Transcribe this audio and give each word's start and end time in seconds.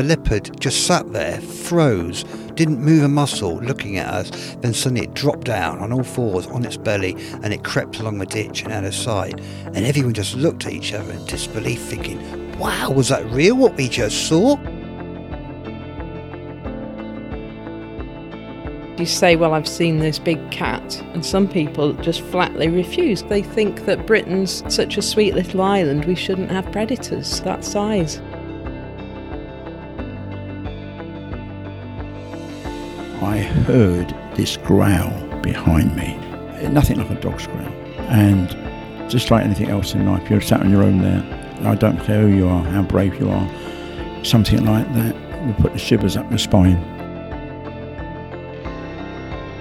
The 0.00 0.06
leopard 0.06 0.58
just 0.58 0.86
sat 0.86 1.12
there, 1.12 1.42
froze, 1.42 2.24
didn't 2.54 2.80
move 2.80 3.02
a 3.02 3.08
muscle, 3.08 3.60
looking 3.60 3.98
at 3.98 4.06
us. 4.06 4.30
Then 4.62 4.72
suddenly 4.72 5.04
it 5.04 5.12
dropped 5.12 5.44
down 5.44 5.80
on 5.80 5.92
all 5.92 6.04
fours 6.04 6.46
on 6.46 6.64
its 6.64 6.78
belly 6.78 7.14
and 7.42 7.52
it 7.52 7.64
crept 7.64 8.00
along 8.00 8.16
the 8.16 8.24
ditch 8.24 8.62
and 8.62 8.72
out 8.72 8.86
of 8.86 8.94
sight. 8.94 9.38
And 9.66 9.84
everyone 9.84 10.14
just 10.14 10.36
looked 10.36 10.64
at 10.64 10.72
each 10.72 10.94
other 10.94 11.12
in 11.12 11.22
disbelief, 11.26 11.82
thinking, 11.82 12.58
wow, 12.58 12.90
was 12.90 13.08
that 13.08 13.26
real 13.26 13.54
what 13.58 13.76
we 13.76 13.90
just 13.90 14.26
saw? 14.26 14.56
You 18.98 19.04
say, 19.04 19.36
Well, 19.36 19.52
I've 19.52 19.68
seen 19.68 19.98
this 19.98 20.18
big 20.18 20.50
cat, 20.50 20.98
and 21.12 21.22
some 21.22 21.46
people 21.46 21.92
just 21.92 22.22
flatly 22.22 22.68
refuse. 22.68 23.22
They 23.24 23.42
think 23.42 23.84
that 23.84 24.06
Britain's 24.06 24.62
such 24.74 24.96
a 24.96 25.02
sweet 25.02 25.34
little 25.34 25.60
island, 25.60 26.06
we 26.06 26.14
shouldn't 26.14 26.50
have 26.50 26.72
predators 26.72 27.42
that 27.42 27.66
size. 27.66 28.18
I 33.22 33.38
heard 33.38 34.14
this 34.34 34.56
growl 34.56 35.12
behind 35.40 35.94
me, 35.94 36.16
nothing 36.68 36.98
like 36.98 37.10
a 37.10 37.20
dog's 37.20 37.46
growl. 37.46 37.72
And 38.08 38.48
just 39.10 39.30
like 39.30 39.44
anything 39.44 39.68
else 39.68 39.94
in 39.94 40.06
life, 40.06 40.28
you're 40.30 40.40
sat 40.40 40.60
on 40.60 40.70
your 40.70 40.82
own 40.82 40.98
there. 41.02 41.22
I 41.62 41.74
don't 41.74 41.98
care 42.04 42.22
who 42.22 42.28
you 42.28 42.48
are, 42.48 42.64
how 42.64 42.82
brave 42.82 43.20
you 43.20 43.28
are, 43.28 44.24
something 44.24 44.64
like 44.64 44.92
that 44.94 45.14
will 45.46 45.54
put 45.54 45.72
the 45.72 45.78
shivers 45.78 46.16
up 46.16 46.28
your 46.30 46.38
spine. 46.38 46.76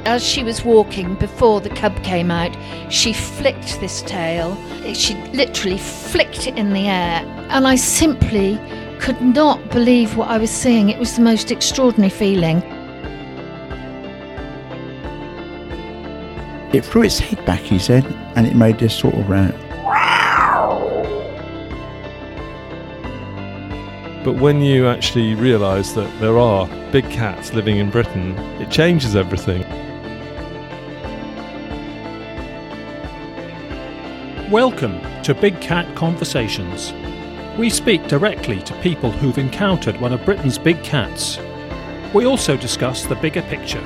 As 0.06 0.26
she 0.26 0.44
was 0.44 0.64
walking 0.64 1.16
before 1.16 1.60
the 1.62 1.70
cub 1.70 2.02
came 2.04 2.32
out, 2.32 2.58
she 2.92 3.14
flicked 3.14 3.80
this 3.80 4.02
tail. 4.04 4.58
She 4.94 5.16
literally 5.34 5.78
flicked 5.78 6.48
it 6.48 6.58
in 6.58 6.74
the 6.74 6.88
air. 6.88 7.24
And 7.50 7.68
I 7.68 7.76
simply 7.76 8.58
could 9.00 9.22
not 9.22 9.70
believe 9.70 10.16
what 10.16 10.30
I 10.30 10.38
was 10.38 10.50
seeing. 10.50 10.90
It 10.90 10.98
was 10.98 11.16
the 11.16 11.22
most 11.22 11.52
extraordinary 11.52 12.10
feeling. 12.10 12.64
It 16.72 16.86
threw 16.86 17.02
its 17.02 17.18
head 17.18 17.44
back, 17.48 17.62
he 17.62 17.80
said, 17.80 18.06
and 18.36 18.46
it 18.46 18.56
made 18.56 18.78
this 18.78 18.96
sort 18.96 19.16
of 19.16 19.28
round. 19.28 19.58
But 24.24 24.34
when 24.34 24.62
you 24.62 24.88
actually 24.88 25.34
realise 25.34 25.94
that 25.94 26.20
there 26.20 26.38
are 26.38 26.68
big 26.92 27.10
cats 27.10 27.56
living 27.56 27.78
in 27.78 27.90
Britain, 27.90 28.38
it 28.62 28.70
changes 28.70 29.16
everything. 29.16 29.64
Welcome 34.52 35.02
to 35.24 35.34
Big 35.34 35.60
Cat 35.60 35.96
Conversations. 35.96 36.94
We 37.58 37.72
speak 37.72 38.08
directly 38.08 38.62
to 38.62 38.80
people 38.82 39.10
who've 39.10 39.40
encountered 39.40 40.00
one 40.00 40.14
of 40.14 40.24
Britain's 40.24 40.60
big 40.60 40.84
cats. 40.84 41.40
We 42.14 42.28
also 42.28 42.56
discuss 42.56 43.08
the 43.08 43.16
bigger 43.16 43.42
picture. 43.42 43.84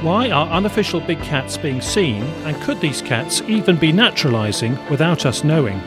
Why 0.00 0.30
are 0.30 0.48
unofficial 0.50 1.00
big 1.00 1.20
cats 1.22 1.56
being 1.56 1.80
seen, 1.80 2.22
and 2.44 2.62
could 2.62 2.80
these 2.80 3.02
cats 3.02 3.42
even 3.48 3.74
be 3.74 3.92
naturalising 3.92 4.88
without 4.90 5.26
us 5.26 5.42
knowing? 5.42 5.80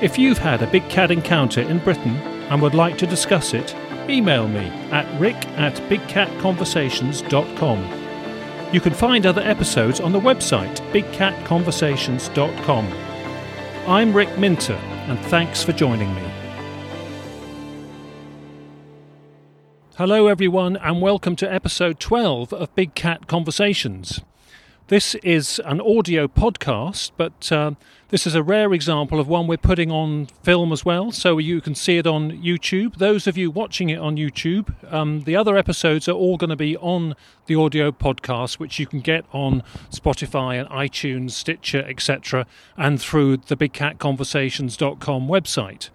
If 0.00 0.18
you've 0.18 0.38
had 0.38 0.62
a 0.62 0.66
big 0.66 0.88
cat 0.88 1.10
encounter 1.10 1.60
in 1.60 1.80
Britain 1.80 2.16
and 2.48 2.62
would 2.62 2.74
like 2.74 2.96
to 2.96 3.06
discuss 3.06 3.52
it, 3.52 3.76
email 4.08 4.48
me 4.48 4.68
at 4.90 5.20
rick 5.20 5.36
at 5.58 5.74
bigcatconversations.com. 5.90 8.72
You 8.72 8.80
can 8.80 8.94
find 8.94 9.26
other 9.26 9.42
episodes 9.42 10.00
on 10.00 10.12
the 10.12 10.20
website 10.20 10.80
bigcatconversations.com. 10.92 12.92
I'm 13.86 14.14
Rick 14.14 14.38
Minter, 14.38 14.80
and 15.08 15.18
thanks 15.26 15.62
for 15.62 15.72
joining 15.72 16.14
me. 16.14 16.22
Hello, 19.98 20.26
everyone, 20.26 20.76
and 20.76 21.00
welcome 21.00 21.36
to 21.36 21.50
episode 21.50 21.98
12 21.98 22.52
of 22.52 22.74
Big 22.74 22.94
Cat 22.94 23.26
Conversations. 23.26 24.20
This 24.88 25.14
is 25.14 25.58
an 25.64 25.80
audio 25.80 26.28
podcast, 26.28 27.12
but 27.16 27.50
uh, 27.50 27.70
this 28.10 28.26
is 28.26 28.34
a 28.34 28.42
rare 28.42 28.74
example 28.74 29.18
of 29.18 29.26
one 29.26 29.46
we're 29.46 29.56
putting 29.56 29.90
on 29.90 30.26
film 30.42 30.70
as 30.70 30.84
well, 30.84 31.12
so 31.12 31.38
you 31.38 31.62
can 31.62 31.74
see 31.74 31.96
it 31.96 32.06
on 32.06 32.30
YouTube. 32.30 32.96
Those 32.96 33.26
of 33.26 33.38
you 33.38 33.50
watching 33.50 33.88
it 33.88 33.98
on 33.98 34.16
YouTube, 34.16 34.74
um, 34.92 35.22
the 35.22 35.34
other 35.34 35.56
episodes 35.56 36.10
are 36.10 36.12
all 36.12 36.36
going 36.36 36.50
to 36.50 36.56
be 36.56 36.76
on 36.76 37.14
the 37.46 37.54
audio 37.54 37.90
podcast, 37.90 38.58
which 38.58 38.78
you 38.78 38.86
can 38.86 39.00
get 39.00 39.24
on 39.32 39.62
Spotify 39.90 40.60
and 40.60 40.68
iTunes, 40.68 41.30
Stitcher, 41.30 41.82
etc., 41.88 42.46
and 42.76 43.00
through 43.00 43.38
the 43.38 43.56
BigCatConversations.com 43.56 45.26
website. 45.26 45.88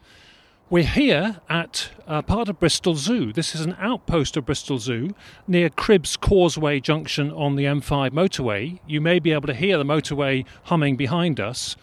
We're 0.72 0.84
here 0.86 1.42
at 1.50 1.90
uh, 2.08 2.22
part 2.22 2.48
of 2.48 2.58
Bristol 2.58 2.96
Zoo. 2.96 3.34
This 3.34 3.54
is 3.54 3.60
an 3.60 3.76
outpost 3.78 4.38
of 4.38 4.46
Bristol 4.46 4.78
Zoo 4.78 5.14
near 5.46 5.70
Cribbs 5.70 6.18
Causeway 6.18 6.80
Junction 6.80 7.30
on 7.30 7.58
the 7.58 7.66
M5 7.66 8.12
motorway. 8.12 8.80
You 8.88 9.02
may 9.02 9.20
be 9.20 9.34
able 9.34 9.48
to 9.48 9.54
hear 9.54 9.78
the 9.78 9.84
motorway 9.84 10.46
humming 10.64 10.96
behind 10.96 11.42
us. 11.42 11.76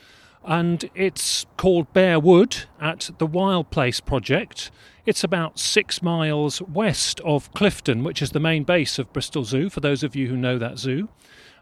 And 0.43 0.88
it's 0.94 1.44
called 1.59 1.93
Bear 1.93 2.19
Wood 2.19 2.65
at 2.81 3.10
the 3.19 3.27
Wild 3.27 3.69
Place 3.69 4.00
Project. 4.00 4.71
It's 5.04 5.22
about 5.22 5.59
six 5.59 6.00
miles 6.00 6.62
west 6.62 7.21
of 7.27 7.53
Clifton, 7.53 8.03
which 8.03 8.22
is 8.22 8.31
the 8.31 8.41
main 8.41 8.65
base 8.65 8.98
of 8.98 9.12
Bristol 9.12 9.44
Zoo, 9.44 9.69
for 9.69 9.81
those 9.81 10.03
of 10.03 10.16
you 10.16 10.28
who 10.28 10.37
know 10.38 10.56
that 10.56 10.78
zoo. 10.78 11.10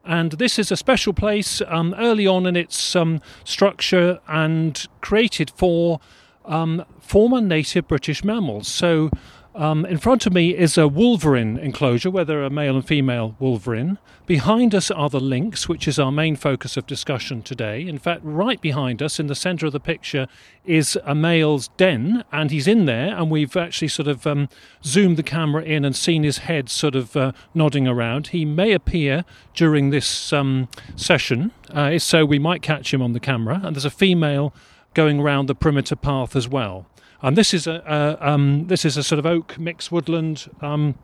And 0.04 0.30
this 0.30 0.60
is 0.60 0.70
a 0.70 0.76
special 0.76 1.12
place 1.12 1.60
um, 1.66 1.92
early 1.98 2.28
on 2.28 2.46
in 2.46 2.54
its 2.54 2.94
um, 2.94 3.20
structure 3.42 4.20
and 4.28 4.86
created 5.00 5.50
for 5.50 5.98
um, 6.46 6.84
former 7.00 7.40
native 7.40 7.88
British 7.88 8.24
mammals. 8.24 8.68
So, 8.68 9.10
um, 9.56 9.86
in 9.86 9.96
front 9.96 10.26
of 10.26 10.34
me 10.34 10.54
is 10.54 10.76
a 10.76 10.86
wolverine 10.86 11.56
enclosure 11.56 12.10
where 12.10 12.26
there 12.26 12.44
are 12.44 12.50
male 12.50 12.76
and 12.76 12.86
female 12.86 13.36
wolverine. 13.38 13.96
Behind 14.26 14.74
us 14.74 14.90
are 14.90 15.08
the 15.08 15.18
lynx, 15.18 15.66
which 15.66 15.88
is 15.88 15.98
our 15.98 16.12
main 16.12 16.36
focus 16.36 16.76
of 16.76 16.86
discussion 16.86 17.40
today. 17.40 17.86
In 17.86 17.96
fact, 17.96 18.20
right 18.22 18.60
behind 18.60 19.00
us 19.00 19.18
in 19.18 19.28
the 19.28 19.34
centre 19.34 19.64
of 19.64 19.72
the 19.72 19.80
picture 19.80 20.26
is 20.66 20.98
a 21.04 21.14
male's 21.14 21.68
den, 21.78 22.22
and 22.32 22.50
he's 22.50 22.68
in 22.68 22.84
there, 22.84 23.16
and 23.16 23.30
we've 23.30 23.56
actually 23.56 23.88
sort 23.88 24.08
of 24.08 24.26
um, 24.26 24.50
zoomed 24.84 25.16
the 25.16 25.22
camera 25.22 25.62
in 25.62 25.86
and 25.86 25.96
seen 25.96 26.22
his 26.22 26.38
head 26.38 26.68
sort 26.68 26.94
of 26.94 27.16
uh, 27.16 27.32
nodding 27.54 27.88
around. 27.88 28.28
He 28.28 28.44
may 28.44 28.72
appear 28.72 29.24
during 29.54 29.88
this 29.88 30.34
um, 30.34 30.68
session, 30.96 31.50
uh, 31.70 31.98
so 31.98 32.26
we 32.26 32.38
might 32.38 32.60
catch 32.60 32.92
him 32.92 33.00
on 33.00 33.14
the 33.14 33.20
camera. 33.20 33.62
And 33.64 33.74
there's 33.74 33.86
a 33.86 33.90
female 33.90 34.52
going 34.96 35.20
around 35.20 35.46
the 35.46 35.54
perimeter 35.54 35.94
path 35.94 36.34
as 36.34 36.48
well. 36.48 36.86
And 37.20 37.36
this 37.36 37.52
is 37.54 37.66
a, 37.66 37.82
a 37.86 38.28
um, 38.28 38.66
this 38.66 38.84
is 38.84 38.96
a 38.96 39.02
sort 39.02 39.18
of 39.18 39.26
oak 39.26 39.58
mixed 39.58 39.92
woodland, 39.92 40.50
um, 40.60 40.94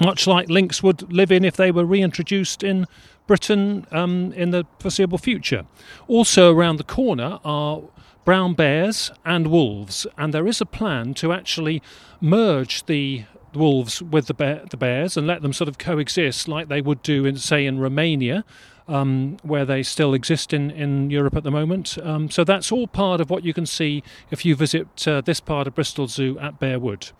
much 0.00 0.26
like 0.26 0.48
lynx 0.48 0.82
would 0.82 1.12
live 1.12 1.30
in 1.32 1.44
if 1.44 1.56
they 1.56 1.70
were 1.70 1.84
reintroduced 1.84 2.62
in 2.62 2.86
Britain 3.26 3.86
um, 3.90 4.32
in 4.32 4.50
the 4.50 4.64
foreseeable 4.78 5.18
future. 5.18 5.66
Also 6.08 6.54
around 6.54 6.76
the 6.76 6.84
corner 6.84 7.38
are 7.44 7.82
brown 8.24 8.54
bears 8.54 9.10
and 9.24 9.48
wolves, 9.48 10.06
and 10.16 10.32
there 10.32 10.46
is 10.46 10.60
a 10.60 10.66
plan 10.66 11.12
to 11.14 11.32
actually 11.32 11.82
merge 12.20 12.86
the 12.86 13.24
wolves 13.52 14.02
with 14.02 14.26
the, 14.26 14.34
bear, 14.34 14.64
the 14.70 14.76
bears 14.76 15.16
and 15.16 15.26
let 15.26 15.42
them 15.42 15.52
sort 15.52 15.68
of 15.68 15.78
coexist 15.78 16.48
like 16.48 16.68
they 16.68 16.80
would 16.80 17.02
do 17.02 17.24
in 17.24 17.36
say 17.36 17.66
in 17.66 17.78
Romania 17.78 18.44
um, 18.88 19.36
where 19.42 19.64
they 19.64 19.82
still 19.82 20.14
exist 20.14 20.52
in, 20.52 20.70
in 20.70 21.10
Europe 21.10 21.36
at 21.36 21.42
the 21.42 21.50
moment. 21.50 21.96
Um, 22.02 22.30
so 22.30 22.44
that's 22.44 22.70
all 22.70 22.86
part 22.86 23.20
of 23.20 23.30
what 23.30 23.44
you 23.44 23.54
can 23.54 23.66
see 23.66 24.02
if 24.30 24.44
you 24.44 24.54
visit 24.54 25.06
uh, 25.08 25.20
this 25.20 25.40
part 25.40 25.66
of 25.66 25.74
Bristol 25.74 26.06
Zoo 26.06 26.38
at 26.38 26.60
Bearwood. 26.60 27.12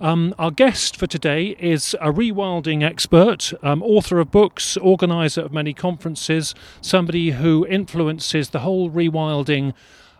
Um, 0.00 0.34
our 0.38 0.50
guest 0.50 0.96
for 0.96 1.06
today 1.06 1.56
is 1.58 1.94
a 2.00 2.10
rewilding 2.10 2.82
expert, 2.82 3.52
um, 3.62 3.82
author 3.82 4.18
of 4.18 4.30
books, 4.30 4.78
organizer 4.78 5.42
of 5.42 5.52
many 5.52 5.74
conferences, 5.74 6.54
somebody 6.80 7.32
who 7.32 7.66
influences 7.66 8.48
the 8.50 8.60
whole 8.60 8.90
rewilding 8.90 9.74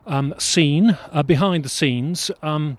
um, 0.06 0.34
scene 0.36 0.98
uh, 1.12 1.22
behind 1.22 1.64
the 1.64 1.70
scenes. 1.70 2.30
Um, 2.42 2.76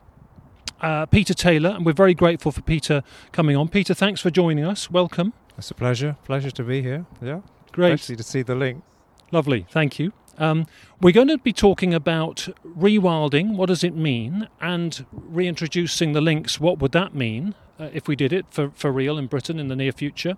uh, 0.79 1.05
Peter 1.07 1.33
Taylor, 1.33 1.71
and 1.71 1.85
we're 1.85 1.93
very 1.93 2.13
grateful 2.13 2.51
for 2.51 2.61
Peter 2.61 3.03
coming 3.31 3.55
on. 3.55 3.67
Peter, 3.67 3.93
thanks 3.93 4.21
for 4.21 4.29
joining 4.29 4.65
us. 4.65 4.89
Welcome. 4.89 5.33
It's 5.57 5.71
a 5.71 5.75
pleasure. 5.75 6.17
Pleasure 6.25 6.51
to 6.51 6.63
be 6.63 6.81
here. 6.81 7.05
Yeah. 7.21 7.41
Great. 7.71 7.93
Especially 7.93 8.15
to 8.17 8.23
see 8.23 8.41
the 8.41 8.55
link. 8.55 8.83
Lovely. 9.31 9.65
Thank 9.69 9.99
you. 9.99 10.13
Um, 10.37 10.65
we're 10.99 11.13
going 11.13 11.27
to 11.27 11.37
be 11.37 11.53
talking 11.53 11.93
about 11.93 12.47
rewilding. 12.65 13.55
What 13.55 13.67
does 13.67 13.83
it 13.83 13.95
mean? 13.95 14.47
And 14.59 15.05
reintroducing 15.11 16.13
the 16.13 16.21
lynx. 16.21 16.59
What 16.59 16.79
would 16.79 16.91
that 16.93 17.13
mean 17.13 17.53
uh, 17.79 17.89
if 17.93 18.07
we 18.07 18.15
did 18.15 18.33
it 18.33 18.45
for, 18.49 18.71
for 18.71 18.91
real 18.91 19.17
in 19.17 19.27
Britain 19.27 19.59
in 19.59 19.67
the 19.67 19.75
near 19.75 19.91
future? 19.91 20.37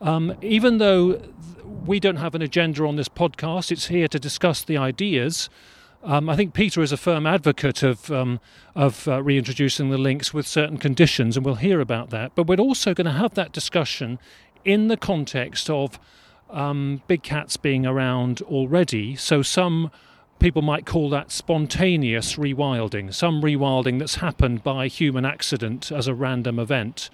Um, 0.00 0.36
even 0.40 0.78
though 0.78 1.20
we 1.64 2.00
don't 2.00 2.16
have 2.16 2.34
an 2.34 2.42
agenda 2.42 2.86
on 2.86 2.96
this 2.96 3.08
podcast, 3.08 3.70
it's 3.70 3.86
here 3.86 4.08
to 4.08 4.18
discuss 4.18 4.62
the 4.62 4.76
ideas. 4.76 5.50
Um, 6.02 6.30
I 6.30 6.36
think 6.36 6.54
Peter 6.54 6.80
is 6.80 6.92
a 6.92 6.96
firm 6.96 7.26
advocate 7.26 7.82
of 7.82 8.10
um, 8.10 8.40
of 8.74 9.06
uh, 9.06 9.22
reintroducing 9.22 9.90
the 9.90 9.98
lynx 9.98 10.32
with 10.32 10.46
certain 10.46 10.78
conditions, 10.78 11.36
and 11.36 11.44
we'll 11.44 11.56
hear 11.56 11.80
about 11.80 12.08
that. 12.10 12.32
But 12.34 12.46
we're 12.46 12.56
also 12.56 12.94
going 12.94 13.06
to 13.06 13.12
have 13.12 13.34
that 13.34 13.52
discussion 13.52 14.18
in 14.64 14.88
the 14.88 14.96
context 14.96 15.68
of 15.68 15.98
um, 16.52 17.02
big 17.06 17.22
cats 17.22 17.56
being 17.56 17.86
around 17.86 18.42
already. 18.42 19.16
So 19.16 19.42
some 19.42 19.90
people 20.38 20.62
might 20.62 20.86
call 20.86 21.10
that 21.10 21.30
spontaneous 21.30 22.36
rewilding, 22.36 23.12
some 23.12 23.42
rewilding 23.42 23.98
that's 23.98 24.16
happened 24.16 24.64
by 24.64 24.88
human 24.88 25.24
accident 25.24 25.92
as 25.92 26.06
a 26.06 26.14
random 26.14 26.58
event 26.58 27.10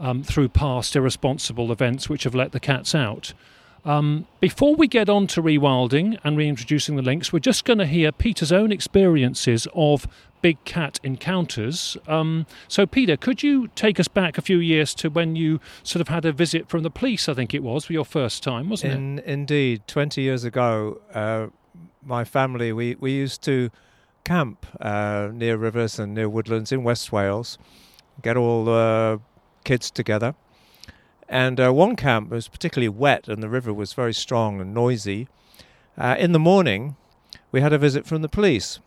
um, 0.00 0.22
through 0.22 0.48
past 0.48 0.96
irresponsible 0.96 1.70
events 1.70 2.08
which 2.08 2.24
have 2.24 2.34
let 2.34 2.52
the 2.52 2.60
cats 2.60 2.94
out. 2.94 3.32
Um, 3.84 4.26
before 4.40 4.74
we 4.74 4.88
get 4.88 5.08
on 5.08 5.26
to 5.28 5.42
rewilding 5.42 6.18
and 6.24 6.36
reintroducing 6.36 6.96
the 6.96 7.02
lynx, 7.02 7.32
we're 7.32 7.38
just 7.38 7.64
going 7.64 7.78
to 7.78 7.86
hear 7.86 8.12
Peter's 8.12 8.50
own 8.50 8.72
experiences 8.72 9.68
of 9.74 10.08
big 10.44 10.62
cat 10.64 11.00
encounters. 11.02 11.96
Um, 12.06 12.44
so, 12.68 12.86
Peter, 12.86 13.16
could 13.16 13.42
you 13.42 13.68
take 13.68 13.98
us 13.98 14.08
back 14.08 14.36
a 14.36 14.42
few 14.42 14.58
years 14.58 14.94
to 14.96 15.08
when 15.08 15.36
you 15.36 15.58
sort 15.82 16.02
of 16.02 16.08
had 16.08 16.26
a 16.26 16.32
visit 16.32 16.68
from 16.68 16.82
the 16.82 16.90
police? 16.90 17.30
I 17.30 17.34
think 17.34 17.54
it 17.54 17.62
was 17.62 17.86
for 17.86 17.94
your 17.94 18.04
first 18.04 18.42
time, 18.42 18.68
wasn't 18.68 18.92
In, 18.92 19.18
it? 19.20 19.24
Indeed, 19.24 19.82
twenty 19.86 20.20
years 20.20 20.44
ago, 20.44 21.00
uh, 21.14 21.46
my 22.04 22.24
family 22.24 22.72
we 22.74 22.94
we 22.96 23.12
used 23.12 23.42
to 23.44 23.70
camp 24.24 24.66
uh, 24.80 25.30
near 25.32 25.56
rivers 25.56 25.98
and 25.98 26.12
near 26.14 26.28
woodlands 26.28 26.70
in 26.72 26.84
West 26.84 27.10
Wales, 27.10 27.56
get 28.20 28.36
all 28.36 28.66
the 28.66 29.20
kids 29.64 29.90
together 29.90 30.34
and 31.26 31.58
uh, 31.58 31.72
one 31.72 31.96
camp 31.96 32.28
was 32.28 32.48
particularly 32.48 32.88
wet 32.88 33.28
and 33.28 33.42
the 33.42 33.48
river 33.48 33.72
was 33.72 33.94
very 33.94 34.12
strong 34.12 34.60
and 34.60 34.74
noisy. 34.74 35.26
Uh, 35.96 36.16
in 36.18 36.32
the 36.32 36.38
morning, 36.38 36.96
we 37.50 37.62
had 37.62 37.72
a 37.72 37.78
visit 37.78 38.06
from 38.06 38.20
the 38.20 38.28
police, 38.28 38.78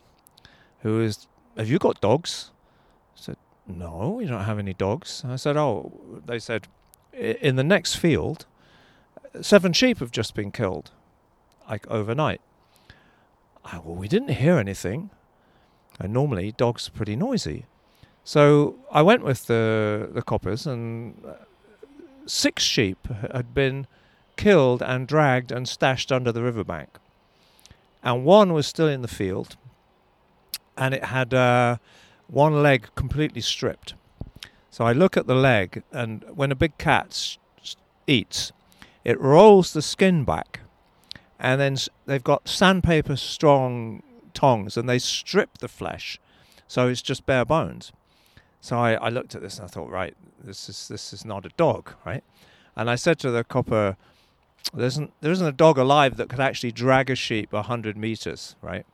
who 0.81 0.99
was, 0.99 1.27
Have 1.57 1.69
you 1.69 1.79
got 1.79 1.99
dogs? 2.01 2.51
I 3.15 3.19
said, 3.19 3.37
No, 3.67 4.15
we 4.17 4.25
don't 4.25 4.43
have 4.43 4.59
any 4.59 4.73
dogs. 4.73 5.23
I 5.27 5.35
said, 5.35 5.57
Oh, 5.57 5.91
they 6.25 6.39
said, 6.39 6.67
In 7.13 7.55
the 7.55 7.63
next 7.63 7.95
field, 7.95 8.45
seven 9.41 9.73
sheep 9.73 9.99
have 9.99 10.11
just 10.11 10.35
been 10.35 10.51
killed, 10.51 10.91
like 11.69 11.87
overnight. 11.87 12.41
I, 13.65 13.79
well, 13.79 13.95
we 13.95 14.07
didn't 14.07 14.29
hear 14.29 14.57
anything. 14.57 15.09
And 15.99 16.13
normally, 16.13 16.51
dogs 16.51 16.87
are 16.87 16.91
pretty 16.91 17.15
noisy. 17.15 17.65
So 18.23 18.75
I 18.91 19.01
went 19.01 19.23
with 19.23 19.47
the, 19.47 20.09
the 20.11 20.21
coppers 20.21 20.67
and 20.67 21.15
uh, 21.25 21.33
six 22.25 22.61
sheep 22.61 23.07
had 23.31 23.53
been 23.53 23.87
killed 24.35 24.83
and 24.83 25.07
dragged 25.07 25.51
and 25.51 25.67
stashed 25.67 26.11
under 26.11 26.31
the 26.31 26.43
riverbank. 26.43 26.89
And 28.03 28.25
one 28.25 28.53
was 28.53 28.67
still 28.67 28.87
in 28.87 29.01
the 29.01 29.07
field, 29.07 29.57
and 30.77 30.93
it 30.93 31.05
had 31.05 31.33
uh, 31.33 31.77
one 32.27 32.61
leg 32.61 32.89
completely 32.95 33.41
stripped. 33.41 33.95
So 34.69 34.85
I 34.85 34.93
look 34.93 35.17
at 35.17 35.27
the 35.27 35.35
leg, 35.35 35.83
and 35.91 36.23
when 36.35 36.51
a 36.51 36.55
big 36.55 36.77
cat 36.77 37.37
eats, 38.05 38.51
it 39.03 39.19
rolls 39.19 39.73
the 39.73 39.81
skin 39.81 40.23
back, 40.23 40.59
and 41.39 41.59
then 41.59 41.77
they've 42.05 42.23
got 42.23 42.47
sandpaper 42.47 43.15
strong 43.15 44.03
tongs, 44.33 44.77
and 44.77 44.87
they 44.87 44.99
strip 44.99 45.57
the 45.57 45.67
flesh, 45.67 46.19
so 46.67 46.87
it's 46.87 47.01
just 47.01 47.25
bare 47.25 47.45
bones. 47.45 47.91
So 48.61 48.77
I, 48.77 48.93
I 48.93 49.09
looked 49.09 49.33
at 49.33 49.41
this 49.41 49.57
and 49.57 49.65
I 49.65 49.67
thought, 49.67 49.89
right, 49.89 50.15
this 50.43 50.69
is 50.69 50.87
this 50.87 51.13
is 51.13 51.25
not 51.25 51.45
a 51.45 51.49
dog, 51.57 51.93
right? 52.05 52.23
And 52.75 52.89
I 52.89 52.95
said 52.95 53.17
to 53.19 53.31
the 53.31 53.43
copper, 53.43 53.97
there 54.73 54.87
isn't 54.87 55.13
there 55.21 55.31
isn't 55.31 55.47
a 55.47 55.51
dog 55.51 55.77
alive 55.77 56.17
that 56.17 56.29
could 56.29 56.39
actually 56.39 56.71
drag 56.71 57.09
a 57.09 57.15
sheep 57.15 57.53
hundred 57.53 57.97
meters, 57.97 58.55
right? 58.61 58.85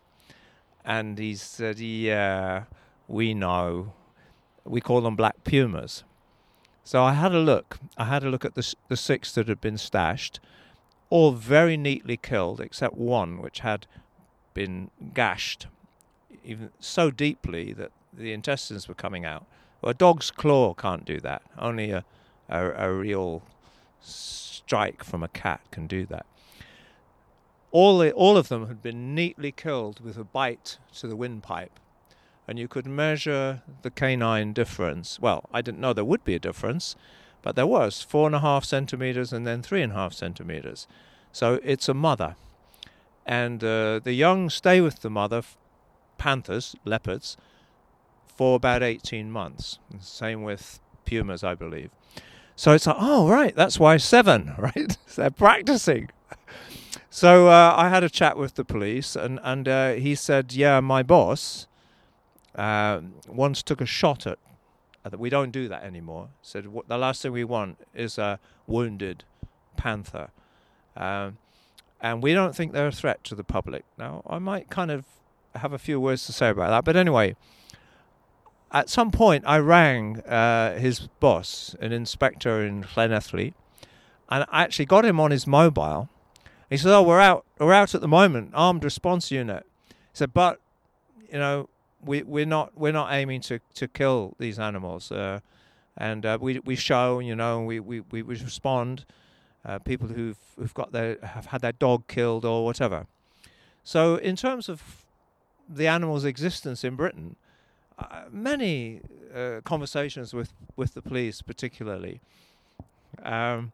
And 0.85 1.17
he 1.17 1.35
said, 1.35 1.79
yeah, 1.79 2.63
we 3.07 3.33
know. 3.33 3.93
We 4.65 4.81
call 4.81 5.01
them 5.01 5.15
black 5.15 5.43
pumas. 5.43 6.03
So 6.83 7.01
I 7.01 7.13
had 7.13 7.33
a 7.33 7.39
look. 7.39 7.79
I 7.97 8.05
had 8.05 8.23
a 8.23 8.29
look 8.29 8.43
at 8.43 8.55
the 8.55 8.73
the 8.89 8.97
six 8.97 9.31
that 9.33 9.47
had 9.47 9.61
been 9.61 9.77
stashed, 9.77 10.39
all 11.09 11.31
very 11.31 11.77
neatly 11.77 12.17
killed, 12.17 12.59
except 12.59 12.95
one 12.95 13.41
which 13.41 13.59
had 13.59 13.87
been 14.53 14.91
gashed, 15.13 15.67
even 16.43 16.71
so 16.79 17.09
deeply 17.09 17.71
that 17.73 17.91
the 18.11 18.33
intestines 18.33 18.87
were 18.87 18.93
coming 18.93 19.25
out. 19.25 19.45
Well, 19.81 19.91
a 19.91 19.93
dog's 19.93 20.29
claw 20.29 20.73
can't 20.73 21.05
do 21.05 21.19
that. 21.21 21.41
Only 21.57 21.91
a, 21.91 22.03
a, 22.49 22.87
a 22.87 22.93
real 22.93 23.43
strike 24.01 25.03
from 25.03 25.23
a 25.23 25.29
cat 25.29 25.61
can 25.71 25.87
do 25.87 26.05
that. 26.07 26.25
All, 27.73 27.97
the, 27.97 28.11
all 28.13 28.37
of 28.37 28.49
them 28.49 28.67
had 28.67 28.83
been 28.83 29.15
neatly 29.15 29.51
killed 29.51 29.99
with 29.99 30.15
a 30.15 30.23
bite 30.23 30.77
to 30.95 31.07
the 31.07 31.15
windpipe. 31.15 31.79
And 32.47 32.59
you 32.59 32.67
could 32.67 32.85
measure 32.85 33.63
the 33.81 33.89
canine 33.89 34.53
difference. 34.53 35.19
Well, 35.19 35.49
I 35.51 35.61
didn't 35.61 35.79
know 35.79 35.91
there 35.91 36.05
would 36.05 36.23
be 36.23 36.35
a 36.35 36.39
difference, 36.39 36.95
but 37.41 37.55
there 37.55 37.65
was 37.65 38.03
four 38.03 38.27
and 38.27 38.35
a 38.35 38.41
half 38.41 38.63
centimeters 38.63 39.33
and 39.33 39.47
then 39.47 39.63
three 39.63 39.81
and 39.81 39.91
a 39.91 39.95
half 39.95 40.13
centimeters. 40.13 40.87
So 41.31 41.59
it's 41.63 41.89
a 41.89 41.95
mother. 41.95 42.35
And 43.25 43.63
uh, 43.63 43.99
the 44.03 44.13
young 44.13 44.51
stay 44.51 44.79
with 44.79 45.01
the 45.01 45.09
mother, 45.09 45.41
panthers, 46.19 46.75
leopards, 46.85 47.37
for 48.27 48.55
about 48.57 48.83
18 48.83 49.31
months. 49.31 49.79
Same 49.99 50.43
with 50.43 50.79
pumas, 51.05 51.43
I 51.43 51.55
believe. 51.55 51.89
So 52.55 52.73
it's 52.73 52.85
like, 52.85 52.97
oh, 52.99 53.27
right, 53.27 53.55
that's 53.55 53.79
why 53.79 53.97
seven, 53.97 54.53
right? 54.59 54.95
They're 55.15 55.31
practicing. 55.31 56.11
So 57.15 57.47
uh, 57.47 57.75
I 57.77 57.89
had 57.89 58.03
a 58.03 58.09
chat 58.09 58.39
with 58.39 58.55
the 58.55 58.65
police, 58.65 59.15
and, 59.15 59.39
and 59.43 59.67
uh, 59.67 59.91
he 59.93 60.15
said, 60.15 60.51
yeah, 60.51 60.79
my 60.79 61.03
boss 61.03 61.67
uh, 62.55 63.01
once 63.27 63.61
took 63.61 63.81
a 63.81 63.85
shot 63.85 64.25
at, 64.25 64.39
that. 65.03 65.19
we 65.19 65.29
don't 65.29 65.51
do 65.51 65.67
that 65.67 65.83
anymore. 65.83 66.29
Said, 66.41 66.67
the 66.87 66.97
last 66.97 67.21
thing 67.21 67.31
we 67.31 67.43
want 67.43 67.77
is 67.93 68.17
a 68.17 68.39
wounded 68.65 69.25
panther. 69.77 70.31
Um, 70.97 71.37
and 72.01 72.23
we 72.23 72.33
don't 72.33 72.55
think 72.55 72.73
they're 72.73 72.87
a 72.87 72.91
threat 72.91 73.23
to 73.25 73.35
the 73.35 73.43
public. 73.43 73.85
Now, 73.95 74.23
I 74.25 74.39
might 74.39 74.71
kind 74.71 74.89
of 74.89 75.05
have 75.53 75.71
a 75.71 75.77
few 75.77 75.99
words 75.99 76.25
to 76.25 76.33
say 76.33 76.49
about 76.49 76.71
that, 76.71 76.83
but 76.83 76.95
anyway, 76.95 77.35
at 78.71 78.89
some 78.89 79.11
point, 79.11 79.43
I 79.45 79.59
rang 79.59 80.21
uh, 80.21 80.79
his 80.79 81.09
boss, 81.19 81.75
an 81.79 81.91
inspector 81.91 82.65
in 82.65 82.85
Llanelli, 82.85 83.53
and 84.29 84.45
I 84.51 84.63
actually 84.63 84.85
got 84.85 85.05
him 85.05 85.19
on 85.19 85.29
his 85.29 85.45
mobile. 85.45 86.09
He 86.73 86.77
said, 86.77 86.91
"Oh, 86.91 87.03
we're 87.03 87.19
out. 87.19 87.45
We're 87.59 87.71
out 87.71 87.93
at 87.93 88.01
the 88.01 88.07
moment. 88.07 88.49
Armed 88.55 88.83
response 88.83 89.29
unit." 89.29 89.63
He 89.89 89.93
said, 90.13 90.33
"But 90.33 90.59
you 91.31 91.37
know, 91.37 91.69
we 92.03 92.23
we're 92.23 92.47
not 92.47 92.75
we're 92.75 92.91
not 92.91 93.13
aiming 93.13 93.41
to 93.41 93.59
to 93.75 93.87
kill 93.87 94.35
these 94.39 94.57
animals, 94.57 95.11
uh, 95.11 95.41
and 95.95 96.25
uh, 96.25 96.39
we 96.41 96.57
we 96.65 96.75
show 96.75 97.19
you 97.19 97.35
know 97.35 97.61
we 97.61 97.79
we 97.79 97.99
we 97.99 98.23
respond. 98.23 99.05
Uh, 99.63 99.77
people 99.77 100.07
who've 100.07 100.39
who've 100.57 100.73
got 100.73 100.91
their 100.93 101.19
have 101.21 101.45
had 101.45 101.61
their 101.61 101.73
dog 101.73 102.07
killed 102.07 102.43
or 102.43 102.65
whatever. 102.65 103.05
So 103.83 104.15
in 104.15 104.35
terms 104.35 104.67
of 104.67 105.05
the 105.69 105.85
animal's 105.85 106.25
existence 106.25 106.83
in 106.83 106.95
Britain." 106.95 107.35
Uh, 107.99 108.23
many 108.31 109.01
uh, 109.35 109.61
conversations 109.63 110.33
with, 110.33 110.51
with 110.75 110.95
the 110.95 111.01
police, 111.01 111.43
particularly. 111.43 112.21
Um, 113.21 113.71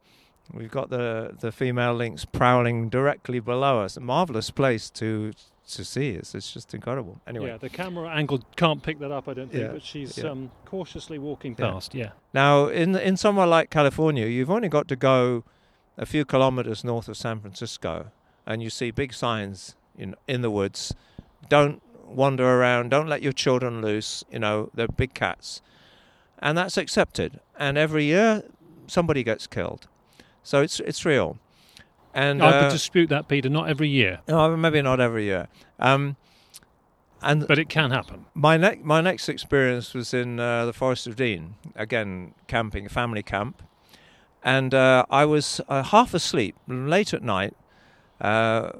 we've 0.53 0.71
got 0.71 0.89
the, 0.89 1.35
the 1.39 1.51
female 1.51 1.93
lynx 1.93 2.25
prowling 2.25 2.89
directly 2.89 3.39
below 3.39 3.79
us. 3.81 3.97
A 3.97 3.99
marvelous 4.01 4.51
place 4.51 4.89
to 4.91 5.33
to 5.73 5.85
see. 5.85 6.09
It's, 6.09 6.33
it's 6.33 6.51
just 6.51 6.73
incredible. 6.73 7.21
Anyway. 7.27 7.47
Yeah, 7.47 7.57
the 7.57 7.69
camera 7.69 8.09
angle 8.09 8.43
can't 8.55 8.81
pick 8.81 8.97
that 8.99 9.11
up, 9.11 9.27
I 9.27 9.35
don't 9.35 9.51
think, 9.51 9.63
yeah. 9.63 9.71
but 9.71 9.83
she's 9.83 10.17
yeah. 10.17 10.31
um, 10.31 10.51
cautiously 10.65 11.19
walking 11.19 11.53
past, 11.55 11.93
yeah. 11.93 12.05
yeah. 12.05 12.11
Now, 12.33 12.67
in, 12.67 12.95
in 12.95 13.17
somewhere 13.17 13.45
like 13.45 13.69
California, 13.69 14.25
you've 14.25 14.49
only 14.49 14.67
got 14.67 14.87
to 14.87 14.95
go 14.95 15.43
a 15.95 16.07
few 16.07 16.25
kilometers 16.25 16.83
north 16.83 17.07
of 17.07 17.17
San 17.17 17.39
Francisco 17.39 18.11
and 18.47 18.63
you 18.63 18.69
see 18.69 18.89
big 18.89 19.13
signs 19.13 19.75
in, 19.97 20.15
in 20.27 20.41
the 20.41 20.49
woods. 20.49 20.93
Don't 21.49 21.81
wander 22.03 22.59
around. 22.59 22.89
Don't 22.89 23.07
let 23.07 23.21
your 23.21 23.33
children 23.33 23.81
loose. 23.81 24.23
You 24.31 24.39
know, 24.39 24.71
they're 24.73 24.87
big 24.87 25.13
cats. 25.13 25.61
And 26.39 26.57
that's 26.57 26.77
accepted. 26.77 27.39
And 27.57 27.77
every 27.77 28.05
year, 28.05 28.43
somebody 28.87 29.23
gets 29.23 29.45
killed. 29.45 29.87
So 30.49 30.63
it's 30.63 30.79
it's 30.79 31.05
real. 31.05 31.37
And 32.11 32.41
I 32.41 32.47
would 32.47 32.65
uh, 32.65 32.69
dispute 32.71 33.09
that, 33.09 33.27
Peter. 33.27 33.49
Not 33.49 33.69
every 33.69 33.87
year. 33.87 34.21
No, 34.27 34.57
maybe 34.57 34.81
not 34.81 34.99
every 34.99 35.25
year. 35.25 35.47
Um, 35.77 36.15
and 37.21 37.47
but 37.47 37.59
it 37.59 37.69
can 37.69 37.91
happen. 37.91 38.25
My 38.33 38.57
next 38.57 38.83
my 38.83 38.99
next 38.99 39.29
experience 39.29 39.93
was 39.93 40.11
in 40.11 40.39
uh, 40.39 40.65
the 40.65 40.73
Forest 40.73 41.05
of 41.05 41.15
Dean. 41.15 41.53
Again, 41.75 42.33
camping, 42.47 42.89
family 42.89 43.21
camp, 43.21 43.61
and 44.43 44.73
uh, 44.73 45.05
I 45.11 45.23
was 45.25 45.61
uh, 45.69 45.83
half 45.83 46.15
asleep 46.15 46.55
late 46.67 47.13
at 47.13 47.21
night, 47.21 47.55
uh, 48.19 48.71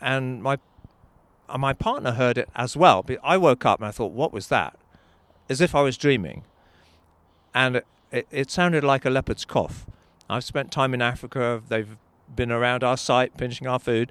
and 0.00 0.42
my 0.42 0.56
and 1.50 1.60
my 1.60 1.74
partner 1.74 2.12
heard 2.12 2.38
it 2.38 2.48
as 2.54 2.74
well. 2.74 3.02
But 3.02 3.18
I 3.22 3.36
woke 3.36 3.66
up 3.66 3.80
and 3.80 3.86
I 3.86 3.90
thought, 3.90 4.12
what 4.12 4.32
was 4.32 4.48
that? 4.48 4.78
As 5.50 5.60
if 5.60 5.74
I 5.74 5.82
was 5.82 5.98
dreaming. 5.98 6.44
And 7.54 7.82
it, 8.10 8.26
it 8.30 8.50
sounded 8.50 8.82
like 8.82 9.04
a 9.04 9.10
leopard's 9.10 9.44
cough. 9.44 9.84
I've 10.28 10.44
spent 10.44 10.70
time 10.72 10.94
in 10.94 11.02
Africa. 11.02 11.62
They've 11.68 11.96
been 12.34 12.50
around 12.50 12.82
our 12.82 12.96
site 12.96 13.36
pinching 13.36 13.66
our 13.66 13.78
food. 13.78 14.10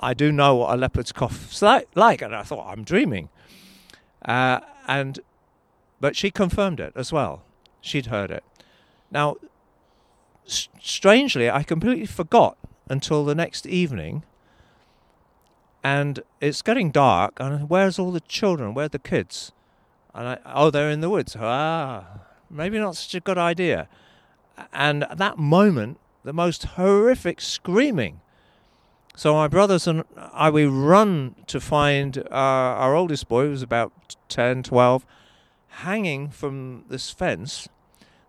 I 0.00 0.14
do 0.14 0.30
know 0.30 0.56
what 0.56 0.74
a 0.74 0.76
leopard's 0.76 1.12
cough's 1.12 1.62
like, 1.62 2.22
and 2.22 2.34
I 2.34 2.42
thought 2.42 2.70
I'm 2.70 2.84
dreaming. 2.84 3.28
Uh, 4.24 4.60
and 4.86 5.20
but 6.00 6.14
she 6.16 6.30
confirmed 6.30 6.80
it 6.80 6.92
as 6.94 7.12
well. 7.12 7.42
She'd 7.80 8.06
heard 8.06 8.30
it. 8.30 8.44
Now, 9.10 9.36
s- 10.46 10.68
strangely, 10.80 11.48
I 11.50 11.62
completely 11.62 12.06
forgot 12.06 12.56
until 12.88 13.24
the 13.24 13.34
next 13.34 13.66
evening 13.66 14.22
and 15.82 16.20
it's 16.40 16.62
getting 16.62 16.90
dark. 16.90 17.34
And 17.38 17.70
where's 17.70 17.98
all 17.98 18.10
the 18.10 18.20
children? 18.20 18.74
Where 18.74 18.86
are 18.86 18.88
the 18.88 18.98
kids? 18.98 19.52
And 20.14 20.28
I, 20.28 20.38
oh, 20.44 20.70
they're 20.70 20.90
in 20.90 21.00
the 21.00 21.10
woods. 21.10 21.36
Ah, 21.38 22.04
maybe 22.50 22.78
not 22.78 22.96
such 22.96 23.14
a 23.14 23.20
good 23.20 23.38
idea. 23.38 23.88
And 24.72 25.04
at 25.04 25.18
that 25.18 25.38
moment, 25.38 25.98
the 26.24 26.32
most 26.32 26.64
horrific 26.64 27.40
screaming. 27.40 28.20
So 29.14 29.32
my 29.34 29.48
brothers 29.48 29.86
and 29.86 30.04
I, 30.16 30.50
we 30.50 30.66
run 30.66 31.36
to 31.46 31.60
find 31.60 32.18
uh, 32.18 32.30
our 32.30 32.94
oldest 32.94 33.28
boy, 33.28 33.44
who 33.44 33.50
was 33.50 33.62
about 33.62 34.16
10, 34.28 34.64
12, 34.64 35.06
hanging 35.68 36.28
from 36.28 36.84
this 36.88 37.10
fence. 37.10 37.68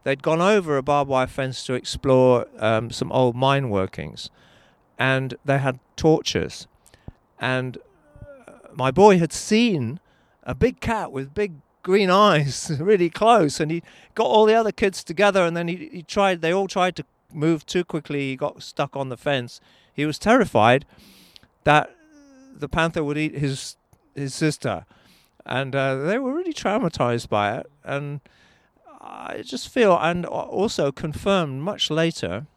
They'd 0.03 0.23
gone 0.23 0.41
over 0.41 0.77
a 0.77 0.83
barbed 0.83 1.09
wire 1.09 1.27
fence 1.27 1.65
to 1.65 1.73
explore 1.73 2.45
um, 2.59 2.89
some 2.91 3.11
old 3.11 3.35
mine 3.35 3.69
workings, 3.69 4.29
and 4.97 5.33
they 5.43 5.57
had 5.57 5.79
torches. 5.97 6.67
And 7.39 7.77
uh, 8.21 8.53
my 8.73 8.91
boy 8.91 9.17
had 9.19 9.33
seen 9.33 9.99
a 10.43 10.55
big 10.55 10.79
cat 10.79 11.11
with 11.11 11.33
big 11.33 11.55
green 11.87 12.09
eyes 12.09 12.69
really 12.79 13.09
close, 13.09 13.61
and 13.61 13.71
he 13.71 13.81
got 14.13 14.25
all 14.25 14.45
the 14.45 14.53
other 14.53 14.73
kids 14.73 15.05
together, 15.05 15.45
and 15.45 15.55
then 15.55 15.69
he, 15.69 15.89
he 15.91 16.03
tried. 16.03 16.41
They 16.41 16.53
all 16.53 16.67
tried 16.67 16.97
to 16.97 17.05
move 17.33 17.65
too 17.65 17.85
quickly. 17.85 18.19
He 18.31 18.35
got 18.35 18.61
stuck 18.61 18.97
on 18.97 19.07
the 19.07 19.15
fence. 19.15 19.61
He 19.93 20.05
was 20.05 20.19
terrified 20.19 20.85
that 21.63 21.95
the 22.53 22.67
panther 22.67 23.05
would 23.05 23.17
eat 23.17 23.35
his 23.35 23.77
his 24.13 24.35
sister, 24.35 24.85
and 25.45 25.73
uh, 25.73 25.95
they 25.95 26.19
were 26.19 26.33
really 26.33 26.53
traumatized 26.53 27.29
by 27.29 27.57
it. 27.57 27.71
And 27.85 28.19
I 28.99 29.41
just 29.45 29.69
feel, 29.69 29.97
and 29.97 30.25
also 30.25 30.91
confirmed 30.91 31.61
much 31.61 31.89
later 31.89 32.47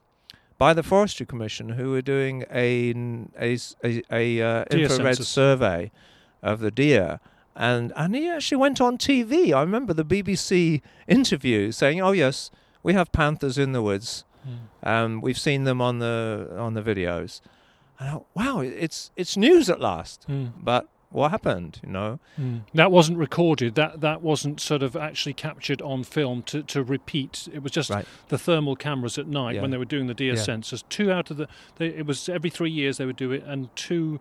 by 0.59 0.75
the 0.75 0.83
Forestry 0.83 1.25
Commission, 1.25 1.71
who 1.71 1.93
were 1.93 2.03
doing 2.03 2.45
a 2.51 2.91
a, 3.39 3.57
a, 3.85 4.03
a 4.11 4.43
uh, 4.43 4.65
infrared 4.73 5.19
census. 5.19 5.29
survey 5.29 5.93
of 6.43 6.59
the 6.59 6.73
deer. 6.73 7.21
And, 7.57 7.93
and 7.97 8.15
he 8.15 8.29
actually 8.29 8.59
went 8.59 8.81
on 8.81 8.97
TV. 8.97 9.53
I 9.53 9.61
remember 9.61 9.93
the 9.93 10.05
BBC 10.05 10.81
interview 11.09 11.73
saying, 11.73 12.01
"Oh 12.01 12.13
yes, 12.13 12.51
we 12.83 12.95
have 12.95 13.13
panthers 13.13 13.59
in 13.59 13.73
the 13.73 13.83
woods. 13.83 14.25
Um, 14.83 15.21
we've 15.21 15.39
seen 15.39 15.65
them 15.65 15.83
on 15.83 15.99
the 15.99 16.49
on 16.57 16.75
the 16.75 16.81
videos. 16.83 17.41
And 17.99 18.09
I, 18.09 18.19
wow, 18.35 18.61
it's 18.61 19.11
it's 19.17 19.37
news 19.37 19.69
at 19.69 19.81
last. 19.81 20.25
Mm. 20.29 20.53
But 20.63 20.89
what 21.11 21.33
happened? 21.33 21.81
You 21.85 21.91
know, 21.91 22.21
Mm. 22.41 22.63
That 22.73 22.91
wasn't 22.91 23.19
recorded. 23.19 23.75
That 23.75 24.01
that 24.01 24.23
wasn't 24.23 24.61
sort 24.61 24.83
of 24.83 24.97
actually 24.97 25.35
captured 25.35 25.83
on 25.83 26.05
film 26.05 26.43
to, 26.45 26.63
to 26.63 26.83
repeat. 26.83 27.49
It 27.53 27.63
was 27.63 27.73
just 27.73 27.91
Right. 27.91 28.07
the 28.29 28.39
thermal 28.39 28.77
cameras 28.77 29.19
at 29.19 29.27
night 29.27 29.57
Yeah. 29.57 29.61
when 29.63 29.71
they 29.73 29.77
were 29.77 29.85
doing 29.85 30.07
the 30.07 30.15
deer 30.15 30.35
Yeah. 30.35 30.41
census. 30.41 30.83
Two 30.89 31.13
out 31.13 31.31
of 31.31 31.37
the 31.37 31.49
they, 31.77 31.89
it 31.89 32.07
was 32.07 32.29
every 32.29 32.49
three 32.49 32.71
years 32.71 32.97
they 32.97 33.05
would 33.07 33.17
do 33.17 33.33
it, 33.33 33.43
and 33.45 33.75
two. 33.77 34.21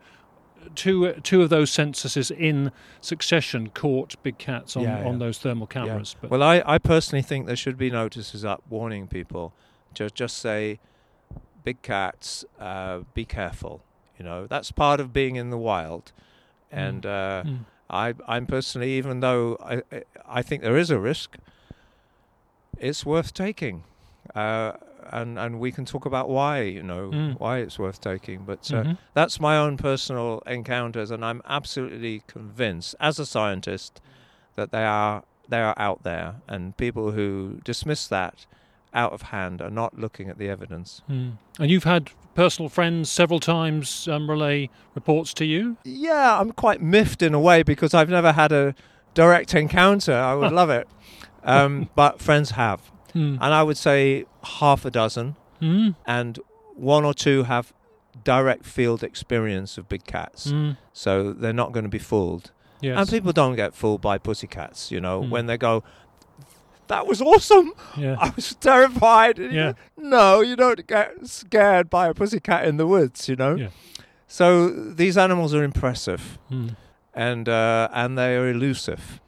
Two, 0.75 1.13
two 1.23 1.41
of 1.41 1.49
those 1.49 1.69
censuses 1.71 2.29
in 2.31 2.71
succession 3.01 3.69
caught 3.69 4.15
big 4.23 4.37
cats 4.37 4.75
on, 4.77 4.83
Yeah, 4.83 4.99
yeah. 5.01 5.07
on 5.07 5.19
those 5.19 5.37
thermal 5.39 5.67
cameras. 5.67 6.15
But 6.21 6.29
well, 6.29 6.43
I, 6.43 6.61
I 6.65 6.77
personally 6.77 7.21
think 7.23 7.47
there 7.47 7.55
should 7.55 7.77
be 7.77 7.89
notices 7.89 8.45
up 8.45 8.61
warning 8.69 9.07
people 9.07 9.53
to 9.95 10.09
just 10.09 10.37
say, 10.37 10.79
big 11.63 11.81
cats, 11.81 12.45
uh, 12.59 12.99
be 13.13 13.25
careful. 13.25 13.81
You 14.17 14.25
know, 14.25 14.47
that's 14.47 14.71
part 14.71 14.99
of 14.99 15.11
being 15.13 15.35
in 15.35 15.49
the 15.49 15.57
wild. 15.57 16.11
And 16.71 17.05
uh, 17.05 17.43
Mm. 17.45 17.59
I, 17.89 18.13
I'm 18.27 18.45
personally, 18.45 18.91
even 18.93 19.19
though 19.21 19.57
I, 19.61 19.81
I- 19.91 20.03
I 20.31 20.41
think 20.43 20.61
there 20.61 20.77
is 20.77 20.91
a 20.91 20.99
risk, 20.99 21.37
it's 22.77 23.05
worth 23.05 23.33
taking. 23.33 23.83
Uh, 24.35 24.73
and, 25.11 25.37
and 25.39 25.59
we 25.59 25.71
can 25.71 25.85
talk 25.85 26.05
about 26.05 26.29
why, 26.29 26.61
you 26.61 26.83
know, 26.83 27.09
Mm. 27.11 27.39
why 27.39 27.57
it's 27.59 27.77
worth 27.79 27.99
taking. 28.01 28.43
But 28.45 28.71
uh, 28.73 28.83
Mhm. 28.83 28.97
that's 29.13 29.39
my 29.39 29.57
own 29.57 29.77
personal 29.77 30.41
encounters, 30.45 31.11
and 31.11 31.23
I'm 31.25 31.41
absolutely 31.45 32.23
convinced, 32.27 32.95
as 32.99 33.19
a 33.19 33.25
scientist, 33.25 34.01
that 34.55 34.71
they 34.71 34.83
are 34.85 35.23
they 35.47 35.61
are 35.61 35.73
out 35.77 36.03
there, 36.03 36.35
and 36.47 36.77
people 36.77 37.11
who 37.11 37.59
dismiss 37.63 38.07
that 38.07 38.45
out 38.93 39.13
of 39.13 39.23
hand 39.23 39.61
are 39.61 39.71
not 39.71 39.97
looking 39.97 40.29
at 40.29 40.37
the 40.37 40.47
evidence. 40.47 41.01
Mm. 41.09 41.33
And 41.59 41.71
you've 41.71 41.85
had 41.85 42.11
personal 42.35 42.69
friends 42.69 43.09
several 43.09 43.39
times 43.39 44.07
um, 44.07 44.29
relay 44.29 44.69
reports 44.93 45.33
to 45.35 45.45
you. 45.45 45.77
Yeah, 45.83 46.39
I'm 46.39 46.51
quite 46.51 46.81
miffed 46.81 47.21
in 47.23 47.33
a 47.33 47.39
way 47.39 47.63
because 47.63 47.93
I've 47.95 48.09
never 48.09 48.31
had 48.33 48.51
a 48.51 48.75
direct 49.15 49.55
encounter. 49.55 50.13
I 50.13 50.35
would 50.35 50.51
love 50.61 50.69
it, 50.69 50.87
um, 51.43 51.89
but 51.95 52.21
friends 52.21 52.51
have, 52.51 52.91
Mm. 53.13 53.37
and 53.41 53.53
I 53.53 53.63
would 53.63 53.77
say 53.77 54.25
half 54.59 54.85
a 54.85 54.91
dozen, 54.91 55.35
Mm. 55.61 55.95
and 56.05 56.39
one 56.75 57.03
or 57.05 57.13
two 57.13 57.43
have 57.43 57.73
direct 58.23 58.65
field 58.65 59.03
experience 59.03 59.77
of 59.77 59.87
big 59.89 60.03
cats, 60.05 60.51
Mm. 60.51 60.77
so 60.93 61.33
they're 61.33 61.53
not 61.53 61.71
going 61.71 61.83
to 61.85 61.89
be 61.89 61.99
fooled. 61.99 62.51
Yes. 62.81 62.97
And 62.97 63.09
people 63.09 63.31
don't 63.33 63.55
get 63.55 63.73
fooled 63.73 64.01
by 64.01 64.17
pussycats, 64.17 64.89
you 64.91 65.01
know, 65.01 65.21
Mm. 65.21 65.29
when 65.29 65.45
they 65.47 65.57
go, 65.57 65.83
that 66.87 67.05
was 67.07 67.21
awesome. 67.21 67.73
yeah. 67.97 68.15
I 68.19 68.31
was 68.35 68.55
terrified. 68.55 69.37
Yeah. 69.37 69.73
No, 69.97 70.41
you 70.41 70.55
don't 70.55 70.85
get 70.87 71.27
scared 71.27 71.89
by 71.89 72.07
a 72.07 72.13
pussycat 72.13 72.65
in 72.65 72.77
the 72.77 72.87
woods, 72.87 73.27
you 73.29 73.35
know. 73.35 73.55
Yeah. 73.55 73.67
So 74.27 74.69
these 74.69 75.17
animals 75.17 75.53
are 75.53 75.63
impressive 75.63 76.37
Mm. 76.51 76.75
and 77.13 77.49
uh, 77.49 77.89
and 77.93 78.17
they 78.17 78.35
are 78.37 78.49
elusive. 78.49 79.19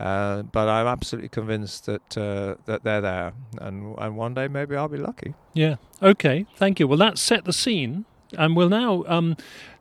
Uh, 0.00 0.42
but 0.42 0.68
I'm 0.68 0.86
absolutely 0.86 1.28
convinced 1.28 1.86
that 1.86 2.18
uh, 2.18 2.56
that 2.66 2.82
they're 2.82 3.00
there, 3.00 3.32
and 3.60 3.96
and 3.98 4.16
one 4.16 4.34
day 4.34 4.48
maybe 4.48 4.74
I'll 4.76 4.88
be 4.88 4.98
lucky. 4.98 5.34
Yeah. 5.52 5.76
Okay. 6.02 6.46
Thank 6.56 6.80
you. 6.80 6.88
Well, 6.88 6.98
that 6.98 7.16
set 7.16 7.44
the 7.44 7.52
scene, 7.52 8.04
and 8.36 8.56
we'll 8.56 8.68
now 8.68 9.04
um, 9.06 9.36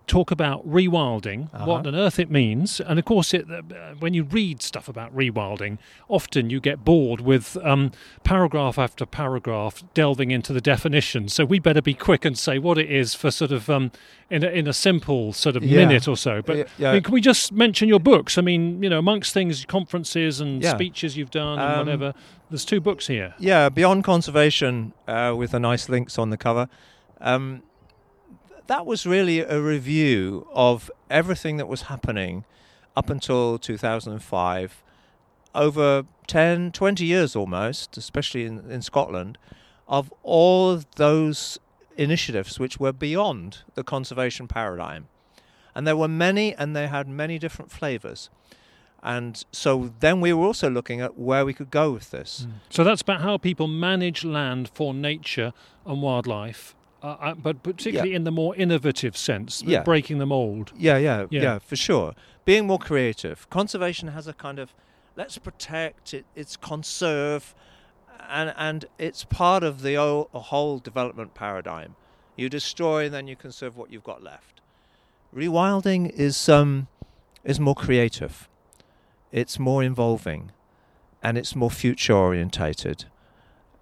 talk 0.05 0.31
about 0.31 0.67
rewilding, 0.69 1.51
what 1.53 1.61
Uh-huh. 1.79 1.87
on 1.89 1.95
earth 1.95 2.19
it 2.19 2.29
means, 2.29 2.79
and 2.81 2.99
of 2.99 3.05
course, 3.05 3.33
it, 3.33 3.45
uh, 3.49 3.61
when 3.99 4.13
you 4.13 4.23
read 4.23 4.61
stuff 4.61 4.87
about 4.89 5.15
rewilding, 5.15 5.77
often 6.09 6.49
you 6.49 6.59
get 6.59 6.83
bored 6.83 7.21
with 7.21 7.57
um, 7.63 7.91
paragraph 8.23 8.77
after 8.77 9.05
paragraph 9.05 9.83
delving 9.93 10.31
into 10.31 10.51
the 10.53 10.59
definition. 10.61 11.29
So 11.29 11.45
we 11.45 11.59
better 11.59 11.81
be 11.81 11.93
quick 11.93 12.25
and 12.25 12.37
say 12.37 12.59
what 12.59 12.77
it 12.77 12.91
is 12.91 13.15
for 13.15 13.31
sort 13.31 13.51
of 13.51 13.69
um, 13.69 13.91
in 14.29 14.43
a, 14.43 14.47
in 14.49 14.67
a 14.67 14.73
simple 14.73 15.31
sort 15.33 15.55
of 15.55 15.63
Yeah. 15.63 15.85
minute 15.85 16.07
or 16.07 16.17
so. 16.17 16.41
But 16.41 16.67
Yeah, 16.77 16.89
I 16.89 16.93
mean, 16.95 17.03
can 17.03 17.13
we 17.13 17.21
just 17.21 17.51
mention 17.51 17.87
your 17.87 17.99
books? 18.01 18.37
I 18.37 18.41
mean, 18.41 18.83
you 18.83 18.89
know, 18.89 18.99
amongst 18.99 19.33
things, 19.33 19.63
conferences 19.65 20.39
and 20.41 20.63
speeches 20.65 21.15
you've 21.17 21.31
done 21.31 21.59
and 21.59 21.71
Um, 21.73 21.79
whatever. 21.79 22.13
There's 22.49 22.65
two 22.65 22.81
books 22.81 23.07
here. 23.07 23.33
Yeah, 23.39 23.69
Beyond 23.69 24.03
Conservation 24.03 24.93
uh, 25.07 25.33
with 25.35 25.51
the 25.51 25.59
nice 25.59 25.87
lynx 25.89 26.19
on 26.19 26.29
the 26.29 26.37
cover. 26.37 26.67
Um, 27.21 27.63
that 28.67 28.85
was 28.85 29.05
really 29.05 29.39
a 29.39 29.61
review 29.61 30.47
of 30.53 30.89
everything 31.09 31.57
that 31.57 31.67
was 31.67 31.83
happening 31.83 32.45
up 32.95 33.09
until 33.09 33.57
2005 33.57 34.83
over 35.55 36.05
10, 36.27 36.71
20 36.71 37.05
years 37.05 37.35
almost, 37.35 37.97
especially 37.97 38.45
in, 38.45 38.69
in 38.71 38.81
Scotland, 38.81 39.37
of 39.87 40.11
all 40.23 40.81
those 40.95 41.59
initiatives 41.97 42.59
which 42.59 42.79
were 42.79 42.93
beyond 42.93 43.59
the 43.75 43.83
conservation 43.83 44.47
paradigm. 44.47 45.07
And 45.75 45.85
there 45.87 45.97
were 45.97 46.07
many, 46.07 46.55
and 46.55 46.75
they 46.75 46.87
had 46.87 47.07
many 47.07 47.39
different 47.39 47.71
flavours. 47.71 48.29
And 49.01 49.43
so 49.51 49.91
then 49.99 50.21
we 50.21 50.31
were 50.31 50.45
also 50.45 50.69
looking 50.69 51.01
at 51.01 51.17
where 51.17 51.45
we 51.45 51.53
could 51.53 51.71
go 51.71 51.91
with 51.91 52.11
this. 52.11 52.47
Mm. 52.47 52.53
So 52.69 52.83
that's 52.83 53.01
about 53.01 53.21
how 53.21 53.37
people 53.37 53.67
manage 53.67 54.23
land 54.23 54.69
for 54.73 54.93
nature 54.93 55.51
and 55.85 56.01
wildlife, 56.01 56.73
uh, 57.03 57.07
uh, 57.19 57.33
but 57.35 57.61
particularly 57.63 58.13
in 58.15 58.23
the 58.23 58.31
more 58.31 58.55
innovative 58.55 59.15
sense, 59.17 59.61
Yeah. 59.61 59.83
breaking 59.83 60.17
the 60.19 60.25
mold. 60.25 60.71
Yeah, 60.77 60.97
yeah, 60.97 61.25
Yeah. 61.29 61.41
yeah, 61.41 61.59
for 61.59 61.75
sure. 61.75 62.13
Being 62.45 62.65
more 62.65 62.79
creative. 62.79 63.49
Conservation 63.49 64.07
has 64.09 64.27
a 64.27 64.33
kind 64.33 64.57
of 64.59 64.73
let's 65.15 65.37
protect 65.37 66.13
it, 66.13 66.25
it's 66.35 66.55
conserve, 66.57 67.53
and 68.29 68.53
and 68.57 68.85
it's 68.97 69.23
part 69.25 69.63
of 69.63 69.81
the 69.81 69.95
whole, 69.95 70.29
whole 70.33 70.79
development 70.79 71.33
paradigm. 71.33 71.95
You 72.35 72.49
destroy, 72.49 73.05
and 73.05 73.13
then 73.13 73.27
you 73.27 73.35
conserve 73.35 73.77
what 73.77 73.91
you've 73.91 74.03
got 74.03 74.23
left. 74.23 74.61
Rewilding 75.35 76.09
is 76.09 76.47
um 76.49 76.87
is 77.43 77.59
more 77.59 77.75
creative. 77.75 78.47
It's 79.31 79.57
more 79.59 79.83
involving, 79.83 80.51
and 81.21 81.37
it's 81.37 81.55
more 81.55 81.71
future 81.71 82.13
orientated. 82.13 83.05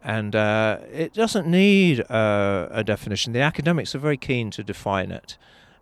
And 0.03 0.35
uh, 0.35 0.79
it 0.91 1.13
doesn't 1.13 1.45
need 1.47 1.99
uh, 2.09 2.67
a 2.71 2.83
definition. 2.83 3.33
The 3.33 3.41
academics 3.41 3.93
are 3.93 3.99
very 3.99 4.17
keen 4.17 4.49
to 4.51 4.63
define 4.63 5.11
it. 5.11 5.37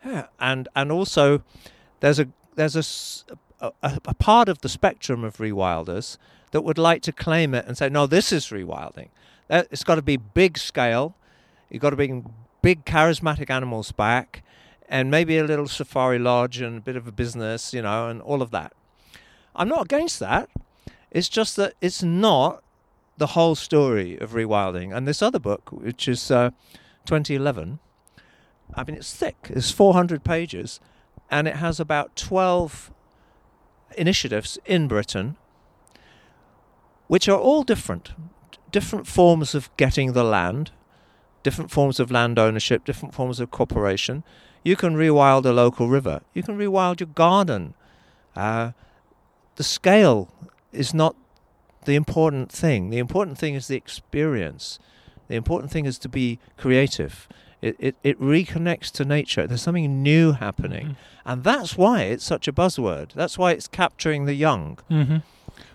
Yeah, 0.06 0.28
and 0.40 0.68
and 0.76 0.92
also 0.92 1.42
there's 2.02 2.20
a 2.20 2.28
there's 2.56 3.26
a, 3.62 3.72
a- 3.82 4.00
a 4.06 4.14
part 4.14 4.50
of 4.50 4.60
the 4.60 4.70
spectrum 4.70 5.24
of 5.24 5.38
rewilders 5.38 6.18
that 6.52 6.62
would 6.62 6.78
like 6.78 7.02
to 7.04 7.12
claim 7.12 7.54
it 7.54 7.66
and 7.66 7.78
say 7.78 7.90
no 7.90 8.08
this 8.08 8.32
is 8.32 8.48
rewilding. 8.48 9.10
It's 9.50 9.84
got 9.84 9.96
to 9.96 10.02
be 10.02 10.18
big 10.18 10.58
scale. 10.58 11.16
You've 11.70 11.82
got 11.82 11.90
to 11.92 11.96
bring 11.96 12.34
big 12.62 12.86
charismatic 12.86 13.50
animals 13.50 13.92
back 13.92 14.44
and 14.90 15.10
maybe 15.12 15.38
a 15.38 15.44
little 15.44 15.68
safari 15.68 16.20
lodge 16.20 16.60
and 16.60 16.78
a 16.78 16.82
bit 16.82 16.96
of 16.96 17.08
a 17.08 17.12
business 17.12 17.74
you 17.74 17.82
know 17.82 18.10
and 18.10 18.22
all 18.22 18.42
of 18.42 18.52
that. 18.52 18.74
I'm 19.56 19.70
not 19.70 19.86
against 19.86 20.20
that. 20.20 20.50
It's 21.12 21.30
just 21.30 21.56
that 21.56 21.74
it's 21.82 22.04
not 22.04 22.64
the 23.20 23.28
whole 23.28 23.56
story 23.56 24.18
of 24.18 24.32
rewilding 24.32 24.96
and 24.96 25.08
this 25.08 25.22
other 25.22 25.40
book 25.40 25.72
which 25.72 26.08
is 26.08 26.32
uh, 26.32 26.50
2011 27.06 27.80
I 28.74 28.84
mean, 28.84 28.96
it's 28.96 29.14
thick. 29.14 29.48
It's 29.50 29.72
400 29.72 30.24
pages, 30.24 30.80
and 31.30 31.48
it 31.48 31.56
has 31.56 31.80
about 31.80 32.16
12 32.16 32.92
initiatives 33.98 34.60
in 34.66 34.88
Britain, 34.88 35.38
which 37.08 37.28
are 37.28 37.40
all 37.40 37.64
different. 37.64 38.12
Different 38.72 39.08
forms 39.08 39.56
of 39.56 39.76
getting 39.78 40.14
the 40.14 40.24
land, 40.24 40.72
different 41.42 41.72
forms 41.72 42.00
of 42.00 42.12
land 42.12 42.38
ownership, 42.38 42.86
different 42.86 43.16
forms 43.16 43.40
of 43.40 43.50
cooperation. 43.50 44.24
You 44.64 44.76
can 44.76 44.96
rewild 44.96 45.46
a 45.46 45.52
local 45.52 45.90
river, 45.90 46.22
you 46.34 46.44
can 46.44 46.58
rewild 46.58 47.00
your 47.00 47.08
garden. 47.08 47.74
Uh, 48.36 48.72
the 49.56 49.64
scale 49.64 50.32
is 50.72 50.94
not 50.94 51.16
the 51.90 51.96
important 51.96 52.52
thing. 52.52 52.90
The 52.92 53.00
important 53.00 53.38
thing 53.38 53.56
is 53.56 53.68
the 53.68 53.76
experience. 53.76 54.80
The 55.28 55.36
important 55.36 55.72
thing 55.72 55.86
is 55.86 55.98
to 56.00 56.10
be 56.10 56.40
creative. 56.58 57.28
It, 57.62 57.76
it, 57.80 57.96
it 58.04 58.18
reconnects 58.22 58.90
to 58.94 59.04
nature. 59.06 59.46
There's 59.48 59.62
something 59.62 60.02
new 60.02 60.32
happening. 60.34 60.86
Mhm. 60.88 60.96
And 61.26 61.44
that's 61.44 61.78
why 61.78 62.04
it's 62.04 62.24
such 62.24 62.48
a 62.48 62.54
buzzword. 62.54 63.14
That's 63.14 63.38
why 63.38 63.52
it's 63.52 63.68
capturing 63.68 64.26
the 64.26 64.34
young. 64.34 64.78
Mm-hmm. 64.90 65.18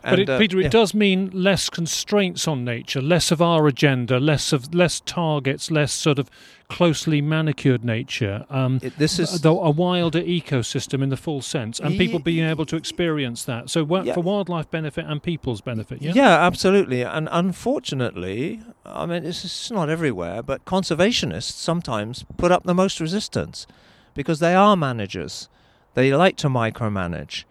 But 0.02 0.18
it, 0.20 0.28
uh, 0.30 0.38
Peter, 0.38 0.58
it 0.60 0.64
yeah. 0.64 0.68
does 0.68 0.92
mean 0.94 1.30
less 1.32 1.70
constraints 1.70 2.46
on 2.46 2.64
nature, 2.64 3.00
less 3.00 3.30
of 3.30 3.40
our 3.40 3.66
agenda, 3.66 4.20
less 4.20 4.52
of 4.52 4.74
less 4.74 5.00
targets, 5.00 5.70
less 5.70 5.92
sort 5.92 6.18
of 6.18 6.30
closely 6.68 7.20
manicured 7.20 7.84
nature. 7.84 8.44
Um, 8.50 8.80
It- 8.82 8.98
this 8.98 9.18
is 9.18 9.42
though 9.42 9.62
a 9.62 9.70
wilder 9.70 10.20
ecosystem 10.22 11.02
in 11.02 11.08
the 11.10 11.16
full 11.16 11.40
sense, 11.42 11.78
and 11.80 11.96
people 11.96 12.18
being 12.18 12.44
able 12.46 12.66
to 12.66 12.76
experience 12.76 13.44
that. 13.44 13.70
So 13.70 13.86
Yeah. 14.04 14.14
for 14.14 14.20
wildlife 14.22 14.70
benefit 14.70 15.04
and 15.06 15.22
people's 15.22 15.60
benefit. 15.60 16.02
Yeah. 16.02 16.12
Yeah, 16.14 16.46
absolutely. 16.46 17.02
And 17.02 17.28
unfortunately, 17.30 18.60
I 18.86 19.06
mean, 19.06 19.24
it's, 19.24 19.44
it's 19.44 19.70
not 19.70 19.88
everywhere, 19.90 20.42
but 20.42 20.64
conservationists 20.64 21.52
sometimes 21.52 22.24
put 22.36 22.52
up 22.52 22.64
the 22.64 22.74
most 22.74 23.00
resistance 23.00 23.66
because 24.14 24.38
they 24.38 24.54
are 24.54 24.76
managers. 24.76 25.48
They 25.94 26.12
like 26.14 26.36
to 26.38 26.48
micromanage. 26.48 27.44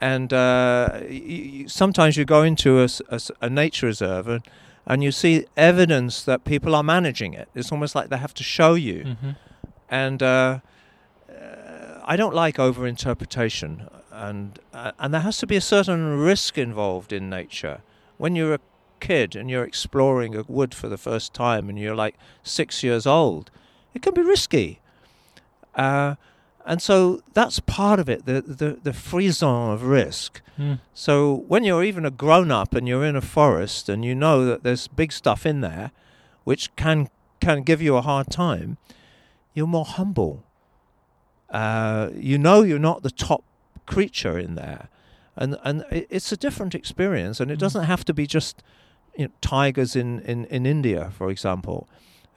And 0.00 0.32
uh, 0.32 1.00
sometimes 1.66 2.16
you 2.16 2.24
go 2.24 2.42
into 2.42 2.86
a 3.40 3.48
nature 3.50 3.86
reserve 3.86 4.28
and, 4.28 4.42
and 4.86 5.02
you 5.02 5.12
see 5.12 5.46
evidence 5.56 6.22
that 6.24 6.44
people 6.44 6.74
are 6.74 6.82
managing 6.82 7.32
it. 7.32 7.48
It's 7.54 7.72
almost 7.72 7.94
like 7.94 8.08
they 8.10 8.18
have 8.18 8.34
to 8.34 8.42
show 8.42 8.74
you. 8.74 9.16
hmm 9.20 9.30
and 9.90 10.22
uh, 10.22 10.60
uh, 11.28 12.00
I 12.04 12.16
don't 12.16 12.34
like 12.34 12.56
overinterpretation, 12.56 13.88
and 14.10 14.58
uh, 14.72 14.92
and 14.98 15.12
there 15.12 15.20
has 15.20 15.38
to 15.38 15.46
be 15.46 15.56
a 15.56 15.60
certain 15.60 16.18
risk 16.18 16.58
involved 16.58 17.12
in 17.12 17.30
nature. 17.30 17.82
When 18.16 18.34
you're 18.34 18.54
a 18.54 18.60
kid 19.00 19.36
and 19.36 19.50
you're 19.50 19.64
exploring 19.64 20.34
a 20.34 20.42
wood 20.48 20.74
for 20.74 20.88
the 20.88 20.96
first 20.98 21.34
time, 21.34 21.68
and 21.68 21.78
you're 21.78 21.94
like 21.94 22.16
six 22.42 22.82
years 22.82 23.06
old, 23.06 23.50
it 23.92 24.02
can 24.02 24.14
be 24.14 24.22
risky. 24.22 24.80
And 26.66 26.80
so 26.80 27.20
that's 27.34 27.60
part 27.60 28.00
of 28.00 28.08
it, 28.08 28.24
the, 28.24 28.40
the, 28.40 28.78
the 28.82 28.92
frisson 28.94 29.48
of 29.72 29.82
risk. 29.82 30.40
Mm. 30.58 30.80
So 30.94 31.44
when 31.46 31.62
you're 31.64 31.84
even 31.84 32.06
a 32.06 32.10
grown 32.10 32.50
up 32.50 32.74
and 32.74 32.88
you're 32.88 33.04
in 33.04 33.16
a 33.16 33.20
forest 33.20 33.88
and 33.88 34.02
you 34.04 34.14
know 34.14 34.46
that 34.46 34.62
there's 34.62 34.88
big 34.88 35.12
stuff 35.12 35.44
in 35.44 35.60
there 35.60 35.90
which 36.44 36.74
can 36.76 37.08
can 37.40 37.62
give 37.62 37.82
you 37.82 37.96
a 37.96 38.00
hard 38.02 38.30
time, 38.30 38.78
you're 39.52 39.66
more 39.66 39.84
humble. 39.84 40.44
Uh, 41.50 42.10
you 42.16 42.38
know 42.38 42.62
you're 42.62 42.78
not 42.78 43.02
the 43.02 43.10
top 43.10 43.44
creature 43.86 44.38
in 44.38 44.54
there. 44.54 44.88
And 45.36 45.58
and 45.64 45.84
it's 45.90 46.32
a 46.32 46.36
different 46.36 46.74
experience 46.74 47.40
and 47.40 47.50
it 47.50 47.56
Mm. 47.56 47.60
doesn't 47.60 47.84
have 47.84 48.04
to 48.06 48.14
be 48.14 48.26
just 48.26 48.62
you 49.16 49.26
know, 49.26 49.32
tigers 49.40 49.94
in, 49.94 50.20
in, 50.20 50.44
in 50.46 50.66
India, 50.66 51.10
for 51.16 51.30
example. 51.30 51.88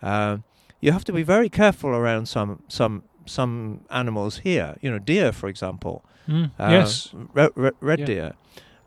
Uh, 0.01 0.37
you 0.81 0.91
have 0.91 1.03
to 1.05 1.13
be 1.13 1.23
very 1.23 1.49
careful 1.49 1.89
around 1.91 2.27
some 2.27 2.61
some 2.67 3.03
some 3.27 3.81
animals 3.89 4.39
here. 4.39 4.75
You 4.81 4.91
know, 4.91 4.99
deer, 4.99 5.31
for 5.31 5.47
example. 5.49 6.03
Mm. 6.27 6.51
Uh, 6.59 6.67
yes. 6.71 7.09
Red, 7.33 7.51
red, 7.55 7.73
red 7.79 7.99
Yeah. 7.99 8.05
deer. 8.05 8.33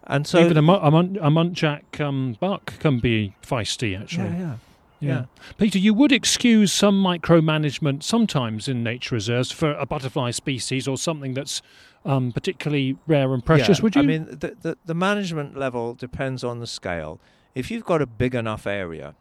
And 0.05 0.27
so 0.27 0.41
Even 0.41 0.57
a, 0.57 0.63
mu- 0.63 0.73
a, 0.75 0.91
mun- 0.91 1.19
a 1.21 1.31
muntjac 1.31 2.01
um, 2.01 2.37
buck 2.41 2.79
can 2.81 2.99
be 2.99 3.35
feisty, 3.43 3.99
actually. 4.01 4.25
yeah, 4.31 4.39
yeah. 4.39 4.55
Yeah. 5.03 5.09
Yeah. 5.21 5.25
Peter, 5.57 5.79
you 5.79 5.95
would 5.95 6.13
excuse 6.13 6.73
some 6.73 7.03
micromanagement 7.03 8.03
sometimes 8.03 8.69
in 8.69 8.83
nature 8.83 9.15
reserves 9.15 9.51
for 9.51 9.73
a 9.73 9.87
butterfly 9.87 10.31
species 10.33 10.87
or 10.87 10.99
something 10.99 11.33
that's 11.35 11.63
um, 12.05 12.33
particularly 12.33 12.99
rare 13.07 13.33
and 13.33 13.43
precious, 13.45 13.79
Yeah, 13.79 13.83
would 13.85 13.97
you? 13.97 14.03
I 14.03 14.05
mean, 14.05 14.25
the, 14.27 14.57
the 14.61 14.77
the 14.85 14.95
management 14.95 15.57
level 15.57 15.95
depends 15.95 16.43
on 16.45 16.59
the 16.61 16.67
scale. 16.67 17.19
If 17.55 17.71
you've 17.71 17.85
got 17.85 18.03
a 18.03 18.07
big 18.07 18.35
enough 18.35 18.67
area, 18.67 19.15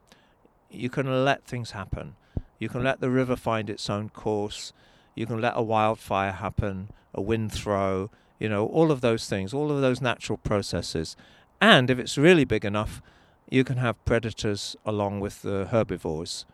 you 0.70 0.90
can 0.90 1.24
let 1.26 1.46
things 1.46 1.72
happen. 1.72 2.16
You 2.58 2.68
can 2.70 2.84
let 2.84 3.00
the 3.00 3.10
river 3.10 3.36
find 3.38 3.70
its 3.70 3.90
own 3.90 4.10
course. 4.10 4.74
You 5.16 5.26
can 5.26 5.42
let 5.42 5.54
a 5.56 5.62
wildfire 5.62 6.32
happen, 6.32 6.90
a 7.14 7.22
wind 7.22 7.52
throw. 7.52 8.10
You 8.40 8.50
know, 8.50 8.66
all 8.68 8.92
of 8.92 9.02
those 9.02 9.28
things, 9.28 9.54
all 9.54 9.72
of 9.72 9.82
those 9.82 10.02
natural 10.02 10.38
processes. 10.38 11.16
And 11.60 11.90
if 11.90 12.00
it's 12.00 12.18
really 12.18 12.46
big 12.46 12.64
enough, 12.64 13.02
you 13.50 13.64
can 13.64 13.78
have 13.78 14.04
predators 14.06 14.76
along 14.86 15.20
with 15.20 15.42
the 15.42 15.68
herbivores. 15.72 16.46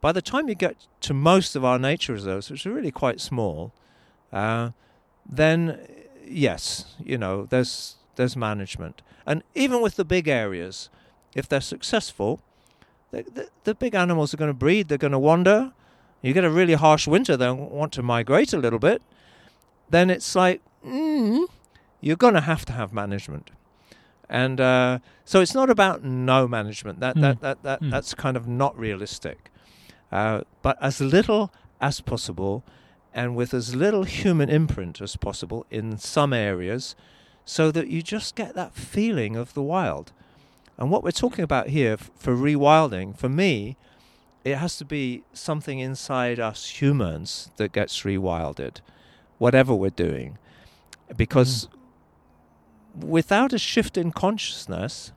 By 0.00 0.12
the 0.12 0.22
time 0.22 0.48
you 0.48 0.54
get 0.54 0.86
to 1.02 1.14
most 1.14 1.56
of 1.56 1.64
our 1.64 1.78
nature 1.78 2.12
reserves, 2.12 2.50
which 2.50 2.66
are 2.66 2.72
really 2.72 2.90
quite 2.90 3.20
small, 3.20 3.72
uh, 4.32 4.70
then 5.28 5.78
yes, 6.24 6.94
you 7.02 7.18
know, 7.18 7.46
there's 7.46 7.96
there's 8.16 8.36
management, 8.36 9.02
and 9.26 9.42
even 9.54 9.82
with 9.82 9.96
the 9.96 10.04
big 10.04 10.28
areas, 10.28 10.88
if 11.34 11.48
they're 11.48 11.60
successful, 11.60 12.40
the 13.10 13.22
the, 13.22 13.48
the 13.64 13.74
big 13.74 13.94
animals 13.94 14.32
are 14.32 14.36
going 14.36 14.50
to 14.50 14.54
breed. 14.54 14.88
They're 14.88 14.98
going 14.98 15.12
to 15.12 15.18
wander. 15.18 15.72
You 16.26 16.32
get 16.34 16.44
a 16.44 16.50
really 16.50 16.74
harsh 16.74 17.06
winter, 17.06 17.36
they 17.36 17.50
want 17.50 17.92
to 17.94 18.02
migrate 18.02 18.52
a 18.52 18.58
little 18.58 18.78
bit. 18.78 19.00
Then 19.90 20.10
it's 20.10 20.34
like, 20.34 20.60
mm, 20.84 21.46
you're 22.00 22.16
going 22.16 22.34
to 22.34 22.40
have 22.40 22.64
to 22.66 22.72
have 22.72 22.92
management, 22.92 23.50
and 24.28 24.60
uh, 24.60 24.98
so 25.24 25.40
it's 25.40 25.54
not 25.54 25.70
about 25.70 26.02
no 26.02 26.48
management. 26.48 26.98
That 27.00 27.14
Mm. 27.16 27.20
that 27.22 27.40
that, 27.40 27.62
that 27.62 27.80
Mm. 27.82 27.90
that's 27.92 28.14
kind 28.14 28.36
of 28.36 28.48
not 28.48 28.76
realistic. 28.78 29.50
Uh, 30.10 30.40
but 30.62 30.76
as 30.80 31.00
little 31.00 31.52
as 31.80 32.00
possible, 32.00 32.64
and 33.14 33.36
with 33.36 33.54
as 33.54 33.74
little 33.74 34.02
human 34.04 34.48
imprint 34.48 35.00
as 35.00 35.16
possible 35.16 35.64
in 35.70 35.96
some 35.98 36.32
areas, 36.32 36.96
so 37.44 37.70
that 37.70 37.86
you 37.88 38.02
just 38.02 38.34
get 38.34 38.54
that 38.54 38.74
feeling 38.74 39.36
of 39.36 39.54
the 39.54 39.62
wild. 39.62 40.12
And 40.78 40.90
what 40.90 41.02
we're 41.04 41.12
talking 41.12 41.44
about 41.44 41.68
here 41.68 41.92
f- 41.94 42.10
for 42.16 42.34
rewilding, 42.36 43.16
for 43.16 43.28
me, 43.28 43.76
it 44.46 44.58
has 44.58 44.76
to 44.78 44.84
be 44.84 45.24
something 45.32 45.80
inside 45.80 46.38
us 46.38 46.80
humans 46.80 47.50
that 47.56 47.72
gets 47.72 48.02
rewilded, 48.02 48.76
whatever 49.38 49.74
we're 49.74 49.90
doing. 49.90 50.38
Because 51.16 51.68
hmm. 52.94 53.08
without 53.08 53.52
a 53.52 53.58
shift 53.58 53.98
in 53.98 54.12
consciousness, 54.12 55.12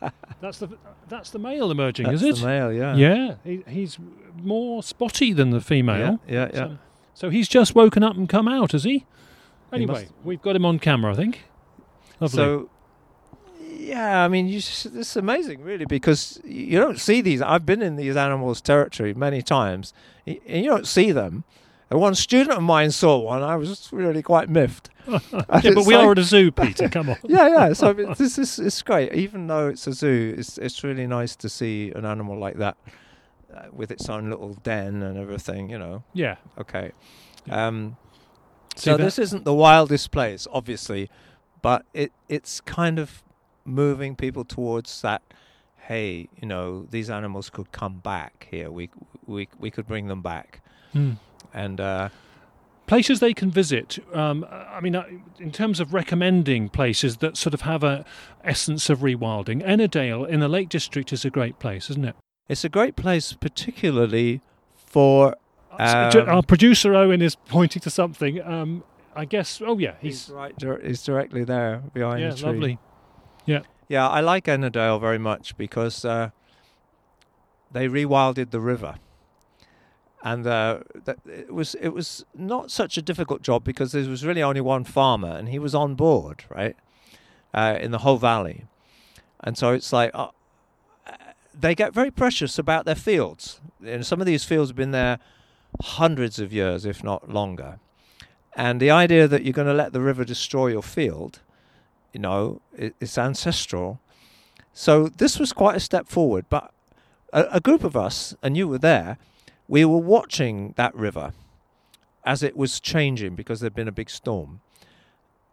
that's 0.40 0.60
the 0.60 0.78
that's 1.08 1.28
the 1.28 1.38
male 1.38 1.70
emerging, 1.70 2.06
that's 2.06 2.22
is 2.22 2.38
it? 2.38 2.40
the 2.40 2.46
male, 2.46 2.72
yeah. 2.72 2.96
yeah, 2.96 3.34
he, 3.44 3.62
he's 3.68 3.98
more 4.42 4.82
spotty 4.82 5.34
than 5.34 5.50
the 5.50 5.60
female. 5.60 6.20
Yeah, 6.26 6.34
yeah, 6.34 6.50
yeah. 6.52 6.68
So, 6.68 6.78
so 7.14 7.30
he's 7.30 7.48
just 7.48 7.74
woken 7.74 8.02
up 8.02 8.16
and 8.16 8.28
come 8.30 8.48
out, 8.48 8.72
has 8.72 8.84
he? 8.84 8.98
He 8.98 9.04
Anyway, 9.72 10.04
must- 10.04 10.12
we've 10.24 10.40
got 10.40 10.56
him 10.56 10.64
on 10.64 10.78
camera, 10.78 11.12
I 11.12 11.16
think. 11.16 11.44
Lovely. 12.18 12.36
So, 12.36 12.70
yeah, 13.88 14.22
I 14.22 14.28
mean, 14.28 14.48
you 14.48 14.60
just, 14.60 14.86
it's 14.86 15.16
amazing, 15.16 15.62
really, 15.62 15.86
because 15.86 16.40
you 16.44 16.78
don't 16.78 17.00
see 17.00 17.22
these. 17.22 17.40
I've 17.40 17.64
been 17.64 17.80
in 17.80 17.96
these 17.96 18.16
animals' 18.16 18.60
territory 18.60 19.14
many 19.14 19.40
times, 19.40 19.94
and 20.26 20.38
you 20.46 20.66
don't 20.66 20.86
see 20.86 21.10
them. 21.10 21.44
And 21.90 21.98
one 21.98 22.14
student 22.14 22.58
of 22.58 22.62
mine 22.62 22.90
saw 22.90 23.16
one. 23.16 23.42
I 23.42 23.56
was 23.56 23.88
really 23.90 24.22
quite 24.22 24.50
miffed. 24.50 24.90
yeah, 25.08 25.20
but 25.74 25.86
we 25.86 25.94
are 25.94 26.12
at 26.12 26.18
a 26.18 26.22
zoo, 26.22 26.50
Peter. 26.50 26.86
Come 26.90 27.08
on. 27.08 27.16
yeah, 27.24 27.48
yeah. 27.48 27.72
So 27.72 27.88
I 27.88 27.92
mean, 27.94 28.14
this 28.18 28.36
is 28.36 28.58
it's 28.58 28.82
great. 28.82 29.14
Even 29.14 29.46
though 29.46 29.68
it's 29.68 29.86
a 29.86 29.94
zoo, 29.94 30.34
it's 30.36 30.58
it's 30.58 30.84
really 30.84 31.06
nice 31.06 31.34
to 31.36 31.48
see 31.48 31.90
an 31.96 32.04
animal 32.04 32.38
like 32.38 32.58
that 32.58 32.76
uh, 33.54 33.68
with 33.72 33.90
its 33.90 34.06
own 34.10 34.28
little 34.28 34.52
den 34.52 35.02
and 35.02 35.16
everything. 35.16 35.70
You 35.70 35.78
know. 35.78 36.04
Yeah. 36.12 36.36
Okay. 36.58 36.92
Yeah. 37.46 37.68
Um, 37.68 37.96
so 38.76 38.98
that? 38.98 39.02
this 39.02 39.18
isn't 39.18 39.46
the 39.46 39.54
wildest 39.54 40.10
place, 40.10 40.46
obviously, 40.52 41.08
but 41.62 41.86
it 41.94 42.12
it's 42.28 42.60
kind 42.60 42.98
of 42.98 43.22
moving 43.68 44.16
people 44.16 44.44
towards 44.44 45.02
that. 45.02 45.22
Hey, 45.76 46.28
you 46.40 46.46
know, 46.48 46.86
these 46.90 47.08
animals 47.10 47.48
could 47.50 47.72
come 47.72 47.98
back 47.98 48.46
here. 48.50 48.70
We 48.70 48.90
we 49.26 49.48
we 49.58 49.70
could 49.70 49.86
bring 49.86 50.08
them 50.08 50.22
back, 50.22 50.60
Hmm. 50.92 51.12
and 51.54 51.80
uh, 51.80 52.08
places 52.86 53.20
they 53.20 53.32
can 53.34 53.50
visit. 53.50 53.98
Um, 54.14 54.46
I 54.50 54.80
mean, 54.80 54.94
uh, 54.96 55.04
in 55.38 55.50
terms 55.50 55.80
of 55.80 55.94
recommending 55.94 56.68
places 56.68 57.18
that 57.18 57.36
sort 57.36 57.54
of 57.54 57.62
have 57.62 57.82
a 57.84 58.04
essence 58.44 58.90
of 58.90 59.00
rewilding, 59.00 59.62
Ennerdale 59.64 60.28
in 60.28 60.40
the 60.40 60.48
Lake 60.48 60.68
District 60.68 61.12
is 61.12 61.24
a 61.24 61.30
great 61.30 61.58
place, 61.58 61.88
isn't 61.90 62.04
it? 62.04 62.16
it's 62.48 62.64
a 62.64 62.68
great 62.70 62.96
place, 62.96 63.34
particularly 63.34 64.40
for. 64.74 65.36
Uh, 65.70 66.10
so 66.10 66.22
Um, 66.22 66.28
Our 66.28 66.42
producer 66.42 66.94
Owen 66.94 67.22
is 67.22 67.36
pointing 67.36 67.80
to 67.82 67.90
something. 67.90 68.42
Um, 68.42 68.82
I 69.14 69.24
guess. 69.24 69.60
Oh 69.64 69.78
yeah, 69.78 69.94
He's 70.00 70.26
he's 70.26 70.34
right. 70.34 70.56
dir- 70.58 70.80
He's 70.84 71.02
directly 71.02 71.44
there 71.44 71.82
behind 71.94 72.20
yeah, 72.20 72.30
the 72.30 72.36
tree. 72.36 72.46
lovely. 72.46 72.78
Yeah, 73.48 73.62
Yeah, 73.88 74.08
I 74.08 74.20
like 74.20 74.44
Ennerdale 74.44 75.00
very 75.00 75.18
much 75.18 75.56
because 75.56 76.04
uh, 76.04 76.30
they 77.72 77.88
rewilded 77.88 78.50
the 78.50 78.60
river, 78.60 78.96
and 80.22 80.46
uh, 80.46 80.80
it 81.26 81.52
was 81.52 81.74
it 81.76 81.88
was 81.88 82.24
not 82.34 82.70
such 82.70 82.98
a 82.98 83.02
difficult 83.02 83.40
job 83.42 83.64
because 83.64 83.92
there 83.92 84.08
was 84.08 84.24
really 84.24 84.42
only 84.42 84.60
one 84.60 84.84
farmer, 84.84 85.30
and 85.30 85.48
he 85.48 85.58
was 85.58 85.74
on 85.74 85.94
board, 85.94 86.44
right, 86.50 86.76
uh, 87.54 87.78
in 87.80 87.90
the 87.90 87.98
whole 87.98 88.18
valley, 88.18 88.66
and 89.40 89.56
so 89.56 89.72
it's 89.72 89.92
like. 89.92 90.10
Uh, 90.14 90.28
they 91.60 91.74
get 91.74 91.92
very 91.92 92.10
precious 92.10 92.56
about 92.56 92.84
their 92.84 92.94
fields. 92.94 93.60
And 93.84 94.06
some 94.06 94.20
of 94.20 94.26
these 94.28 94.44
fields 94.44 94.70
have 94.70 94.76
been 94.76 94.92
there 94.92 95.18
hundreds 95.82 96.38
of 96.38 96.52
years, 96.52 96.84
if 96.84 97.02
not 97.02 97.28
longer. 97.28 97.80
And 98.54 98.80
the 98.80 98.92
idea 98.92 99.26
that 99.26 99.42
you're 99.42 99.52
going 99.52 99.66
to 99.66 99.74
let 99.74 99.92
the 99.92 100.00
river 100.00 100.24
destroy 100.24 100.68
your 100.68 100.84
field, 100.84 101.40
you 102.12 102.20
know, 102.20 102.60
it's 102.76 103.18
ancestral. 103.18 104.00
So 104.72 105.08
this 105.08 105.38
was 105.38 105.52
quite 105.52 105.76
a 105.76 105.80
step 105.80 106.08
forward. 106.08 106.46
But 106.48 106.72
a, 107.32 107.44
a 107.52 107.60
group 107.60 107.84
of 107.84 107.96
us, 107.96 108.34
and 108.42 108.56
you 108.56 108.68
were 108.68 108.78
there, 108.78 109.18
we 109.66 109.84
were 109.84 109.98
watching 109.98 110.72
that 110.76 110.94
river 110.94 111.32
as 112.24 112.42
it 112.42 112.56
was 112.56 112.80
changing 112.80 113.34
because 113.34 113.60
there'd 113.60 113.74
been 113.74 113.88
a 113.88 113.92
big 113.92 114.10
storm. 114.10 114.60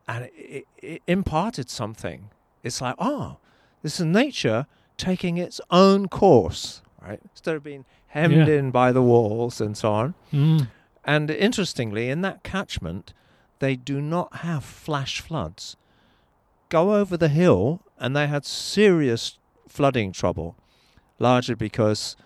And 0.08 0.30
it, 0.36 0.65
it 0.78 1.02
imparted 1.08 1.70
something. 1.70 2.30
It's 2.63 2.82
like, 2.82 2.96
oh, 3.00 3.38
this 3.82 4.00
is 4.00 4.06
nature 4.06 4.68
taking 4.98 5.38
its 5.38 5.60
own 5.72 6.08
course, 6.08 6.82
right? 7.02 7.20
Instead 7.32 7.56
of 7.56 7.63
being 7.63 7.86
hemmed 8.08 8.48
Yeah. 8.48 8.56
in 8.56 8.72
by 8.72 8.91
the 8.91 9.02
walls 9.02 9.60
and 9.60 9.76
so 9.76 9.91
on. 9.91 10.13
Mm. 10.32 10.68
And 11.04 11.30
interestingly, 11.32 12.10
in 12.10 12.22
that 12.22 12.44
catchment, 12.44 13.13
they 13.60 13.76
do 13.76 14.02
not 14.02 14.38
have 14.38 14.63
flash 14.63 15.22
floods. 15.22 15.76
Go 16.75 16.93
over 16.95 17.15
the 17.15 17.29
hill, 17.29 17.79
and 17.97 18.13
they 18.17 18.27
had 18.27 18.43
serious 18.45 19.38
flooding 19.65 20.11
trouble, 20.11 20.57
largely 21.19 21.55
because 21.55 22.17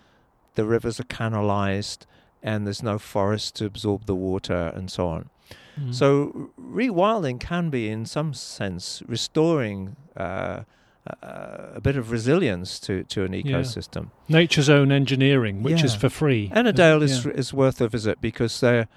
the 0.56 0.64
rivers 0.64 0.98
are 0.98 1.04
canalized 1.04 2.04
and 2.42 2.66
there's 2.66 2.82
no 2.82 2.98
forest 2.98 3.54
to 3.56 3.64
absorb 3.66 4.06
the 4.06 4.14
water 4.16 4.72
and 4.74 4.90
so 4.90 5.06
on. 5.06 5.30
Mm. 5.80 5.94
So 5.94 6.50
rewilding 6.60 7.38
can 7.38 7.70
be, 7.70 7.88
in 7.88 8.04
some 8.06 8.34
sense, 8.34 9.04
restoring 9.06 9.94
uh, 10.16 10.64
uh, 11.22 11.78
a 11.78 11.80
bit 11.80 11.96
of 11.96 12.10
resilience 12.10 12.80
to, 12.80 13.04
to 13.04 13.22
an 13.22 13.32
Yeah. 13.32 13.42
ecosystem. 13.42 14.10
nature's 14.28 14.68
own 14.68 14.90
engineering, 14.90 15.62
which 15.62 15.84
is 15.84 15.94
for 15.94 16.08
free. 16.08 16.50
Ennerdale 16.52 17.02
is 17.02 17.24
Yeah. 17.24 17.32
is 17.42 17.54
worth 17.54 17.80
a 17.80 17.88
visit 17.88 18.20
because 18.20 18.58
they're 18.58 18.88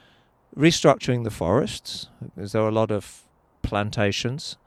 restructuring 0.57 1.23
the 1.23 1.29
forests. 1.31 2.07
There 2.35 2.61
are 2.63 2.69
a 2.69 2.79
lot 2.81 2.89
of 2.89 3.21
plantations. 3.61 4.57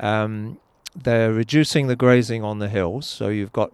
Um, 0.00 0.58
they're 0.96 1.32
reducing 1.32 1.86
the 1.86 1.94
grazing 1.94 2.42
on 2.42 2.58
the 2.58 2.68
hills, 2.68 3.06
so 3.06 3.28
you've 3.28 3.52
got 3.52 3.72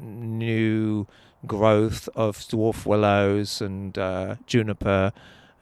new 0.00 1.06
growth 1.46 2.08
of 2.14 2.38
dwarf 2.38 2.86
willows 2.86 3.60
and 3.60 3.98
uh, 3.98 4.36
juniper. 4.46 5.12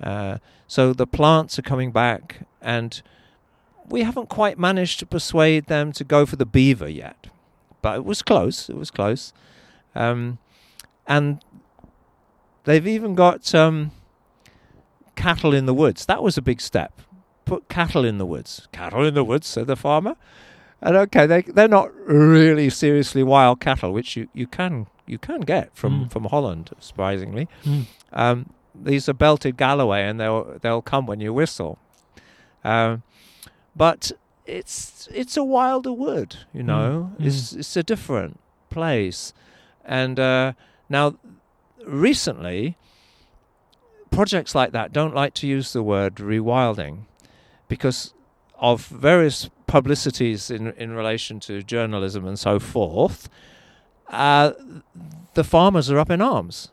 Uh, 0.03 0.39
so 0.67 0.93
the 0.93 1.07
plants 1.07 1.59
are 1.59 1.63
coming 1.63 1.93
back, 1.93 2.47
and 2.61 3.01
we 3.89 4.03
haven't 4.03 4.29
quite 4.29 4.59
managed 4.59 4.99
to 5.01 5.07
persuade 5.07 5.67
them 5.67 5.93
to 5.93 6.05
go 6.05 6.27
for 6.27 6.37
the 6.37 6.47
beaver 6.47 6.89
yet, 6.89 7.29
but 7.81 7.97
it 7.97 8.05
was 8.05 8.23
close. 8.23 8.69
It 8.69 8.77
was 8.77 8.91
close, 8.91 9.33
um, 9.95 10.39
and 11.07 11.43
they've 12.65 12.87
even 12.87 13.15
got 13.15 13.55
um, 13.55 13.93
cattle 15.15 15.55
in 15.55 15.67
the 15.67 15.75
woods. 15.75 16.07
That 16.07 16.23
was 16.23 16.37
a 16.37 16.43
big 16.43 16.61
step. 16.61 17.01
Put 17.45 17.69
cattle 17.69 18.05
in 18.05 18.19
the 18.19 18.27
woods. 18.27 18.69
Cattle 18.73 19.05
in 19.05 19.15
the 19.15 19.25
woods, 19.25 19.47
said 19.47 19.67
the 19.67 19.77
farmer. 19.77 20.17
And 20.81 20.97
okay, 20.97 21.27
they 21.27 21.43
they're 21.43 21.69
not 21.69 21.91
really 22.07 22.69
seriously 22.71 23.23
wild 23.23 23.61
cattle, 23.61 23.93
which 23.93 24.17
you, 24.17 24.29
you 24.33 24.47
can 24.47 24.87
you 25.07 25.19
can 25.19 25.41
get 25.41 25.71
from, 25.77 26.05
Mm. 26.07 26.11
from 26.13 26.25
Holland, 26.25 26.71
surprisingly. 26.79 27.49
Mm. 27.65 27.87
Um, 28.13 28.51
these 28.75 29.09
are 29.09 29.13
belted 29.15 29.57
Galloway, 29.57 30.03
and 30.03 30.19
they'll 30.19 30.59
they'll 30.61 30.83
come 30.83 31.07
when 31.07 31.21
you 31.21 31.33
whistle. 31.33 31.79
Um, 32.65 33.03
but 33.77 34.13
it's 34.47 35.09
it's 35.13 35.37
a 35.37 35.45
wilder 35.45 35.93
wood, 35.93 36.37
you 36.53 36.63
know. 36.63 37.13
Mm. 37.19 37.27
It's 37.27 37.53
it's 37.53 37.77
a 37.77 37.83
different 37.83 38.41
place, 38.71 39.33
and 39.85 40.19
uh, 40.19 40.53
now 40.89 41.17
recently 41.87 42.77
projects 44.11 44.55
like 44.55 44.73
that 44.73 44.93
don't 44.93 45.15
like 45.15 45.35
to 45.35 45.47
use 45.47 45.73
the 45.73 45.83
word 45.83 46.17
rewilding 46.17 47.05
because 47.77 48.13
of 48.59 48.87
various 48.87 49.49
publicities 49.67 50.51
in 50.51 50.63
in 50.85 50.91
relation 51.01 51.41
to 51.41 51.53
journalism 51.75 52.23
and 52.31 52.39
so 52.39 52.59
forth. 52.59 53.29
Uh, 54.09 54.53
the 55.35 55.45
farmers 55.45 55.91
are 55.91 55.99
up 56.05 56.11
in 56.11 56.21
arms. 56.21 56.71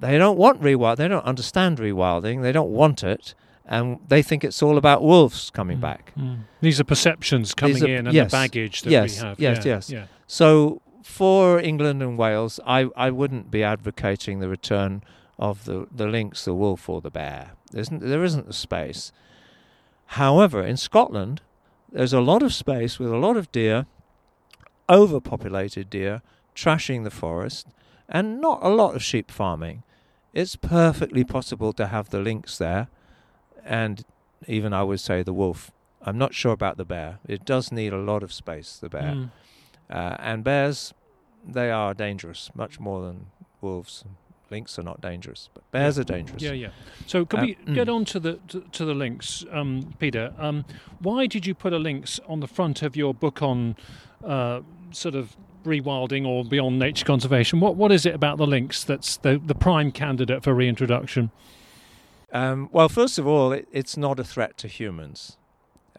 They 0.00 0.16
don't 0.18 0.38
want 0.44 0.60
rewilding, 0.60 0.96
They 0.96 1.08
don't 1.08 1.24
understand 1.32 1.78
rewilding. 1.78 2.42
They 2.42 2.52
don't 2.52 2.70
want 2.82 3.02
it, 3.14 3.34
and 3.66 3.98
they 4.08 4.22
think 4.22 4.44
it's 4.44 4.62
all 4.62 4.76
about 4.78 5.02
wolves 5.02 5.50
coming 5.50 5.78
Mm. 5.78 5.88
back. 5.90 6.12
Mm. 6.16 6.38
These 6.60 6.78
are 6.80 6.84
perceptions 6.84 7.54
coming 7.54 7.82
are- 7.84 7.88
in 7.98 8.06
and 8.06 8.14
yes. 8.14 8.30
the 8.30 8.36
baggage 8.40 8.76
that 8.82 8.90
Yes, 8.90 9.20
we 9.20 9.26
have. 9.26 9.40
yes, 9.40 9.56
yeah, 9.66 9.72
yes. 9.74 9.90
Yeah. 9.90 10.04
So 10.26 10.80
for 11.02 11.60
England 11.60 12.02
and 12.02 12.16
Wales, 12.18 12.60
I, 12.78 12.80
I 13.06 13.08
wouldn't 13.10 13.50
be 13.50 13.62
advocating 13.64 14.40
the 14.40 14.48
return 14.48 15.02
of 15.38 15.64
the, 15.64 15.86
the 16.00 16.06
lynx, 16.06 16.44
the 16.44 16.54
wolf, 16.54 16.88
or 16.88 17.00
the 17.00 17.10
bear. 17.10 17.42
There 17.72 17.80
isn't, 17.84 18.00
there 18.12 18.24
isn't 18.24 18.46
the 18.46 18.52
space. 18.68 19.12
However, 20.06 20.62
in 20.62 20.76
Scotland, 20.76 21.40
there's 21.90 22.12
a 22.12 22.20
lot 22.20 22.42
of 22.42 22.52
space 22.52 22.98
with 22.98 23.10
a 23.10 23.16
lot 23.16 23.36
of 23.36 23.50
deer, 23.52 23.86
overpopulated 24.88 25.90
deer, 25.90 26.22
trashing 26.54 27.04
the 27.04 27.10
forest, 27.10 27.68
and 28.08 28.40
not 28.40 28.60
a 28.62 28.68
lot 28.68 28.94
of 28.94 29.02
sheep 29.02 29.30
farming. 29.30 29.82
It's 30.32 30.56
perfectly 30.56 31.24
possible 31.24 31.72
to 31.74 31.86
have 31.86 32.10
the 32.10 32.20
lynx 32.20 32.58
there, 32.58 32.88
and 33.64 34.04
even 34.46 34.72
I 34.72 34.82
would 34.82 35.00
say 35.00 35.22
the 35.22 35.32
wolf. 35.32 35.70
I'm 36.02 36.18
not 36.18 36.34
sure 36.34 36.52
about 36.52 36.76
the 36.76 36.84
bear. 36.84 37.18
It 37.26 37.44
does 37.44 37.72
need 37.72 37.92
a 37.92 37.98
lot 37.98 38.22
of 38.22 38.32
space, 38.32 38.76
the 38.76 38.88
bear. 38.88 39.14
Mm. 39.14 39.30
Uh, 39.88 40.16
and 40.18 40.44
bears, 40.44 40.92
they 41.46 41.70
are 41.70 41.94
dangerous, 41.94 42.50
much 42.54 42.78
more 42.78 43.02
than 43.02 43.26
wolves. 43.60 44.04
Lynx 44.50 44.78
are 44.78 44.82
not 44.82 45.00
dangerous, 45.00 45.48
but 45.54 45.68
bears 45.70 45.98
are 45.98 46.04
dangerous. 46.04 46.42
Yeah, 46.42 46.52
yeah. 46.52 46.68
So 47.06 47.24
can 47.24 47.40
Uh, 47.40 47.42
we 47.42 47.54
get 47.74 47.88
mm. 47.88 47.94
on 47.94 48.04
to 48.06 48.20
the 48.20 48.34
to, 48.48 48.60
to 48.60 48.84
the 48.84 48.94
lynx, 48.94 49.44
um, 49.50 49.94
Peter? 49.98 50.32
Um, 50.38 50.64
why 51.00 51.26
did 51.26 51.46
you 51.46 51.54
put 51.54 51.72
a 51.72 51.78
lynx 51.78 52.20
on 52.28 52.40
the 52.40 52.46
front 52.46 52.82
of 52.82 52.94
your 52.96 53.14
book 53.14 53.42
on 53.42 53.76
uh, 54.22 54.60
sort 54.90 55.14
of 55.14 55.36
rewilding 55.64 56.26
or 56.26 56.44
beyond 56.44 56.78
nature 56.78 57.04
conservation? 57.04 57.58
What 57.60 57.76
what 57.76 57.90
is 57.90 58.04
it 58.06 58.14
about 58.14 58.38
the 58.38 58.46
lynx 58.46 58.84
that's 58.84 59.16
the 59.16 59.40
the 59.44 59.54
prime 59.54 59.90
candidate 59.90 60.42
for 60.42 60.54
reintroduction? 60.54 61.30
Um, 62.32 62.68
well, 62.72 62.88
first 62.88 63.18
of 63.18 63.26
all, 63.26 63.52
it, 63.52 63.68
it's 63.72 63.96
not 63.96 64.18
a 64.18 64.24
threat 64.24 64.58
to 64.58 64.68
humans, 64.68 65.36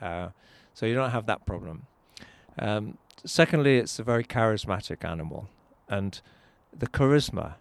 uh, 0.02 0.30
so 0.74 0.86
you 0.86 0.94
don't 0.94 1.12
have 1.12 1.26
that 1.28 1.46
problem. 1.46 1.88
Um, 2.60 2.98
secondly, 3.26 3.78
it's 3.78 4.00
a 4.00 4.04
very 4.04 4.24
charismatic 4.24 5.04
animal, 5.04 5.48
and 5.88 6.22
the 6.78 6.88
charisma 6.88 7.54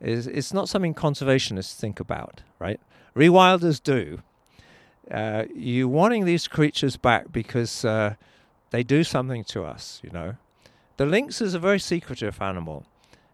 is 0.00 0.26
it's 0.26 0.52
not 0.52 0.68
something 0.68 0.94
conservationists 0.94 1.74
think 1.74 2.00
about, 2.00 2.42
right? 2.58 2.80
Rewilders 3.16 3.82
do. 3.82 4.22
Uh, 5.10 5.44
you 5.54 5.88
wanting 5.88 6.24
these 6.26 6.46
creatures 6.46 6.96
back 6.96 7.32
because 7.32 7.84
uh, 7.84 8.14
they 8.70 8.82
do 8.82 9.02
something 9.02 9.42
to 9.44 9.64
us, 9.64 10.00
you 10.04 10.10
know. 10.10 10.34
The 10.98 11.06
lynx 11.06 11.40
is 11.40 11.54
a 11.54 11.58
very 11.58 11.78
secretive 11.78 12.42
animal, 12.42 12.84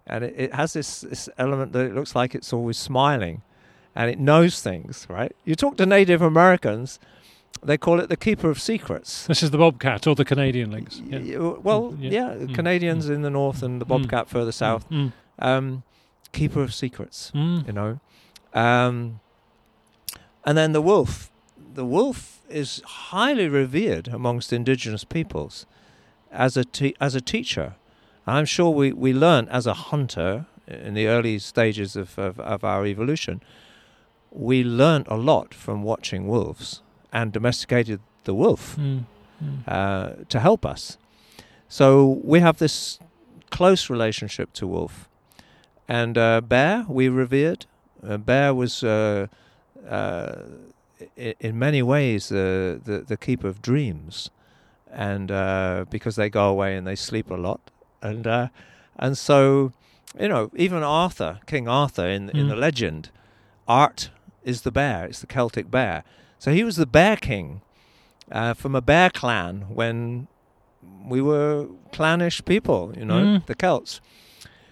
and 0.07 0.22
it, 0.24 0.35
it 0.37 0.55
has 0.55 0.74
this, 0.74 1.00
this 1.00 1.29
element 1.38 1.72
that 1.72 1.87
it 1.87 1.94
looks 1.94 2.14
like 2.14 2.35
it's 2.35 2.53
always 2.53 2.79
smiling 2.79 3.42
and 3.96 4.11
it 4.11 4.18
knows 4.18 4.61
things, 4.62 5.07
right? 5.09 5.35
You 5.44 5.55
talk 5.55 5.77
to 5.79 5.87
Native 5.87 6.20
Americans, 6.22 6.98
they 7.62 7.77
call 7.79 8.00
it 8.00 8.09
the 8.09 8.16
keeper 8.16 8.50
of 8.50 8.61
secrets. 8.61 9.27
This 9.27 9.42
is 9.42 9.50
the 9.50 9.59
bobcat 9.59 10.07
or 10.07 10.14
the 10.14 10.24
Canadian 10.24 10.70
lynx. 10.72 11.00
Yeah. 11.05 11.38
Well, 11.38 11.92
Mm, 11.92 11.96
yeah. 12.03 12.11
yeah, 12.11 12.35
Mm, 12.35 12.55
Canadians 12.55 13.09
in 13.09 13.22
the 13.22 13.31
north 13.31 13.62
and 13.62 13.81
the 13.81 13.87
Mm. 13.87 13.88
bobcat 13.88 14.29
further 14.29 14.53
south. 14.53 14.88
Mm, 14.90 15.12
Um, 15.38 15.83
keeper 16.35 16.62
of 16.62 16.75
secrets, 16.75 17.33
mm, 17.35 17.66
you 17.66 17.73
know. 17.73 18.01
Um, 18.53 19.20
and 20.44 20.59
then 20.59 20.73
the 20.73 20.83
wolf. 20.83 21.31
The 21.57 21.85
wolf 21.85 22.42
is 22.49 22.83
highly 22.85 23.49
revered 23.49 24.09
amongst 24.09 24.53
indigenous 24.53 25.05
peoples 25.05 25.66
as 26.31 26.57
a 26.57 26.64
te- 26.64 26.97
as 27.01 27.14
a 27.14 27.20
teacher. 27.20 27.75
I'm 28.27 28.44
sure 28.44 28.70
we, 28.70 28.92
we 28.92 29.12
learned 29.12 29.49
as 29.51 29.66
a 29.66 29.75
hunter 29.75 30.47
in 30.66 30.94
the 30.94 31.07
early 31.07 31.38
stages 31.38 31.97
of, 31.97 32.18
of, 32.18 32.40
of 32.40 32.64
our 32.64 32.87
evolution, 32.87 33.42
we 34.31 34.64
learned 34.64 35.07
a 35.09 35.16
lot 35.16 35.55
from 35.55 35.83
watching 35.83 36.27
wolves 36.27 36.83
and 37.12 37.33
domesticated 37.33 38.01
the 38.25 38.35
wolf 38.35 38.77
mm, 38.77 39.05
mm. 39.42 39.68
uh, 39.68 40.25
to 40.29 40.40
help 40.40 40.64
us. 40.66 40.99
So 41.68 42.20
we 42.25 42.40
have 42.40 42.59
this 42.59 42.99
close 43.51 43.90
relationship 43.90 44.53
to 44.55 44.66
wolf. 44.66 45.09
And 45.88 46.16
uh, 46.18 46.40
bear, 46.40 46.85
we 46.88 47.09
revered. 47.09 47.66
Uh, 48.07 48.16
bear 48.18 48.55
was, 48.55 48.83
uh, 48.83 49.27
uh, 49.88 50.35
in 51.16 51.59
many 51.59 51.83
ways, 51.83 52.31
uh, 52.33 52.79
the, 52.85 53.05
the 53.07 53.16
keeper 53.16 53.49
of 53.49 53.61
dreams. 53.62 54.31
And 54.90 55.31
uh, 55.31 55.85
because 55.90 56.16
they 56.16 56.31
go 56.31 56.49
away 56.49 56.77
and 56.77 56.87
they 56.87 56.97
sleep 56.97 57.31
a 57.31 57.35
lot. 57.35 57.61
And, 58.03 58.27
uh, 58.27 58.49
and 58.97 59.16
so 59.18 59.73
you 60.18 60.29
know, 60.29 60.51
even 60.55 60.83
Arthur, 60.83 61.40
King 61.47 61.66
Arthur 61.68 62.07
in 62.07 62.31
in 62.31 62.47
Mm. 62.47 62.51
the 62.51 62.57
legend, 62.57 63.11
Art 63.66 64.11
is 64.44 64.62
the 64.62 64.70
bear. 64.70 65.07
It's 65.07 65.20
the 65.20 65.27
Celtic 65.27 65.70
bear. 65.70 66.05
So 66.38 66.53
he 66.53 66.62
was 66.62 66.77
the 66.77 66.87
bear 66.87 67.16
king 67.16 67.62
uh, 68.31 68.55
from 68.55 68.75
a 68.77 68.81
bear 68.81 69.11
clan 69.11 69.62
when 69.68 70.29
we 71.09 71.20
were 71.20 71.66
clannish 71.92 72.44
people, 72.44 72.92
you 72.97 73.05
know, 73.05 73.25
Mm. 73.25 73.47
the 73.47 73.55
Celts. 73.57 74.01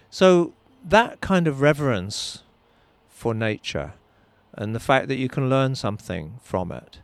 So 0.09 0.53
that 0.83 1.21
kind 1.21 1.47
of 1.47 1.61
reverence 1.61 2.43
for 3.09 3.33
nature 3.33 3.93
and 4.53 4.75
the 4.75 4.79
fact 4.79 5.07
that 5.07 5.15
you 5.15 5.29
can 5.29 5.49
learn 5.49 5.75
something 5.75 6.39
from 6.41 6.71
it, 6.71 6.99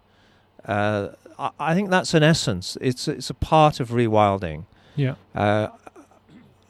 uh, 0.65 1.09
I, 1.37 1.49
I 1.59 1.73
think 1.75 1.89
that's 1.89 2.13
an 2.13 2.23
essence. 2.23 2.77
It's 2.81 3.07
it's 3.07 3.29
a 3.29 3.33
part 3.33 3.79
of 3.79 3.89
rewilding. 3.89 4.65
Yeah. 4.95 5.15
Uh, 5.33 5.69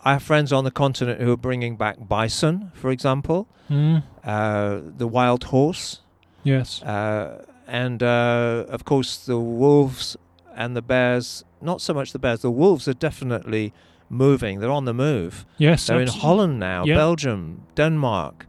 I 0.04 0.14
have 0.14 0.24
friends 0.24 0.54
on 0.54 0.64
the 0.64 0.72
continent 0.72 1.20
who 1.20 1.32
are 1.34 1.38
bringing 1.38 1.76
back 1.76 1.98
bison, 2.08 2.72
for 2.74 2.90
example, 2.92 3.48
Mm. 3.70 4.02
uh, 4.24 4.80
the 4.98 5.08
wild 5.08 5.44
horse, 5.46 6.00
Yes. 6.44 6.82
uh, 6.82 7.44
and 7.68 8.02
uh, 8.02 8.66
of 8.70 8.84
course 8.84 9.18
the 9.18 9.38
wolves 9.38 10.18
and 10.56 10.76
the 10.76 10.82
bears. 10.82 11.44
Not 11.62 11.80
so 11.82 11.94
much 11.94 12.12
the 12.12 12.20
bears. 12.20 12.42
The 12.42 12.50
wolves 12.50 12.88
are 12.88 12.96
definitely 12.96 13.72
moving. 14.10 14.60
They're 14.60 14.72
on 14.72 14.86
the 14.86 14.94
move. 14.94 15.46
Yes. 15.58 15.88
They're 15.88 16.02
in 16.02 16.08
Holland 16.08 16.60
now, 16.60 16.84
Yeah. 16.86 16.96
Belgium, 16.96 17.62
Denmark, 17.76 18.46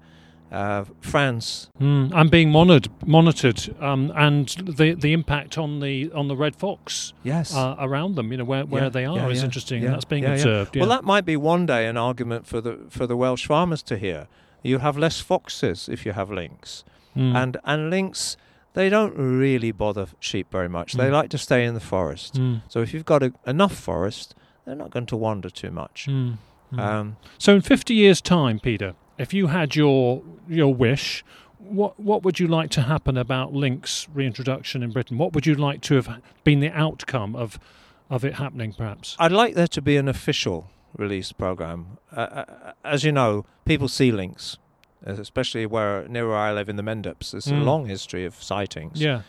uh, 0.53 0.85
France. 1.01 1.69
Mm, 1.81 2.13
and 2.15 2.31
being 2.31 2.51
monitored, 2.51 2.91
monitored, 3.07 3.75
um, 3.81 4.13
and 4.17 4.49
the 4.49 4.95
the 4.95 5.13
impact 5.13 5.57
on 5.59 5.81
the 5.81 6.11
on 6.13 6.29
the 6.29 6.37
red 6.37 6.57
fox 6.57 7.13
Yes. 7.23 7.55
uh, 7.55 7.77
around 7.79 8.17
them. 8.17 8.33
You 8.33 8.39
know 8.39 8.45
where, 8.45 8.65
where 8.67 8.83
Yeah, 8.85 8.89
they 8.91 9.05
are 9.05 9.17
yeah, 9.17 9.29
is 9.29 9.39
yeah, 9.39 9.45
interesting. 9.45 9.83
that's 9.85 10.05
being 10.05 10.25
observed. 10.25 10.75
Yeah. 10.75 10.83
Well, 10.83 10.91
that 10.91 11.05
might 11.05 11.25
be 11.25 11.37
one 11.37 11.67
day 11.67 11.87
an 11.87 11.97
argument 11.97 12.47
for 12.47 12.61
the 12.61 12.79
for 12.89 13.07
the 13.07 13.17
Welsh 13.17 13.47
farmers 13.47 13.83
to 13.85 13.97
hear. 13.97 14.27
You 14.63 14.79
have 14.81 14.99
less 14.99 15.21
foxes 15.21 15.89
if 15.89 16.05
you 16.05 16.13
have 16.15 16.31
lynx, 16.35 16.85
Mm. 17.17 17.35
and 17.35 17.57
and 17.65 17.91
lynx 17.91 18.37
they 18.75 18.89
don't 18.89 19.15
really 19.17 19.73
bother 19.73 20.07
sheep 20.21 20.47
very 20.53 20.69
much. 20.69 20.93
They 20.93 21.09
Mm. 21.09 21.13
like 21.23 21.29
to 21.31 21.39
stay 21.39 21.65
in 21.67 21.75
the 21.75 21.81
forest. 21.81 22.35
Mm, 22.35 22.61
So 22.69 22.81
if 22.83 22.93
you've 22.95 23.05
got 23.05 23.23
a, 23.23 23.33
enough 23.47 23.75
forest, 23.75 24.35
they're 24.65 24.75
not 24.77 24.91
going 24.91 25.07
to 25.07 25.17
wander 25.17 25.51
too 25.51 25.71
much. 25.71 26.07
mm, 26.09 26.37
mm. 26.73 26.79
Um, 26.79 27.17
so 27.39 27.55
in 27.55 27.61
fifty 27.63 27.95
years' 27.95 28.21
time, 28.21 28.61
Peter, 28.61 28.95
if 29.19 29.33
you 29.35 29.49
had 29.49 29.75
your 29.77 30.23
your 30.49 30.75
wish. 30.75 31.25
What 31.63 32.01
what 32.01 32.23
would 32.25 32.41
you 32.41 32.49
like 32.49 32.71
to 32.71 32.83
happen 32.83 33.19
about 33.19 33.53
lynx 33.53 34.09
reintroduction 34.15 34.83
in 34.83 34.93
Britain? 34.93 35.19
What 35.19 35.35
would 35.35 35.47
you 35.47 35.55
like 35.55 35.83
to 35.83 35.95
have 35.97 36.21
been 36.43 36.61
the 36.61 36.71
outcome 36.71 37.37
of 37.37 37.61
of 38.09 38.25
it 38.25 38.35
happening? 38.37 38.73
Perhaps. 38.73 39.15
I'd 39.19 39.31
like 39.31 39.55
there 39.55 39.69
to 39.69 39.83
be 39.83 39.97
an 39.99 40.09
official 40.09 40.69
release 40.97 41.33
program. 41.33 41.99
Uh, 42.17 42.21
uh, 42.21 42.73
as 42.83 43.05
you 43.05 43.13
know, 43.13 43.45
people 43.67 43.89
see 43.89 44.11
lynx, 44.11 44.57
especially 45.05 45.67
where 45.67 46.09
near 46.09 46.27
where 46.29 46.39
I 46.39 46.51
live 46.53 46.71
in 46.71 46.77
the 46.77 46.83
Mendips. 46.83 47.33
There's 47.33 47.47
Mm. 47.47 47.61
a 47.61 47.65
long 47.65 47.87
history 47.87 48.25
of 48.25 48.43
sightings. 48.43 48.99
Yeah. 49.01 49.21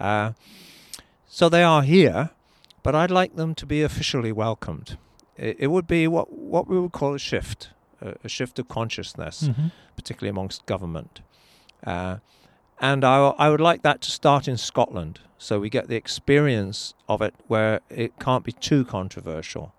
Uh, 0.00 0.32
so 1.28 1.48
they 1.50 1.62
are 1.62 1.82
here, 1.82 2.30
but 2.84 2.94
I'd 2.94 3.10
like 3.10 3.34
them 3.34 3.54
to 3.56 3.66
be 3.66 3.82
officially 3.82 4.30
welcomed. 4.30 4.96
It, 5.36 5.56
it 5.58 5.66
would 5.74 5.86
be 5.88 6.06
what 6.06 6.26
what 6.32 6.68
we 6.68 6.78
would 6.78 6.92
call 6.92 7.14
a 7.14 7.18
shift, 7.18 7.70
a, 8.00 8.14
a 8.22 8.28
shift 8.28 8.58
of 8.60 8.68
consciousness, 8.68 9.48
Mhm. 9.48 9.72
particularly 9.96 10.30
amongst 10.30 10.64
government. 10.66 11.20
Uh, 11.84 12.16
and 12.80 13.04
I, 13.04 13.16
I 13.44 13.48
would 13.50 13.60
like 13.60 13.82
that 13.82 14.00
to 14.02 14.10
start 14.10 14.46
in 14.48 14.56
Scotland, 14.56 15.18
so 15.38 15.58
we 15.60 15.68
get 15.70 15.88
the 15.88 15.96
experience 15.96 16.94
of 17.08 17.20
it 17.22 17.34
where 17.48 17.80
it 17.90 18.12
can't 18.20 18.44
be 18.44 18.52
too 18.52 18.84
controversial. 18.84 19.72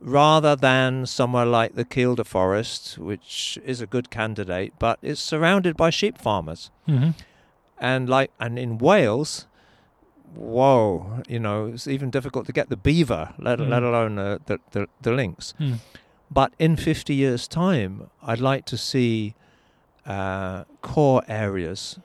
Rather 0.00 0.54
than 0.56 1.06
somewhere 1.06 1.46
like 1.46 1.74
the 1.76 1.84
Kielder 1.84 2.26
Forest, 2.26 2.98
which 2.98 3.58
is 3.64 3.80
a 3.80 3.86
good 3.86 4.10
candidate, 4.10 4.72
but 4.78 4.98
it's 5.02 5.20
surrounded 5.20 5.76
by 5.76 5.88
sheep 5.90 6.18
farmers 6.18 6.70
Mhm. 6.86 7.14
and 7.78 8.08
like 8.08 8.30
and 8.38 8.58
in 8.58 8.76
Wales, 8.78 9.46
whoa, 10.34 11.22
you 11.28 11.38
know, 11.38 11.66
it's 11.66 11.86
even 11.86 12.10
difficult 12.10 12.46
to 12.46 12.52
get 12.52 12.68
the 12.68 12.76
beaver, 12.76 13.34
let 13.38 13.58
Mm. 13.58 13.68
let 13.68 13.82
alone 13.82 14.18
uh, 14.18 14.38
the, 14.46 14.58
the 14.72 14.86
the 15.02 15.12
lynx. 15.12 15.54
Mm. 15.60 15.78
But 16.30 16.52
in 16.58 16.76
fifty 16.76 17.14
years' 17.14 17.46
time, 17.48 18.10
I'd 18.22 18.40
like 18.40 18.64
to 18.66 18.76
see 18.76 19.34
uh, 20.06 20.64
core 20.80 21.22
areas 21.28 21.98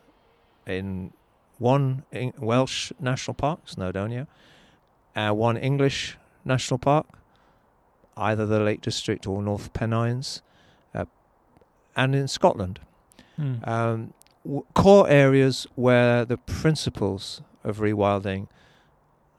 in 0.68 1.12
one 1.58 2.04
in 2.12 2.34
Welsh 2.40 2.92
national 3.00 3.34
park, 3.36 3.60
Snowdonia, 3.66 4.28
uh, 5.16 5.32
one 5.32 5.58
English 5.58 6.18
national 6.46 6.78
park, 6.78 7.06
either 8.18 8.46
the 8.46 8.60
Lake 8.60 8.82
District 8.82 9.26
or 9.28 9.42
North 9.42 9.74
Pennines, 9.74 10.42
uh, 10.94 11.06
and 11.96 12.16
in 12.16 12.28
Scotland 12.28 12.80
Mm. 13.40 13.66
um, 13.68 14.14
w- 14.44 14.66
core 14.74 15.08
areas 15.10 15.66
where 15.76 16.26
the 16.26 16.36
principles 16.38 17.42
of 17.64 17.78
rewilding 17.78 18.48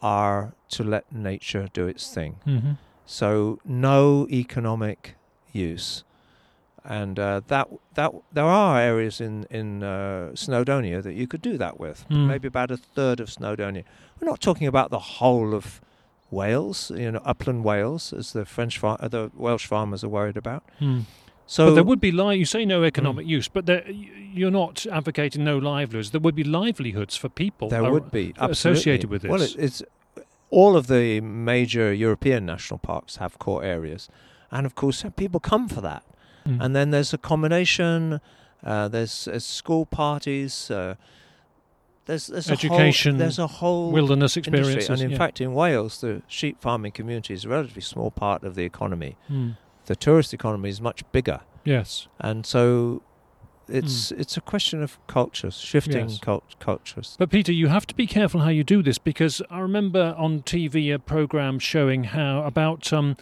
are 0.03 0.53
to 0.71 0.85
let 0.85 1.11
nature 1.13 1.69
do 1.73 1.87
its 1.87 2.13
thing. 2.15 2.37
Mhm. 2.47 2.79
So 3.07 3.59
no 3.65 4.27
economic 4.31 5.17
use, 5.53 6.05
and 6.85 7.19
uh, 7.19 7.41
that 7.49 7.69
that 7.95 8.13
there 8.33 8.45
are 8.45 8.81
areas 8.81 9.21
in 9.21 9.45
in 9.51 9.83
uh, 9.83 10.31
Snowdonia 10.35 11.03
that 11.03 11.15
you 11.15 11.27
could 11.27 11.43
do 11.43 11.59
that 11.59 11.79
with. 11.81 12.07
Mm. 12.09 12.27
Maybe 12.29 12.49
about 12.49 12.71
a 12.71 12.77
third 12.77 13.21
of 13.21 13.29
Snowdonia. 13.29 13.85
We're 14.21 14.29
not 14.29 14.41
talking 14.41 14.67
about 14.69 14.91
the 14.91 14.99
whole 15.19 15.55
of 15.55 15.81
Wales, 16.31 16.93
you 16.95 17.11
know, 17.11 17.21
upland 17.25 17.65
Wales, 17.65 18.13
as 18.13 18.33
the 18.33 18.45
French 18.45 18.79
far- 18.79 18.97
uh, 19.01 19.09
the 19.09 19.31
Welsh 19.35 19.67
farmers 19.67 20.05
are 20.05 20.09
worried 20.09 20.37
about. 20.37 20.63
Mm. 20.81 21.05
So 21.55 21.67
but 21.67 21.75
there 21.75 21.83
would 21.91 22.01
be 22.01 22.13
li- 22.13 22.37
you 22.43 22.45
say 22.45 22.65
no 22.65 22.85
economic 22.85 23.27
Mm. 23.27 23.37
use, 23.39 23.49
but 23.49 23.67
there, 23.67 23.83
you're 24.39 24.53
not 24.63 24.87
advocating 24.99 25.43
no 25.43 25.57
livelihoods. 25.59 26.11
There 26.13 26.21
would 26.27 26.37
be 26.37 26.45
livelihoods 26.45 27.17
for 27.17 27.29
people. 27.29 27.67
There 27.69 27.85
ar- 27.85 27.91
would 27.95 28.11
be 28.13 28.27
associated 28.39 29.07
absolutely. 29.07 29.09
with 29.11 29.25
Well, 29.25 29.39
this. 29.41 29.55
it, 29.57 29.65
it's 29.65 29.83
all 30.51 30.77
of 30.77 30.87
the 30.87 31.21
major 31.21 31.93
European 31.93 32.47
national 32.47 32.79
parks 32.79 33.17
have 33.17 33.33
core 33.39 33.65
areas, 33.65 34.09
and 34.51 34.65
of 34.65 34.75
course, 34.77 35.05
people 35.17 35.41
come 35.41 35.67
for 35.69 35.81
that. 35.81 36.05
Mm. 36.47 36.59
And 36.63 36.77
then 36.77 36.91
there's 36.93 37.13
accommodation. 37.13 38.21
Uh, 38.63 38.87
there's, 38.89 39.25
there's 39.25 39.45
school 39.45 39.87
parties. 39.87 40.71
Uh, 40.71 40.95
there's, 42.07 42.29
there's 42.29 42.51
Education, 42.51 43.11
A 43.11 43.15
whole, 43.15 43.19
there's 43.19 43.39
a 43.39 43.47
whole 43.47 43.91
wilderness 43.91 44.37
experience. 44.37 44.89
And 44.89 45.01
in 45.01 45.11
yeah. 45.11 45.19
fact, 45.19 45.41
in 45.41 45.53
Wales, 45.55 46.01
the 46.01 46.23
sheep 46.29 46.61
farming 46.61 46.93
community 46.93 47.35
is 47.35 47.45
a 47.45 47.49
relatively 47.49 47.83
small 47.83 48.11
part 48.11 48.45
of 48.45 48.55
the 48.55 48.65
economy. 48.65 49.17
Mm. 49.29 49.57
The 49.91 49.97
tourist 49.97 50.33
economy 50.33 50.69
is 50.69 50.81
much 50.81 51.03
bigger, 51.11 51.41
yes, 51.65 52.07
and 52.21 52.47
so 52.47 53.03
it's 53.69 54.13
it's 54.13 54.37
a 54.37 54.41
question 54.41 54.83
of 54.85 54.99
cultures, 55.09 55.57
shifting 55.59 56.09
Yes. 56.11 56.19
cult- 56.21 56.55
cultures. 56.61 57.17
but 57.19 57.29
Peter, 57.31 57.53
you 57.53 57.67
have 57.69 57.87
to 57.89 57.95
be 57.97 58.07
careful 58.07 58.41
how 58.43 58.51
you 58.51 58.63
do 58.63 58.85
this 58.85 58.99
because 58.99 59.43
I 59.51 59.59
remember 59.59 60.15
on 60.17 60.43
TV 60.43 60.95
a 60.95 60.99
program 61.01 61.59
showing 61.59 62.05
how 62.05 62.45
about 62.45 62.93
um, 62.93 63.17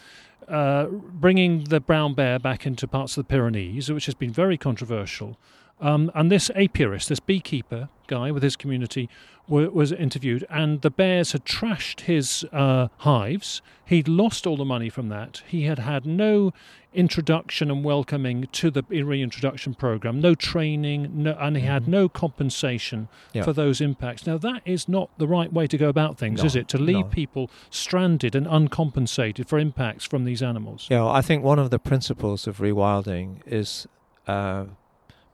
uh, 0.47 0.87
bringing 1.25 1.65
the 1.65 1.81
brown 1.81 2.13
bear 2.15 2.39
back 2.39 2.67
into 2.67 2.87
parts 2.87 3.17
of 3.17 3.25
the 3.27 3.29
Pyrenees, 3.33 3.91
which 3.91 4.05
has 4.05 4.15
been 4.15 4.33
very 4.33 4.59
controversial. 4.59 5.39
Um, 5.81 6.11
and 6.15 6.31
this 6.31 6.51
apiarist, 6.57 7.09
this 7.09 7.21
beekeeper 7.21 7.89
guy 8.07 8.31
with 8.33 8.43
his 8.43 8.57
community, 8.57 9.09
wa 9.47 9.63
was 9.69 9.93
interviewed, 9.93 10.45
and 10.51 10.83
the 10.83 10.91
bears 10.91 11.33
had 11.33 11.45
trashed 11.45 12.01
his 12.03 12.45
uh, 12.53 12.89
hives. 12.99 13.63
He'd 13.87 14.09
lost 14.09 14.47
all 14.47 14.57
the 14.57 14.65
money 14.65 14.89
from 14.91 15.09
that. 15.09 15.43
He 15.47 15.63
had 15.65 15.79
had 15.79 16.05
no 16.05 16.53
introduction 16.93 17.71
and 17.71 17.85
welcoming 17.85 18.49
to 18.51 18.71
the 18.71 18.83
reintroduction 18.83 19.75
program, 19.75 20.21
no 20.21 20.35
training, 20.35 21.11
no, 21.23 21.37
and 21.39 21.57
he 21.57 21.63
had 21.63 21.85
Mhm. 21.85 21.89
no 21.89 22.09
compensation 22.09 23.09
Yeah. 23.33 23.43
for 23.45 23.53
those 23.53 23.81
impacts. 23.81 24.27
Now, 24.27 24.39
that 24.39 24.63
is 24.65 24.89
not 24.89 25.11
the 25.19 25.27
right 25.29 25.53
way 25.53 25.67
to 25.67 25.77
go 25.79 25.89
about 25.89 26.19
things, 26.19 26.41
No, 26.41 26.47
is 26.47 26.57
it? 26.57 26.67
To 26.69 26.79
leave 26.79 26.97
no. 27.07 27.13
people 27.13 27.51
stranded 27.71 28.35
and 28.35 28.47
uncompensated 28.47 29.49
for 29.49 29.59
impacts 29.59 30.05
from 30.05 30.25
these 30.25 30.43
animals. 30.43 30.89
Yeah, 30.91 31.07
I 31.07 31.21
think 31.23 31.45
one 31.45 31.59
of 31.59 31.71
the 31.71 31.79
principles 31.79 32.47
of 32.47 32.59
rewilding 32.59 33.43
is, 33.47 33.87
uh, 34.27 34.65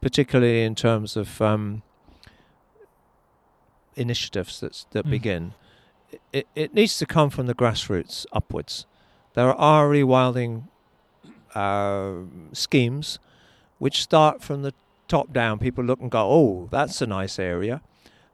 particularly 0.05 0.63
in 0.65 0.75
terms 0.75 1.17
of 1.17 1.41
um, 1.41 1.81
initiatives 3.97 4.61
that's, 4.61 4.85
that 4.91 5.07
Mm. 5.07 5.11
begin, 5.11 5.55
it, 6.31 6.47
it 6.55 6.75
needs 6.75 6.99
to 6.99 7.07
come 7.07 7.31
from 7.31 7.47
the 7.47 7.55
grassroots 7.55 8.27
upwards. 8.31 8.85
There 9.33 9.55
are 9.55 9.89
rewilding 9.89 10.65
uh, 11.55 12.17
schemes 12.53 13.19
which 13.79 14.03
start 14.03 14.43
from 14.43 14.61
the 14.61 14.75
top 15.09 15.33
down. 15.33 15.59
People 15.59 15.83
look 15.83 16.03
and 16.03 16.11
go, 16.11 16.21
oh, 16.21 16.69
that's 16.71 17.01
a 17.01 17.07
nice 17.07 17.39
area. 17.39 17.81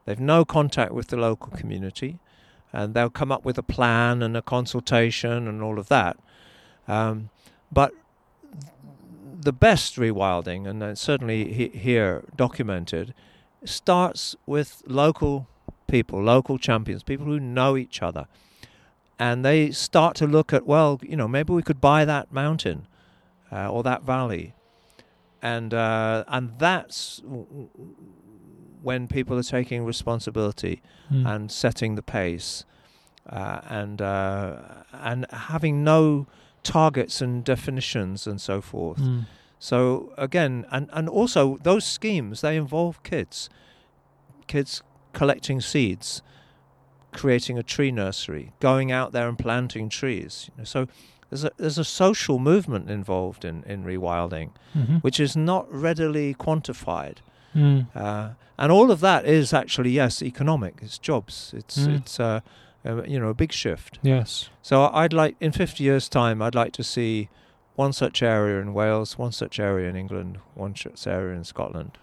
They've 0.05 0.19
no 0.19 0.45
contact 0.45 0.91
with 0.91 1.07
the 1.07 1.17
local 1.17 1.53
community, 1.53 2.19
and 2.73 2.95
they'll 2.95 3.11
come 3.11 3.31
up 3.31 3.45
with 3.45 3.59
a 3.59 3.63
plan 3.63 4.23
and 4.25 4.37
a 4.37 4.43
consultation 4.43 5.47
and 5.47 5.63
all 5.63 5.79
of 5.79 5.87
that. 5.87 6.17
Um, 6.89 7.31
but 7.71 7.93
the 9.42 9.53
best 9.53 9.96
rewilding, 9.96 10.66
and 10.68 10.83
it's 10.83 11.00
certainly 11.00 11.53
he- 11.53 11.68
here 11.79 12.24
documented, 12.37 13.14
starts 13.64 14.37
with 14.46 14.83
local 14.87 15.46
people, 15.87 16.22
local 16.22 16.59
champions, 16.59 17.03
people 17.03 17.26
who 17.26 17.40
know 17.40 17.76
each 17.76 18.03
other. 18.03 18.26
And 19.18 19.44
they 19.44 19.70
start 19.70 20.14
to 20.16 20.26
look 20.26 20.53
at, 20.53 20.66
well, 20.66 20.98
you 21.03 21.16
know, 21.16 21.29
maybe 21.29 21.53
we 21.53 21.62
could 21.62 21.81
buy 21.81 22.05
that 22.05 22.33
mountain. 22.33 22.87
uh, 23.53 23.68
or 23.68 23.83
that 23.83 24.03
valley, 24.05 24.55
and 25.42 25.74
uh, 25.74 26.22
and 26.29 26.53
that's 26.59 27.20
when 28.83 29.09
people 29.09 29.37
are 29.37 29.42
taking 29.42 29.85
responsibility 29.85 30.81
Mm. 31.12 31.26
and 31.26 31.50
setting 31.50 31.96
the 31.96 32.03
pace, 32.03 32.64
uh, 33.29 33.61
and 33.68 34.00
uh, 34.00 34.57
and 34.92 35.26
having 35.33 35.83
no 35.83 36.29
targets 36.62 37.20
and 37.23 37.44
definitions 37.44 38.27
and 38.27 38.40
so 38.40 38.61
forth. 38.61 38.99
Mm. 38.99 39.27
So 39.59 40.12
again, 40.16 40.64
and 40.70 40.88
and 40.92 41.09
also 41.09 41.59
those 41.62 41.85
schemes 41.85 42.40
they 42.40 42.57
involve 42.57 43.03
kids, 43.03 43.49
kids 44.46 44.83
collecting 45.12 45.61
seeds, 45.61 46.23
creating 47.12 47.59
a 47.59 47.62
tree 47.62 47.90
nursery, 47.90 48.53
going 48.61 48.90
out 48.92 49.12
there 49.12 49.29
and 49.29 49.38
planting 49.38 49.88
trees. 49.88 50.49
You 50.53 50.59
know, 50.59 50.64
so 50.64 50.87
there's 51.29 51.44
a 51.44 51.51
there's 51.57 51.79
a 51.79 51.85
social 51.85 52.38
movement 52.38 52.90
involved 52.90 53.44
in 53.44 53.62
in 53.64 53.85
rewilding, 53.85 54.51
Mhm. 54.77 55.03
which 55.03 55.20
is 55.20 55.37
not 55.37 55.66
readily 55.73 56.35
quantified. 56.35 57.18
Mm. 57.55 57.87
Uh, 57.94 58.31
and 58.57 58.70
all 58.73 58.90
of 58.90 59.01
that 59.01 59.25
is 59.27 59.53
actually 59.53 59.90
yes 59.90 60.23
economic. 60.23 60.79
It's 60.83 60.99
jobs. 60.99 61.53
It's 61.57 61.79
Mm. 61.79 61.96
it's 61.99 62.20
uh, 62.20 62.40
uh, 62.85 63.03
you 63.05 63.19
know 63.21 63.29
a 63.29 63.35
big 63.35 63.53
shift. 63.53 63.99
Yes. 64.03 64.51
So 64.62 64.90
I'd 64.93 65.12
like 65.12 65.37
in 65.40 65.53
50 65.53 65.83
years' 65.85 66.09
time, 66.09 66.43
I'd 66.43 66.55
like 66.55 66.73
to 66.73 66.85
see 66.85 67.29
one 67.77 67.93
such 67.93 68.23
area 68.23 68.61
in 68.61 68.75
Wales, 68.75 69.16
one 69.19 69.33
such 69.33 69.59
area 69.59 69.88
in 69.88 69.97
England, 69.97 70.38
one 70.55 70.75
such 70.77 71.07
area 71.07 71.37
in 71.37 71.45
Scotland. 71.45 71.99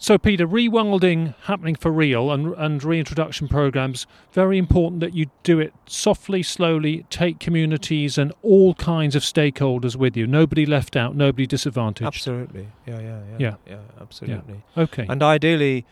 So, 0.00 0.16
Peter, 0.16 0.46
rewilding 0.46 1.34
happening 1.42 1.74
for 1.74 1.90
real 1.90 2.30
and, 2.30 2.54
and 2.56 2.82
reintroduction 2.84 3.48
programs, 3.48 4.06
very 4.30 4.56
important 4.56 5.00
that 5.00 5.12
you 5.12 5.26
do 5.42 5.58
it 5.58 5.74
softly, 5.86 6.40
slowly, 6.44 7.04
take 7.10 7.40
communities 7.40 8.16
and 8.16 8.32
all 8.42 8.74
kinds 8.74 9.16
of 9.16 9.22
stakeholders 9.24 9.96
with 9.96 10.16
you. 10.16 10.24
Nobody 10.24 10.64
left 10.64 10.94
out, 10.94 11.16
nobody 11.16 11.48
disadvantaged. 11.48 12.06
Absolutely. 12.06 12.68
Yeah, 12.86 13.00
yeah, 13.00 13.20
yeah. 13.30 13.36
Yeah. 13.38 13.54
Yeah, 13.66 13.80
absolutely. 14.00 14.62
Okay. 14.76 15.04
And 15.08 15.20
ideally, 15.20 15.84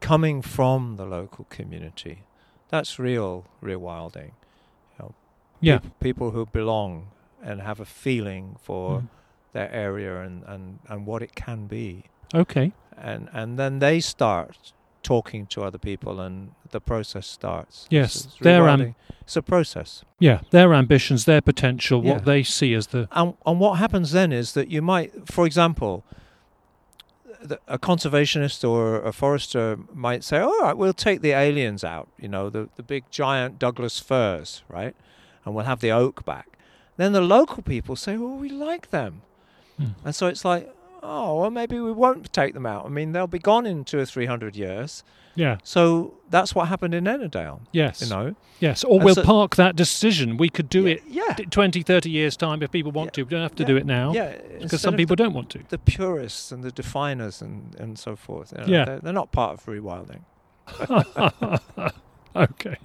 coming 0.00 0.42
from 0.42 0.96
the 0.96 1.06
local 1.06 1.44
community. 1.44 2.24
That's 2.68 2.98
real 2.98 3.44
rewilding. 3.62 4.32
You 4.92 4.98
know, 4.98 5.14
yeah. 5.60 5.78
peop- 5.78 6.00
people 6.00 6.30
who 6.32 6.46
belong 6.46 7.08
and 7.42 7.60
have 7.62 7.80
a 7.80 7.84
feeling 7.84 8.56
for 8.60 9.00
Mm. 9.00 9.08
their 9.52 9.70
area 9.72 10.20
and, 10.22 10.42
and, 10.46 10.78
and 10.88 11.06
what 11.06 11.22
it 11.22 11.34
can 11.34 11.66
be. 11.66 12.04
Okay. 12.34 12.72
and 13.00 13.28
and 13.32 13.58
then 13.58 13.78
they 13.78 14.00
start 14.00 14.72
talking 15.02 15.46
to 15.46 15.62
other 15.62 15.78
people 15.78 16.20
and 16.20 16.50
the 16.72 16.80
process 16.80 17.26
starts 17.26 17.86
Yes, 17.90 18.12
So 18.12 18.26
it's 18.28 18.38
their 18.40 18.68
am- 18.68 18.94
it's 19.22 19.36
a 19.36 19.42
process 19.42 20.04
Yeah. 20.18 20.40
Their 20.50 20.74
ambitions, 20.74 21.24
their 21.24 21.40
potential, 21.40 22.04
Yeah. 22.04 22.14
what 22.14 22.24
they 22.24 22.42
see 22.42 22.74
as 22.74 22.88
the. 22.88 23.08
and 23.12 23.34
and 23.46 23.60
what 23.60 23.78
happens 23.78 24.10
then 24.10 24.32
is 24.32 24.52
that 24.52 24.68
you 24.68 24.82
might 24.82 25.10
for 25.28 25.46
example 25.46 26.04
a 27.68 27.78
conservationist 27.78 28.68
or 28.68 29.00
a 29.02 29.12
forester 29.12 29.78
might 29.94 30.24
say 30.24 30.38
all 30.38 30.58
right 30.60 30.76
we'll 30.76 30.92
take 30.92 31.20
the 31.20 31.30
aliens 31.30 31.84
out 31.84 32.08
you 32.18 32.28
know 32.28 32.50
the 32.50 32.68
the 32.76 32.82
big 32.82 33.04
giant 33.10 33.58
douglas 33.58 33.98
firs 34.00 34.62
right? 34.68 34.94
And 35.44 35.54
we'll 35.54 35.64
have 35.64 35.80
the 35.80 35.90
oak 35.90 36.24
back. 36.24 36.58
Then 36.96 37.12
the 37.12 37.20
local 37.20 37.62
people 37.62 37.96
say 37.96 38.16
well 38.16 38.36
we 38.36 38.48
like 38.48 38.90
them. 38.90 39.22
Hmm. 39.76 39.86
And 40.04 40.14
so 40.14 40.26
it's 40.26 40.44
like, 40.44 40.72
oh, 41.02 41.40
well, 41.40 41.50
maybe 41.50 41.78
we 41.80 41.92
won't 41.92 42.32
take 42.32 42.54
them 42.54 42.66
out. 42.66 42.86
I 42.86 42.88
mean, 42.88 43.12
they'll 43.12 43.26
be 43.26 43.38
gone 43.38 43.66
in 43.66 43.84
two 43.84 43.98
or 43.98 44.04
three 44.04 44.26
hundred 44.26 44.56
years. 44.56 45.02
Yeah. 45.34 45.58
So 45.62 46.14
that's 46.30 46.52
what 46.54 46.66
happened 46.66 46.94
in 46.94 47.04
Ennerdale, 47.04 47.60
Yes. 47.70 48.00
you 48.02 48.08
know. 48.08 48.34
Yes. 48.58 48.82
Or 48.82 48.96
And 48.96 49.04
we'll 49.04 49.14
so- 49.14 49.22
park 49.22 49.54
that 49.54 49.76
decision. 49.76 50.36
We 50.36 50.48
could 50.48 50.68
do 50.68 50.82
yeah, 50.86 50.94
it 50.94 51.02
Yeah. 51.06 51.34
d- 51.36 51.44
20, 51.46 51.82
30 51.82 52.10
years' 52.10 52.36
time 52.36 52.60
if 52.60 52.72
people 52.72 52.90
want 52.90 53.12
to. 53.12 53.22
We 53.22 53.30
don't 53.30 53.42
have 53.42 53.54
to 53.54 53.64
do 53.64 53.76
it 53.76 53.86
now. 53.86 54.12
Yeah. 54.12 54.36
Because 54.60 54.80
some 54.80 54.96
people 54.96 55.14
the, 55.14 55.22
don't 55.22 55.34
want 55.34 55.48
to. 55.50 55.60
the 55.68 55.78
purists 55.78 56.50
and 56.50 56.64
the 56.64 56.72
definers 56.72 57.40
and, 57.40 57.76
and 57.78 57.96
so 57.96 58.16
forth. 58.16 58.52
you 58.52 58.64
know, 58.64 58.66
Yeah. 58.66 58.84
They're, 58.84 58.98
they're 59.00 59.12
not 59.12 59.30
part 59.30 59.60
of 59.60 59.66
rewilding. 59.66 60.22
okay. 62.50 62.76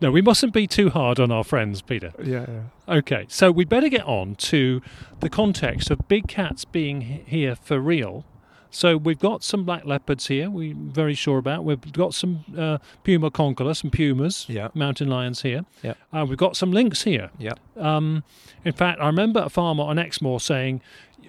No, 0.00 0.12
we 0.12 0.22
mustn't 0.22 0.52
be 0.52 0.66
too 0.68 0.90
hard 0.90 1.18
on 1.18 1.32
our 1.32 1.42
friends, 1.42 1.82
Peter. 1.82 2.12
Yeah. 2.22 2.46
Okay, 2.88 3.26
so 3.28 3.50
we 3.50 3.64
better 3.64 3.88
get 3.88 4.04
on 4.04 4.36
to 4.36 4.80
the 5.20 5.28
context 5.28 5.90
of 5.90 6.06
big 6.06 6.28
cats 6.28 6.64
being 6.64 7.00
here 7.26 7.56
for 7.56 7.80
real. 7.80 8.24
So 8.70 8.96
we've 8.96 9.18
got 9.18 9.42
some 9.42 9.64
black 9.64 9.86
leopards 9.86 10.26
here. 10.28 10.50
We're 10.50 10.74
very 10.76 11.14
sure 11.14 11.38
about. 11.38 11.64
We've 11.64 11.92
got 11.92 12.14
some 12.14 12.44
uh, 12.56 12.78
puma 13.02 13.30
concolor, 13.30 13.74
some 13.74 13.90
pumas, 13.90 14.44
Yeah. 14.48 14.68
mountain 14.74 15.08
lions 15.08 15.42
here. 15.42 15.64
Yeah. 15.82 15.94
Uh, 16.12 16.26
we've 16.28 16.38
got 16.38 16.54
some 16.56 16.70
lynx 16.70 17.02
here. 17.02 17.30
Yeah. 17.38 17.54
Um, 17.76 18.24
in 18.64 18.74
fact, 18.74 19.00
I 19.00 19.06
remember 19.06 19.40
a 19.40 19.48
farmer 19.48 19.84
on 19.84 19.98
Exmoor 19.98 20.38
saying, 20.38 20.80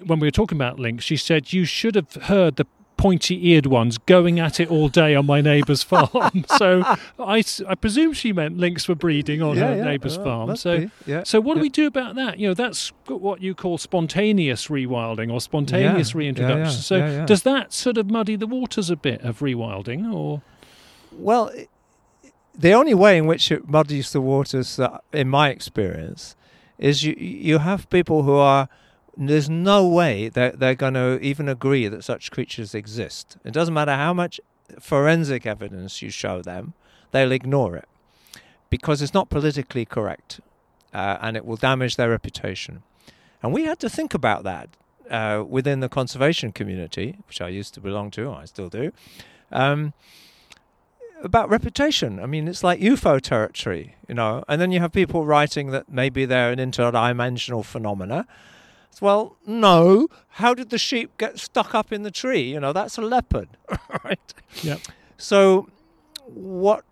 when 0.06 0.20
we 0.20 0.26
were 0.26 0.30
talking 0.32 0.56
about 0.58 0.78
lynx, 0.78 1.02
she 1.04 1.16
said 1.16 1.52
you 1.52 1.64
should 1.64 1.94
have 1.94 2.12
heard 2.24 2.56
the 2.56 2.66
pointy-eared 3.00 3.64
ones 3.64 3.96
going 3.96 4.38
at 4.38 4.60
it 4.60 4.70
all 4.70 4.88
day 4.88 5.14
on 5.14 5.24
my 5.24 5.40
neighbour's 5.40 5.82
farm. 5.92 6.44
so 6.58 6.82
I, 7.18 7.42
I 7.66 7.74
presume 7.74 8.12
she 8.12 8.32
meant 8.32 8.58
lynx 8.58 8.88
were 8.88 8.94
breeding 8.94 9.40
on 9.40 9.56
her 9.56 9.82
neighbour's 9.82 10.18
well, 10.18 10.46
farm. 10.46 10.56
So 10.56 10.90
yeah. 11.06 11.22
so 11.24 11.40
what 11.40 11.54
do 11.54 11.60
we 11.60 11.70
do 11.70 11.86
about 11.86 12.14
that? 12.16 12.38
You 12.38 12.48
know, 12.48 12.54
that's 12.54 12.92
what 13.06 13.40
you 13.40 13.54
call 13.54 13.78
spontaneous 13.78 14.66
rewilding 14.68 15.32
or 15.32 15.40
spontaneous 15.40 16.12
Yeah, 16.12 16.18
reintroduction. 16.18 16.58
yeah, 16.58 16.70
yeah, 16.70 16.70
so 16.70 16.96
yeah, 16.96 17.10
yeah. 17.10 17.26
does 17.26 17.42
that 17.44 17.72
sort 17.72 17.96
of 17.96 18.10
muddy 18.10 18.36
the 18.36 18.46
waters 18.46 18.90
a 18.90 18.96
bit 18.96 19.22
of 19.22 19.38
rewilding 19.38 20.12
or 20.12 20.42
Well, 21.12 21.50
the 22.54 22.72
only 22.72 22.94
way 22.94 23.16
in 23.16 23.26
which 23.26 23.50
it 23.50 23.66
muddies 23.68 24.12
the 24.12 24.20
waters, 24.20 24.76
that, 24.76 25.02
in 25.12 25.28
my 25.28 25.48
experience, 25.48 26.36
is 26.78 27.02
you 27.02 27.14
you 27.18 27.58
have 27.58 27.88
people 27.88 28.24
who 28.24 28.34
are. 28.34 28.68
There's 29.26 29.50
no 29.50 29.86
way 29.86 30.30
that 30.30 30.60
they're 30.60 30.74
going 30.74 30.94
to 30.94 31.20
even 31.20 31.46
agree 31.46 31.88
that 31.88 32.04
such 32.04 32.30
creatures 32.30 32.74
exist. 32.74 33.36
It 33.44 33.52
doesn't 33.52 33.74
matter 33.74 33.94
how 33.94 34.14
much 34.14 34.40
forensic 34.80 35.44
evidence 35.44 36.00
you 36.00 36.10
show 36.10 36.40
them, 36.40 36.72
they'll 37.10 37.32
ignore 37.32 37.76
it 37.76 37.88
because 38.70 39.02
it's 39.02 39.12
not 39.12 39.28
politically 39.28 39.84
correct, 39.84 40.40
uh, 40.94 41.18
and 41.20 41.36
it 41.36 41.44
will 41.44 41.56
damage 41.56 41.96
their 41.96 42.08
reputation. 42.08 42.82
And 43.42 43.52
we 43.52 43.64
had 43.64 43.78
to 43.80 43.90
think 43.90 44.14
about 44.14 44.44
that 44.44 44.70
uh, 45.10 45.44
within 45.46 45.80
the 45.80 45.88
conservation 45.88 46.52
community, 46.52 47.18
which 47.26 47.40
I 47.40 47.48
used 47.48 47.74
to 47.74 47.80
belong 47.80 48.10
to, 48.12 48.30
I 48.30 48.44
still 48.44 48.68
do. 48.68 48.92
Um, 49.50 49.92
about 51.22 51.50
reputation. 51.50 52.20
I 52.20 52.26
mean, 52.26 52.48
it's 52.48 52.64
like 52.64 52.80
UFO 52.80 53.20
territory, 53.20 53.96
you 54.08 54.14
know. 54.14 54.44
And 54.48 54.60
then 54.60 54.72
you 54.72 54.80
have 54.80 54.92
people 54.92 55.26
writing 55.26 55.70
that 55.72 55.90
maybe 55.90 56.24
they're 56.24 56.52
an 56.52 56.58
interdimensional 56.58 57.64
phenomena. 57.64 58.26
Well, 59.00 59.36
no. 59.46 60.08
How 60.28 60.54
did 60.54 60.70
the 60.70 60.78
sheep 60.78 61.16
get 61.18 61.38
stuck 61.38 61.74
up 61.74 61.92
in 61.92 62.02
the 62.02 62.10
tree? 62.10 62.42
You 62.42 62.60
know, 62.60 62.72
that's 62.72 62.98
a 62.98 63.02
leopard, 63.02 63.48
right? 64.04 64.34
Yep. 64.62 64.80
So, 65.16 65.68
what 66.26 66.84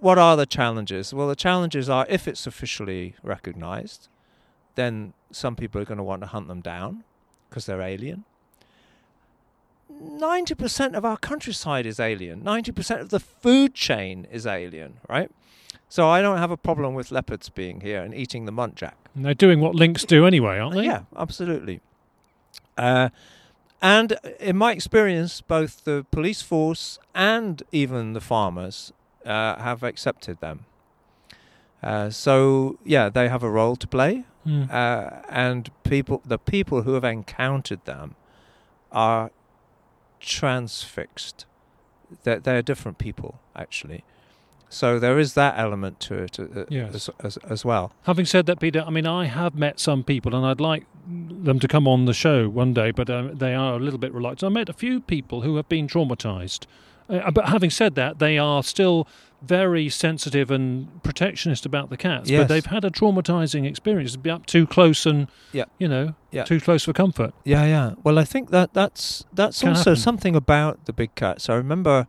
what 0.00 0.18
are 0.18 0.36
the 0.36 0.46
challenges? 0.46 1.12
Well, 1.12 1.28
the 1.28 1.36
challenges 1.36 1.88
are 1.88 2.06
if 2.08 2.26
it's 2.28 2.46
officially 2.46 3.14
recognised, 3.22 4.08
then 4.74 5.12
some 5.30 5.56
people 5.56 5.80
are 5.80 5.84
going 5.84 5.98
to 5.98 6.04
want 6.04 6.22
to 6.22 6.28
hunt 6.28 6.48
them 6.48 6.60
down 6.60 7.04
because 7.48 7.66
they're 7.66 7.80
alien. 7.82 8.24
90% 9.92 10.94
of 10.94 11.04
our 11.04 11.16
countryside 11.16 11.86
is 11.86 12.00
alien. 12.00 12.42
90% 12.42 13.00
of 13.00 13.08
the 13.10 13.20
food 13.20 13.74
chain 13.74 14.26
is 14.30 14.46
alien, 14.46 14.98
right? 15.08 15.30
So 15.88 16.08
I 16.08 16.20
don't 16.20 16.38
have 16.38 16.50
a 16.50 16.56
problem 16.56 16.94
with 16.94 17.10
leopards 17.12 17.48
being 17.48 17.80
here 17.80 18.02
and 18.02 18.12
eating 18.14 18.44
the 18.44 18.52
muntjac. 18.52 18.92
and 19.14 19.24
they're 19.24 19.34
doing 19.34 19.60
what 19.60 19.74
lynx 19.74 20.04
do 20.04 20.26
anyway, 20.26 20.58
aren't 20.58 20.74
they? 20.76 20.84
Yeah, 20.84 21.02
absolutely. 21.16 21.80
Uh, 22.76 23.08
and 23.80 24.18
in 24.40 24.56
my 24.56 24.72
experience, 24.72 25.40
both 25.40 25.84
the 25.84 26.04
police 26.10 26.42
force 26.42 26.98
and 27.14 27.62
even 27.72 28.12
the 28.14 28.20
farmers 28.20 28.92
uh, 29.24 29.56
have 29.56 29.82
accepted 29.82 30.40
them. 30.40 30.64
Uh, 31.82 32.10
so 32.10 32.78
yeah, 32.84 33.08
they 33.08 33.28
have 33.28 33.42
a 33.42 33.50
role 33.50 33.76
to 33.76 33.86
play, 33.86 34.24
Mm. 34.46 34.70
uh, 34.72 35.22
and 35.28 35.70
people, 35.82 36.22
the 36.24 36.38
people 36.38 36.82
who 36.82 36.94
have 36.94 37.02
encountered 37.04 37.84
them, 37.84 38.14
are 38.92 39.30
transfixed. 40.20 41.46
They're, 42.22 42.38
they're 42.40 42.62
different 42.62 42.98
people, 42.98 43.40
actually. 43.56 44.04
So 44.68 44.98
there 44.98 45.18
is 45.18 45.34
that 45.34 45.54
element 45.58 46.00
to 46.00 46.14
it 46.14 46.38
uh, 46.40 46.64
Yes. 46.68 46.94
as, 46.94 47.10
as, 47.20 47.36
as 47.48 47.64
well. 47.64 47.92
Having 48.02 48.26
said 48.26 48.46
that, 48.46 48.58
Peter, 48.60 48.82
I 48.86 48.90
mean, 48.90 49.06
I 49.06 49.26
have 49.26 49.54
met 49.54 49.78
some 49.78 50.02
people, 50.02 50.34
and 50.34 50.44
I'd 50.44 50.60
like 50.60 50.84
them 51.06 51.58
to 51.60 51.68
come 51.68 51.86
on 51.86 52.04
the 52.06 52.12
show 52.12 52.48
one 52.48 52.74
day, 52.74 52.90
but 52.90 53.08
um, 53.08 53.36
they 53.36 53.54
are 53.54 53.74
a 53.74 53.78
little 53.78 53.98
bit 53.98 54.12
reluctant. 54.12 54.50
I 54.50 54.52
met 54.52 54.68
a 54.68 54.72
few 54.72 55.00
people 55.00 55.42
who 55.42 55.56
have 55.56 55.68
been 55.68 55.86
traumatized. 55.86 56.66
Uh, 57.08 57.30
but 57.30 57.48
having 57.48 57.70
said 57.70 57.94
that, 57.94 58.18
they 58.18 58.36
are 58.36 58.64
still 58.64 59.06
very 59.40 59.88
sensitive 59.88 60.50
and 60.50 61.00
protectionist 61.04 61.64
about 61.64 61.88
the 61.88 61.96
cats. 61.96 62.28
yes. 62.28 62.40
But 62.42 62.48
they've 62.48 62.66
had 62.66 62.84
a 62.84 62.90
traumatizing 62.90 63.64
experience. 63.64 64.12
To 64.12 64.18
be 64.18 64.30
up 64.30 64.46
too 64.46 64.66
close 64.66 65.06
and, 65.06 65.28
Yeah. 65.52 65.66
you 65.78 65.86
know, 65.86 66.14
Yeah. 66.32 66.42
too 66.42 66.58
close 66.58 66.82
for 66.84 66.92
comfort. 66.92 67.32
Yeah, 67.44 67.64
yeah. 67.66 67.92
Well, 68.02 68.18
I 68.18 68.24
think 68.24 68.50
that 68.50 68.74
that's 68.74 69.24
that's 69.32 69.60
Can 69.60 69.68
also 69.70 69.90
happen. 69.90 69.96
something 70.02 70.34
about 70.34 70.86
the 70.86 70.92
big 70.92 71.14
cats. 71.14 71.48
I 71.48 71.54
remember 71.54 72.08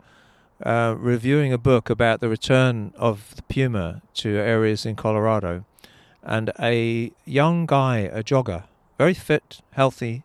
uh, 0.63 0.95
reviewing 0.97 1.53
a 1.53 1.57
book 1.57 1.89
about 1.89 2.19
the 2.19 2.29
return 2.29 2.93
of 2.97 3.35
the 3.35 3.43
puma 3.43 4.01
to 4.15 4.29
areas 4.37 4.85
in 4.85 4.95
Colorado, 4.95 5.65
and 6.23 6.51
a 6.59 7.11
young 7.25 7.65
guy, 7.65 7.99
a 7.99 8.23
jogger, 8.23 8.63
very 8.97 9.13
fit, 9.13 9.61
healthy. 9.71 10.23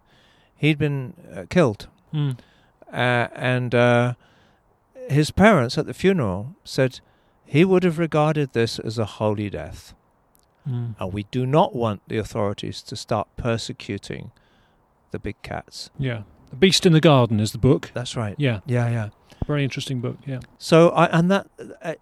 He'd 0.56 0.78
been 0.78 1.14
uh, 1.34 1.44
killed, 1.50 1.88
Mm. 2.14 2.38
uh, 2.92 3.28
and 3.34 3.74
uh, 3.74 4.14
his 5.08 5.30
parents 5.30 5.78
at 5.78 5.86
the 5.86 5.94
funeral 5.94 6.54
said 6.64 7.00
he 7.44 7.64
would 7.64 7.84
have 7.84 7.98
regarded 7.98 8.52
this 8.52 8.78
as 8.78 8.98
a 8.98 9.04
holy 9.04 9.50
death, 9.50 9.94
Mm. 10.68 10.94
and 10.98 11.12
we 11.12 11.24
do 11.30 11.44
not 11.46 11.74
want 11.74 12.00
the 12.08 12.18
authorities 12.18 12.82
to 12.82 12.96
start 12.96 13.26
persecuting 13.36 14.30
the 15.10 15.18
big 15.18 15.36
cats. 15.42 15.90
Yeah. 15.98 16.22
The 16.52 16.56
Beast 16.56 16.86
in 16.86 16.92
the 16.92 17.00
Garden 17.00 17.40
is 17.40 17.50
the 17.52 17.58
book. 17.58 17.90
That's 17.94 18.14
right. 18.16 18.34
Yeah. 18.38 18.60
Yeah, 18.66 18.88
yeah. 18.88 19.08
Very 19.48 19.64
interesting 19.64 20.00
book. 20.00 20.18
Yeah. 20.24 20.38
So, 20.58 20.90
I, 20.90 21.06
and 21.06 21.28
that 21.32 21.48
uh, 21.82 21.94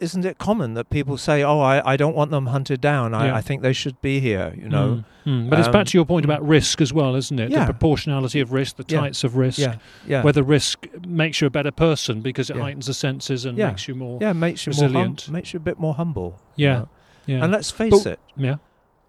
isn't 0.00 0.24
it 0.24 0.38
common 0.38 0.74
that 0.74 0.90
people 0.90 1.16
say, 1.16 1.44
"Oh, 1.44 1.60
I, 1.60 1.92
I 1.92 1.96
don't 1.96 2.16
want 2.16 2.32
them 2.32 2.46
hunted 2.46 2.80
down. 2.80 3.14
I, 3.14 3.26
Yeah. 3.26 3.36
I 3.36 3.40
think 3.40 3.62
they 3.62 3.72
should 3.72 4.00
be 4.02 4.18
here." 4.18 4.52
You 4.60 4.68
know. 4.68 5.04
Mm. 5.24 5.44
Mm. 5.44 5.50
But 5.50 5.60
it's 5.60 5.68
back 5.68 5.76
Um, 5.76 5.84
to 5.84 5.98
your 5.98 6.04
point 6.06 6.24
about 6.24 6.44
risk 6.44 6.80
as 6.80 6.92
well, 6.92 7.14
isn't 7.14 7.38
it? 7.38 7.52
Yeah. 7.52 7.60
The 7.60 7.66
proportionality 7.66 8.40
of 8.40 8.52
risk, 8.52 8.76
the 8.76 8.84
Yeah. 8.88 9.00
types 9.02 9.22
of 9.22 9.36
risk. 9.36 9.60
Yeah, 9.60 9.76
yeah, 10.08 10.22
Whether 10.24 10.42
risk 10.42 10.86
makes 11.06 11.40
you 11.40 11.46
a 11.46 11.50
better 11.50 11.70
person 11.70 12.20
because 12.20 12.50
it 12.50 12.56
heightens 12.56 12.86
the 12.86 12.94
senses 12.94 13.44
and 13.44 13.56
makes 13.56 13.86
you 13.86 13.94
more. 13.94 14.18
yeah. 14.20 14.32
Makes 14.32 14.66
you 14.66 14.72
more 14.72 14.86
resilient. 14.88 15.22
hum- 15.26 15.32
makes 15.34 15.52
you 15.52 15.58
a 15.58 15.62
bit 15.62 15.78
more 15.78 15.94
humble. 15.94 16.40
you 16.56 16.66
Yeah. 16.66 16.74
know. 16.78 16.88
Yeah. 17.26 17.42
And 17.44 17.52
let's 17.52 17.70
face 17.70 17.92
But- 18.02 18.12
it, 18.14 18.20
yeah. 18.36 18.56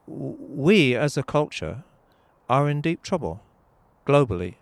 we 0.05 0.95
as 0.95 1.17
a 1.17 1.23
culture 1.23 1.83
are 2.49 2.69
in 2.69 2.81
deep 2.81 3.01
trouble 3.01 3.41
globally, 4.05 4.55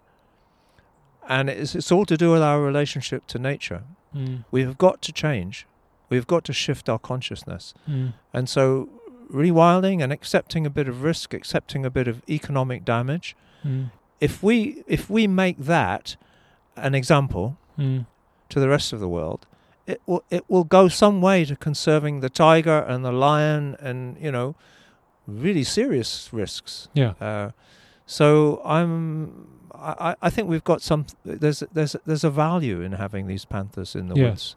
and 1.28 1.50
it's 1.50 1.76
it's 1.76 1.92
all 1.92 2.06
to 2.06 2.18
do 2.18 2.32
with 2.32 2.42
our 2.42 2.62
relationship 2.62 3.28
to 3.28 3.40
nature. 3.40 3.84
Mm. 4.16 4.46
We've 4.52 4.78
got 4.78 5.02
to 5.04 5.12
change. 5.12 5.66
We've 6.10 6.28
got 6.28 6.44
to 6.46 6.54
shift 6.54 6.88
our 6.90 7.00
consciousness. 7.00 7.74
Mm. 7.90 8.14
And 8.34 8.50
so, 8.50 8.90
rewilding 9.32 10.02
and 10.02 10.14
accepting 10.14 10.66
a 10.66 10.70
bit 10.70 10.88
of 10.88 11.04
risk, 11.04 11.34
accepting 11.34 11.86
a 11.86 11.90
bit 11.90 12.08
of 12.08 12.22
economic 12.30 12.86
damage. 12.86 13.36
Mm. 13.66 13.92
If 14.22 14.42
we 14.42 14.84
if 14.88 15.10
we 15.10 15.28
make 15.28 15.58
that 15.60 16.16
an 16.76 16.96
example 16.96 17.58
Mm. 17.78 18.08
to 18.50 18.60
the 18.60 18.68
rest 18.70 18.92
of 18.94 19.00
the 19.00 19.08
world, 19.08 19.46
it 19.86 20.02
will 20.08 20.24
it 20.32 20.44
will 20.48 20.64
go 20.64 20.88
some 20.88 21.22
way 21.22 21.46
to 21.46 21.56
conserving 21.56 22.22
the 22.22 22.30
tiger 22.30 22.80
and 22.80 23.06
the 23.06 23.12
lion 23.12 23.76
and 23.80 24.18
you 24.20 24.32
know 24.32 24.56
really 25.28 25.64
serious 25.64 26.30
risks. 26.32 26.88
Yeah. 26.94 27.14
Uh, 27.22 27.52
so 28.06 28.62
I'm. 28.66 29.57
I, 29.80 30.16
I 30.22 30.30
think 30.30 30.50
we've 30.50 30.64
got 30.64 30.82
some. 30.82 31.06
There's 31.26 31.64
there's 31.74 31.96
there's 32.06 32.24
a 32.24 32.30
value 32.30 32.82
in 32.82 32.94
having 32.94 33.28
these 33.28 33.46
panthers 33.46 33.96
in 33.96 34.08
the 34.08 34.16
Yes. 34.16 34.26
woods. 34.30 34.56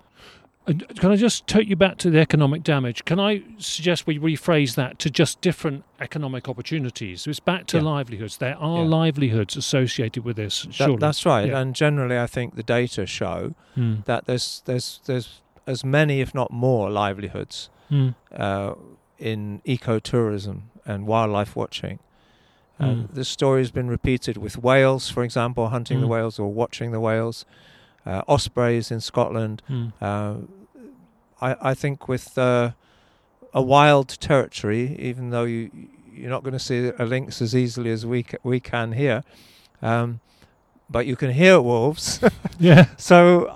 And 0.67 0.87
can 1.01 1.11
I 1.11 1.17
just 1.17 1.47
take 1.47 1.69
you 1.69 1.75
back 1.75 1.97
to 1.99 2.11
the 2.11 2.21
economic 2.21 2.63
damage? 2.63 3.05
Can 3.07 3.19
I 3.19 3.43
suggest 3.59 4.07
we 4.07 4.19
rephrase 4.19 4.75
that 4.77 4.99
to 5.01 5.11
just 5.11 5.41
different 5.41 5.85
economic 6.01 6.49
opportunities? 6.49 7.27
It's 7.27 7.41
back 7.41 7.67
to 7.69 7.79
Yeah. 7.79 7.83
livelihoods. 7.85 8.37
There 8.37 8.57
are 8.59 8.83
Yeah. 8.83 8.89
livelihoods 8.89 9.57
associated 9.57 10.25
with 10.25 10.37
this. 10.37 10.63
That- 10.65 10.75
Surely. 10.75 10.97
that's 10.99 11.25
right. 11.27 11.49
Yeah. 11.49 11.59
And 11.61 11.75
generally, 11.75 12.19
I 12.19 12.27
think 12.27 12.57
the 12.57 12.63
data 12.63 13.07
show 13.07 13.55
Mm. 13.77 14.05
that 14.05 14.27
there's 14.27 14.63
there's 14.67 15.01
there's 15.07 15.41
as 15.67 15.83
many, 15.85 16.21
if 16.21 16.35
not 16.35 16.51
more, 16.53 16.91
livelihoods 16.91 17.71
Mm. 17.91 18.15
uh, 18.37 18.75
in 19.19 19.61
ecotourism 19.67 20.63
and 20.87 21.07
wildlife 21.07 21.57
watching. 21.57 21.99
And 22.81 23.09
Mm. 23.09 23.15
this 23.15 23.29
story 23.29 23.61
has 23.61 23.71
been 23.71 23.89
repeated 23.89 24.37
with 24.37 24.57
whales, 24.63 25.11
for 25.11 25.23
example, 25.23 25.69
hunting 25.69 26.01
the 26.01 26.07
Mm. 26.07 26.11
whales 26.11 26.39
or 26.39 26.49
watching 26.53 26.93
the 26.93 27.01
whales, 27.01 27.45
uh, 28.07 28.23
ospreys 28.27 28.91
in 28.91 29.01
Scotland. 29.01 29.63
Mm. 29.69 29.93
Uh, 30.01 30.35
I, 31.41 31.71
I 31.71 31.75
think 31.75 32.09
with 32.09 32.37
uh, 32.39 32.71
a 33.53 33.63
wild 33.63 34.09
territory, 34.21 34.97
even 34.99 35.31
though 35.31 35.45
you 35.45 35.71
you're 36.13 36.31
not 36.31 36.43
going 36.43 36.59
to 36.59 36.65
see 36.71 36.91
a 36.99 37.05
lynx 37.05 37.41
as 37.43 37.55
easily 37.55 37.91
as 37.91 38.05
we 38.05 38.23
ca- 38.25 38.39
we 38.43 38.61
can 38.61 38.93
here, 38.93 39.23
um, 39.81 40.21
but 40.89 41.07
you 41.07 41.17
can 41.17 41.31
hear 41.33 41.61
wolves. 41.61 42.21
Yeah. 42.59 42.87
so 42.97 43.47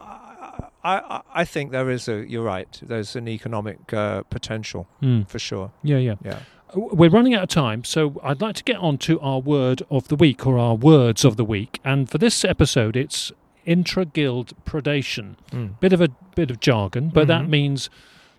I, 0.82 0.94
I 1.16 1.20
I 1.42 1.44
think 1.44 1.72
there 1.72 1.90
is 1.90 2.08
a 2.08 2.24
you're 2.28 2.44
right. 2.56 2.80
There's 2.82 3.16
an 3.16 3.28
economic 3.28 3.78
uh, 3.92 4.22
potential 4.30 4.86
Mm. 5.02 5.26
for 5.28 5.38
sure. 5.38 5.70
Yeah. 5.82 5.98
Yeah. 5.98 6.16
Yeah. 6.24 6.38
We're 6.74 7.10
running 7.10 7.34
out 7.34 7.44
of 7.44 7.48
time, 7.48 7.84
so 7.84 8.20
I'd 8.24 8.40
like 8.40 8.56
to 8.56 8.64
get 8.64 8.76
on 8.76 8.98
to 8.98 9.20
our 9.20 9.38
word 9.38 9.82
of 9.90 10.08
the 10.08 10.16
week 10.16 10.46
or 10.46 10.58
our 10.58 10.74
words 10.74 11.24
of 11.24 11.36
the 11.36 11.44
week. 11.44 11.78
And 11.84 12.10
for 12.10 12.18
this 12.18 12.44
episode, 12.44 12.96
it's 12.96 13.30
intra-guild 13.64 14.52
predation. 14.64 15.36
Mm. 15.52 15.78
Bit 15.80 15.92
of 15.92 16.00
a 16.00 16.08
bit 16.34 16.50
of 16.50 16.60
jargon, 16.60 17.08
but 17.10 17.28
that 17.28 17.42
Mhm. 17.42 17.48
means 17.48 17.90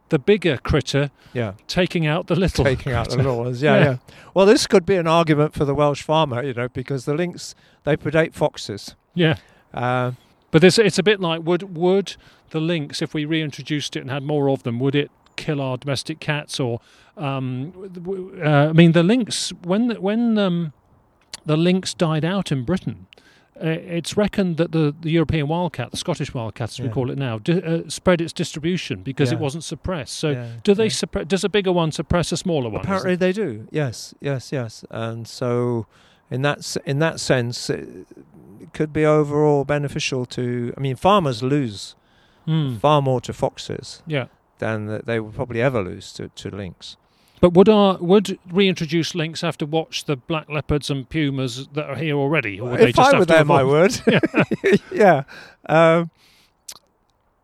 the 0.10 0.20
bigger 0.20 0.58
critter 0.58 1.10
Yeah. 1.34 1.54
taking 1.68 2.06
out 2.06 2.28
the 2.28 2.36
little. 2.36 2.64
Taking 2.66 2.92
out 2.92 3.10
the 3.10 3.18
little 3.18 3.38
ones. 3.40 3.62
Yeah, 3.62 3.76
Yeah. 3.80 3.84
yeah. 3.86 3.98
Well, 4.34 4.46
this 4.46 4.68
could 4.68 4.86
be 4.86 4.96
an 4.98 5.08
argument 5.08 5.54
for 5.54 5.66
the 5.66 5.74
Welsh 5.74 6.02
farmer, 6.04 6.44
you 6.44 6.54
know, 6.54 6.68
because 6.68 7.06
the 7.06 7.14
lynx 7.16 7.56
they 7.86 7.96
predate 7.98 8.34
foxes. 8.34 8.96
Yeah. 9.14 9.38
Uh, 9.74 10.12
But 10.52 10.62
this, 10.62 10.78
it's 10.78 11.00
a 11.00 11.04
bit 11.04 11.20
like 11.20 11.42
would 11.44 11.76
would 11.76 12.16
the 12.52 12.60
lynx, 12.62 13.02
if 13.02 13.14
we 13.14 13.26
reintroduced 13.26 13.96
it 13.96 14.02
and 14.02 14.10
had 14.12 14.24
more 14.24 14.50
of 14.50 14.64
them, 14.64 14.80
would 14.80 14.96
it 14.96 15.10
kill 15.36 15.62
our 15.62 15.78
domestic 15.78 16.20
cats? 16.20 16.60
Or 16.60 16.80
um, 17.18 17.74
uh, 18.44 18.70
I 18.70 18.74
mean, 18.74 18.92
the 18.94 19.04
lynx 19.04 19.52
when 19.64 19.88
the, 19.88 20.02
when 20.02 20.38
um, 20.38 20.74
the 21.46 21.58
lynx 21.58 21.94
died 21.94 22.26
out 22.26 22.52
in 22.52 22.64
Britain, 22.66 23.08
uh, 23.58 23.68
it's 23.68 24.18
reckoned 24.18 24.58
that 24.58 24.72
the, 24.74 24.94
the 25.00 25.10
European 25.12 25.48
wildcat, 25.48 25.92
the 25.92 25.98
Scottish 25.98 26.34
wildcat 26.34 26.70
as 26.72 26.80
we 26.80 26.90
call 26.90 27.10
it 27.10 27.18
now, 27.18 27.38
di- 27.40 27.62
uh, 27.62 27.84
spread 27.88 28.20
its 28.20 28.34
distribution 28.34 29.02
because 29.02 29.32
it 29.32 29.40
wasn't 29.40 29.64
suppressed. 29.64 30.14
So 30.16 30.32
yeah, 30.32 30.48
do 30.64 30.74
they 30.74 30.86
yeah. 30.86 30.90
suppre- 30.90 31.28
does 31.28 31.44
a 31.44 31.50
bigger 31.50 31.72
one 31.72 31.92
suppress 31.92 32.32
a 32.32 32.38
smaller 32.38 32.70
one? 32.70 32.82
Apparently 32.82 33.16
they 33.16 33.32
do. 33.32 33.68
Yes, 33.72 34.14
yes, 34.20 34.52
yes. 34.52 34.84
And 34.90 35.26
so, 35.28 35.86
in 36.30 36.42
that 36.42 36.58
s- 36.60 36.78
in 36.86 37.00
that 37.00 37.20
sense, 37.20 37.70
it 37.70 37.88
it 38.60 38.74
could 38.74 38.92
be 38.92 39.06
overall 39.06 39.64
beneficial 39.64 40.26
to. 40.26 40.74
I 40.78 40.80
mean, 40.82 40.96
farmers 40.98 41.42
lose 41.44 41.96
Hmm. 42.46 42.76
far 42.78 43.02
more 43.02 43.20
to 43.22 43.34
foxes 43.34 44.04
Yeah. 44.06 44.26
Than 44.60 44.88
that 44.88 45.06
they 45.06 45.20
would 45.20 45.36
probably 45.36 45.62
ever 45.62 45.84
lose 45.84 46.14
to, 46.14 46.30
to 46.30 46.50
lynx. 46.50 46.98
But 47.42 47.54
would 47.54 47.70
our 47.70 47.98
would 47.98 48.40
reintroduced 48.50 49.14
lynx 49.14 49.42
have 49.42 49.58
to 49.58 49.66
watch 49.66 50.06
the 50.06 50.16
black 50.16 50.50
leopards 50.50 50.90
and 50.90 51.08
pumas 51.08 51.68
that 51.74 51.86
are 51.86 51.96
here 51.96 52.16
already, 52.16 52.60
or 52.60 52.72
would 52.72 52.80
they 52.80 52.90
if 52.90 52.96
just 52.96 53.08
I 53.08 53.12
have 53.12 53.20
were 53.20 53.26
them, 53.26 53.52
I 53.52 53.64
would. 53.64 54.02
yeah. 54.92 55.24
Um, 55.68 56.10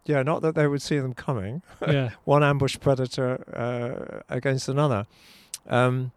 yeah, 0.05 0.23
not 0.23 0.41
that 0.41 0.55
they 0.55 0.67
would 0.67 0.81
see 0.81 0.97
them 0.97 1.13
coming. 1.13 1.61
yeah, 1.87 2.11
one 2.23 2.43
ambush 2.43 2.77
predator 2.79 3.43
uh, 3.55 4.33
against 4.33 4.67
another. 4.67 5.05
Um, 5.67 6.11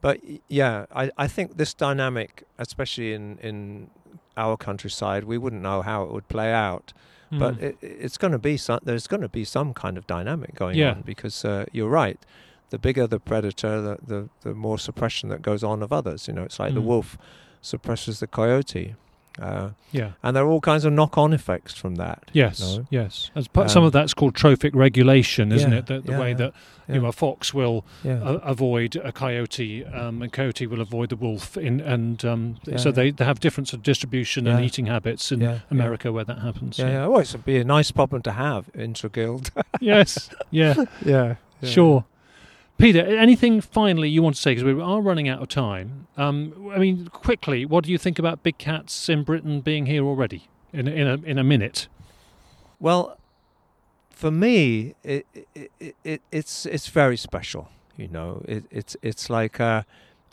but 0.00 0.20
yeah, 0.48 0.86
I, 0.94 1.10
I 1.16 1.26
think 1.26 1.56
this 1.56 1.72
dynamic, 1.72 2.44
especially 2.58 3.14
in, 3.14 3.38
in 3.38 3.90
our 4.36 4.56
countryside, 4.56 5.24
we 5.24 5.38
wouldn't 5.38 5.62
know 5.62 5.80
how 5.80 6.02
it 6.02 6.12
would 6.12 6.28
play 6.28 6.52
out. 6.52 6.92
But 7.30 7.54
Mm. 7.58 7.62
it, 7.62 7.78
it's 7.80 8.16
going 8.18 8.32
to 8.32 8.38
be 8.38 8.56
some. 8.56 8.80
There's 8.84 9.06
going 9.06 9.22
to 9.22 9.28
be 9.28 9.44
some 9.44 9.72
kind 9.74 9.96
of 9.98 10.06
dynamic 10.06 10.54
going 10.54 10.76
Yeah. 10.76 10.92
on 10.92 11.02
because 11.02 11.44
uh, 11.44 11.64
you're 11.72 11.88
right. 11.88 12.18
The 12.70 12.78
bigger 12.78 13.06
the 13.06 13.20
predator, 13.20 13.80
the, 13.80 13.96
the 14.06 14.28
the 14.42 14.54
more 14.54 14.78
suppression 14.78 15.28
that 15.30 15.42
goes 15.42 15.62
on 15.64 15.82
of 15.82 15.92
others. 15.92 16.28
You 16.28 16.34
know, 16.34 16.42
it's 16.44 16.58
like 16.60 16.74
the 16.74 16.80
Mm. 16.80 16.84
wolf 16.86 17.18
suppresses 17.60 18.18
the 18.20 18.26
coyote, 18.26 18.94
uh, 19.40 19.70
yeah. 19.92 20.12
and 20.22 20.36
there 20.36 20.44
are 20.44 20.48
all 20.48 20.60
kinds 20.60 20.84
of 20.84 20.92
knock-on 20.92 21.32
effects 21.32 21.74
from 21.74 21.96
that. 21.96 22.30
Yes, 22.32 22.60
know? 22.60 22.86
yes. 22.90 23.30
As 23.34 23.48
part, 23.48 23.70
some 23.70 23.82
Um, 23.82 23.86
of 23.88 23.92
that's 23.92 24.14
called 24.14 24.34
trophic 24.34 24.74
regulation, 24.74 25.50
isn't 25.52 25.72
yeah, 25.72 25.78
it? 25.78 25.86
The, 25.86 26.00
the 26.00 26.12
yeah, 26.12 26.20
way 26.20 26.28
yeah, 26.30 26.34
that 26.36 26.52
you 26.88 27.00
know 27.00 27.06
a 27.08 27.12
fox 27.12 27.52
will 27.54 27.84
uh, 28.04 28.38
avoid 28.42 28.96
a 28.96 29.10
coyote, 29.12 29.84
um, 29.86 30.22
and 30.22 30.32
coyote 30.32 30.66
will 30.66 30.80
avoid 30.80 31.08
the 31.08 31.16
wolf. 31.16 31.56
In 31.56 31.80
and 31.80 32.24
um, 32.24 32.56
so 32.76 32.92
they, 32.92 33.10
they 33.10 33.24
have 33.24 33.40
difference 33.40 33.72
of 33.72 33.82
distribution 33.82 34.46
and 34.46 34.64
eating 34.64 34.86
habits 34.86 35.32
in. 35.32 35.60
America 35.70 36.12
where 36.12 36.24
that 36.24 36.38
happens. 36.38 36.78
Yeah, 36.78 36.88
yeah. 36.90 37.06
Well, 37.06 37.20
it 37.20 37.32
would 37.32 37.44
be 37.44 37.58
a 37.58 37.64
nice 37.64 37.90
problem 37.90 38.22
to 38.22 38.32
have, 38.32 38.70
intra-guild. 38.74 39.50
yes. 39.80 40.30
Yeah. 40.50 40.84
yeah, 41.04 41.36
Sure. 41.62 42.04
Peter, 42.76 43.00
anything 43.00 43.60
finally 43.60 44.08
you 44.08 44.22
want 44.22 44.34
to 44.36 44.42
say? 44.42 44.52
Because 44.52 44.64
we 44.64 44.80
are 44.80 45.00
running 45.00 45.28
out 45.28 45.40
of 45.40 45.48
time. 45.48 46.06
Um, 46.16 46.70
I 46.74 46.78
mean, 46.78 47.06
quickly, 47.08 47.64
what 47.64 47.84
do 47.84 47.92
you 47.92 47.98
think 47.98 48.18
about 48.18 48.42
big 48.42 48.58
cats 48.58 49.08
in 49.08 49.22
Britain 49.22 49.60
being 49.60 49.86
here 49.86 50.04
already 50.04 50.48
in 50.72 50.88
in 50.88 51.06
a, 51.06 51.14
in 51.24 51.38
a 51.38 51.44
minute? 51.44 51.88
Well, 52.80 53.16
for 54.10 54.30
me, 54.30 54.94
it, 55.04 55.26
it, 55.54 55.94
it 56.04 56.22
it's 56.32 56.66
it's 56.66 56.88
very 56.88 57.16
special. 57.16 57.68
You 57.96 58.08
know, 58.08 58.42
it, 58.46 58.64
it's 58.70 58.96
it's 59.02 59.30
like, 59.30 59.60
uh, 59.60 59.82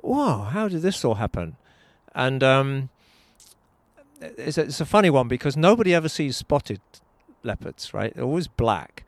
wow, 0.01 0.43
how 0.43 0.67
did 0.67 0.81
this 0.81 1.05
all 1.05 1.15
happen? 1.15 1.57
And 2.15 2.43
um, 2.43 2.89
it's 4.19 4.57
a, 4.57 4.63
it's 4.63 4.81
a 4.81 4.85
funny 4.85 5.09
one 5.09 5.27
because 5.27 5.55
nobody 5.55 5.93
ever 5.93 6.09
sees 6.09 6.37
spotted 6.37 6.81
leopards, 7.43 7.93
right? 7.93 8.13
They're 8.15 8.23
always 8.23 8.47
black, 8.47 9.03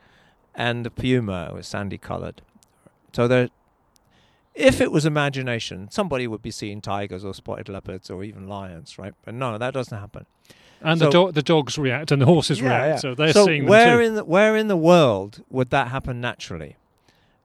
and 0.54 0.86
the 0.86 0.92
puma 0.92 1.52
was 1.54 1.68
sandy 1.68 1.98
coloured. 1.98 2.42
So 3.14 3.28
they're 3.28 3.50
if 4.56 4.80
it 4.82 4.92
was 4.92 5.06
imagination, 5.06 5.90
somebody 5.90 6.28
would 6.28 6.42
be 6.44 6.52
seeing 6.52 6.80
tigers 6.82 7.26
or 7.26 7.34
spotted 7.34 7.70
leopards 7.70 8.10
or 8.12 8.24
even 8.24 8.48
lions, 8.48 9.00
right? 9.00 9.14
But 9.26 9.34
no, 9.34 9.58
that 9.58 9.74
doesn't 9.74 9.98
happen. 9.98 10.26
And 10.80 11.00
the, 11.00 11.10
do- 11.10 11.32
the 11.32 11.42
dogs 11.42 11.78
react 11.78 12.12
and 12.12 12.22
the 12.22 12.26
horses 12.28 12.60
Yeah, 12.60 12.68
react, 12.68 12.88
yeah. 12.90 12.96
so 12.98 13.16
they're 13.16 13.34
so 13.34 13.46
seeing 13.46 13.66
where 13.66 14.00
in 14.02 14.16
the, 14.16 14.24
where 14.24 14.56
in 14.56 14.68
the 14.68 14.78
world 14.78 15.42
would 15.50 15.70
that 15.72 15.88
happen 15.88 16.22
naturally? 16.22 16.76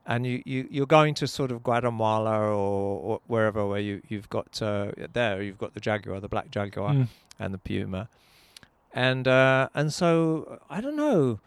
and 0.05 0.25
you, 0.25 0.41
you 0.43 0.67
you're 0.71 0.87
going 0.87 1.13
to 1.13 1.27
sort 1.27 1.51
of 1.51 1.61
Guatemala 1.61 2.39
or, 2.39 2.99
or 3.07 3.21
wherever 3.27 3.65
where 3.67 3.79
you 3.79 4.01
you've 4.07 4.27
got 4.29 4.59
uh, 4.61 4.91
there 5.13 5.41
you've 5.43 5.59
got 5.59 5.73
the 5.75 5.79
jaguar, 5.79 6.19
the 6.19 6.27
black 6.27 6.49
jaguar, 6.49 6.91
Mm. 6.93 7.07
and 7.39 7.53
the 7.53 7.59
puma, 7.59 8.09
and 8.93 9.27
uh, 9.27 9.69
and 9.75 9.93
so 9.93 10.59
I 10.69 10.81
don't 10.81 10.95
know. 10.97 11.39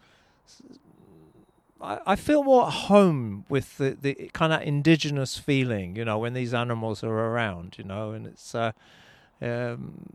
I, 1.83 1.99
I 2.05 2.15
feel 2.15 2.43
more 2.43 2.67
at 2.67 2.73
home 2.73 3.45
with 3.49 3.77
the, 3.77 3.97
the 4.01 4.29
kind 4.33 4.53
of 4.53 4.61
indigenous 4.61 5.37
feeling, 5.37 5.95
you 5.95 6.05
know, 6.05 6.17
when 6.17 6.33
these 6.33 6.53
animals 6.53 7.03
are 7.03 7.13
around, 7.13 7.75
you 7.77 7.83
know, 7.83 8.11
and 8.11 8.25
it's. 8.27 8.55
Uh, 8.55 8.71
um, 9.41 10.09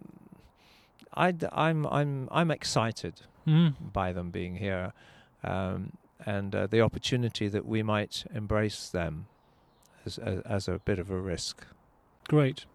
I, 1.14 1.28
am 1.52 1.86
I'm 1.86 2.28
I'm 2.30 2.50
excited 2.50 3.22
Mm. 3.46 3.74
by 3.94 4.12
them 4.12 4.30
being 4.30 4.56
here, 4.56 4.92
um, 5.42 5.92
and 6.26 6.54
uh, 6.54 6.66
the 6.66 6.82
opportunity 6.82 7.48
that 7.48 7.64
we 7.64 7.82
might 7.82 8.24
embrace 8.34 8.90
them 8.90 9.26
as, 10.04 10.18
as 10.18 10.40
as 10.40 10.68
a 10.68 10.78
bit 10.84 10.98
of 10.98 11.10
a 11.10 11.18
risk. 11.18 11.64
Great. 12.28 12.66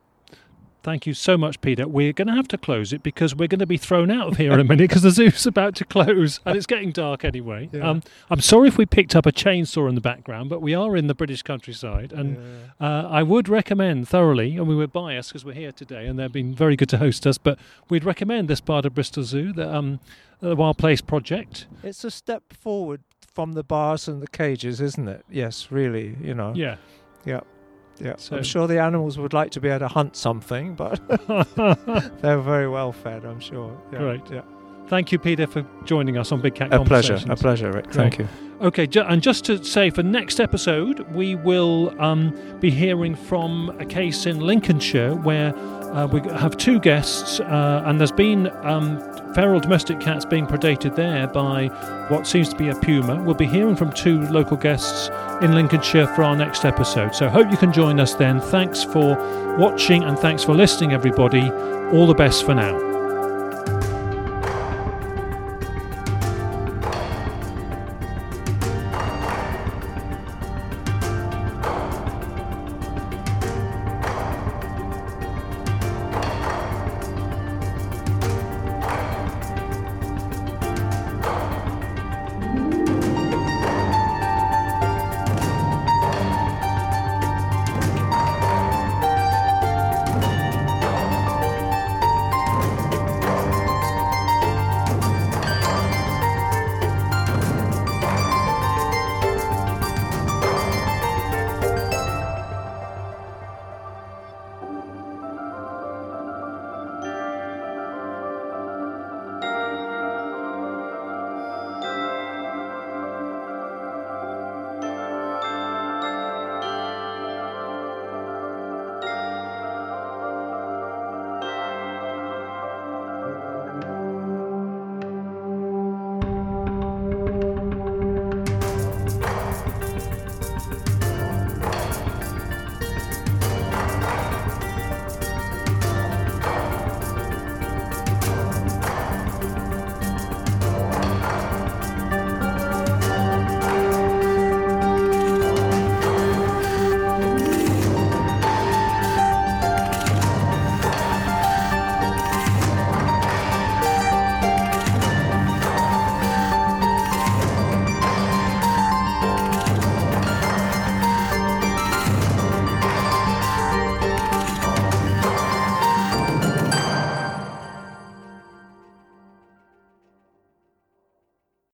Thank 0.83 1.07
you 1.07 1.13
so 1.13 1.37
much, 1.37 1.61
Peter. 1.61 1.87
We're 1.87 2.11
going 2.11 2.27
to 2.27 2.33
have 2.33 2.49
to 2.49 2.57
close 2.57 2.91
it 2.91 3.03
because 3.03 3.33
we're 3.33 3.47
going 3.47 3.59
to 3.59 3.65
be 3.65 3.77
thrown 3.77 4.11
out 4.11 4.27
of 4.27 4.37
here 4.37 4.51
in 4.51 4.59
a 4.59 4.65
minute 4.65 4.89
because 4.89 5.01
the 5.03 5.11
zoo's 5.11 5.45
about 5.45 5.75
to 5.75 5.85
close 5.85 6.41
and 6.45 6.57
it's 6.57 6.65
getting 6.65 6.91
dark 6.91 7.23
anyway. 7.23 7.69
Yeah. 7.71 7.89
Um, 7.89 8.03
I'm 8.29 8.41
sorry 8.41 8.67
if 8.67 8.77
we 8.77 8.85
picked 8.85 9.15
up 9.15 9.25
a 9.25 9.31
chainsaw 9.31 9.87
in 9.87 9.95
the 9.95 10.01
background, 10.01 10.49
but 10.49 10.61
we 10.61 10.75
are 10.75 10.97
in 10.97 11.07
the 11.07 11.15
British 11.15 11.41
countryside 11.41 12.11
and 12.11 12.37
uh, 12.81 13.07
I 13.09 13.23
would 13.23 13.47
recommend 13.47 14.09
thoroughly, 14.09 14.57
and 14.57 14.67
we 14.67 14.75
were 14.75 14.87
biased 14.87 15.29
because 15.29 15.45
we're 15.45 15.53
here 15.53 15.71
today 15.71 16.05
and 16.05 16.19
they've 16.19 16.31
been 16.31 16.53
very 16.53 16.75
good 16.75 16.89
to 16.89 16.97
host 16.97 17.25
us, 17.25 17.37
but 17.37 17.57
we'd 17.89 18.03
recommend 18.03 18.49
this 18.49 18.59
part 18.59 18.85
of 18.85 18.93
Bristol 18.93 19.23
Zoo, 19.23 19.53
the, 19.53 19.73
um, 19.73 20.01
the 20.41 20.53
Wild 20.53 20.77
Place 20.77 20.99
Project. 20.99 21.65
It's 21.81 22.03
a 22.03 22.11
step 22.11 22.51
forward 22.51 22.99
from 23.33 23.53
the 23.53 23.63
bars 23.63 24.09
and 24.09 24.21
the 24.21 24.27
cages, 24.27 24.81
isn't 24.81 25.07
it? 25.07 25.23
Yes, 25.29 25.71
really. 25.71 26.17
You 26.21 26.33
know. 26.33 26.51
Yeah. 26.53 26.75
Yeah. 27.25 27.39
So- 28.17 28.37
I'm 28.37 28.43
sure 28.43 28.67
the 28.67 28.79
animals 28.81 29.17
would 29.17 29.33
like 29.33 29.51
to 29.51 29.59
be 29.61 29.69
able 29.69 29.79
to 29.79 29.87
hunt 29.87 30.15
something, 30.15 30.75
but 30.75 30.99
they're 32.21 32.39
very 32.39 32.67
well 32.67 32.91
fed. 32.91 33.25
I'm 33.25 33.39
sure. 33.39 33.77
Yeah. 33.91 33.99
Great. 33.99 34.21
Yeah. 34.31 34.41
Thank 34.87 35.11
you, 35.11 35.19
Peter, 35.19 35.47
for 35.47 35.65
joining 35.85 36.17
us 36.17 36.31
on 36.31 36.41
Big 36.41 36.55
Cat 36.55 36.73
A 36.73 36.83
pleasure. 36.83 37.19
A 37.29 37.35
pleasure, 37.35 37.71
Rick. 37.71 37.91
Thank 37.91 38.19
you. 38.19 38.27
Okay, 38.61 38.85
ju- 38.85 39.01
and 39.01 39.21
just 39.21 39.45
to 39.45 39.63
say, 39.63 39.89
for 39.89 40.03
next 40.03 40.39
episode, 40.39 40.99
we 41.13 41.35
will 41.35 41.93
um, 42.01 42.33
be 42.59 42.69
hearing 42.69 43.15
from 43.15 43.75
a 43.79 43.85
case 43.85 44.25
in 44.25 44.39
Lincolnshire 44.39 45.15
where 45.15 45.53
uh, 45.93 46.07
we 46.07 46.21
have 46.31 46.57
two 46.57 46.79
guests, 46.79 47.39
uh, 47.39 47.83
and 47.85 47.99
there's 47.99 48.11
been 48.11 48.51
um, 48.65 48.99
feral 49.33 49.59
domestic 49.59 49.99
cats 49.99 50.25
being 50.25 50.47
predated 50.47 50.95
there 50.95 51.27
by 51.27 51.67
what 52.09 52.25
seems 52.27 52.49
to 52.49 52.55
be 52.55 52.69
a 52.69 52.75
puma. 52.75 53.21
We'll 53.21 53.35
be 53.35 53.45
hearing 53.45 53.75
from 53.75 53.91
two 53.91 54.21
local 54.27 54.57
guests 54.57 55.09
in 55.43 55.53
Lincolnshire 55.53 56.07
for 56.07 56.23
our 56.23 56.35
next 56.35 56.65
episode. 56.65 57.15
So, 57.15 57.29
hope 57.29 57.51
you 57.51 57.57
can 57.57 57.71
join 57.71 57.99
us 57.99 58.13
then. 58.15 58.41
Thanks 58.41 58.83
for 58.83 59.15
watching 59.57 60.03
and 60.03 60.17
thanks 60.17 60.43
for 60.43 60.53
listening, 60.53 60.93
everybody. 60.93 61.51
All 61.91 62.07
the 62.07 62.15
best 62.15 62.45
for 62.45 62.55
now. 62.55 62.92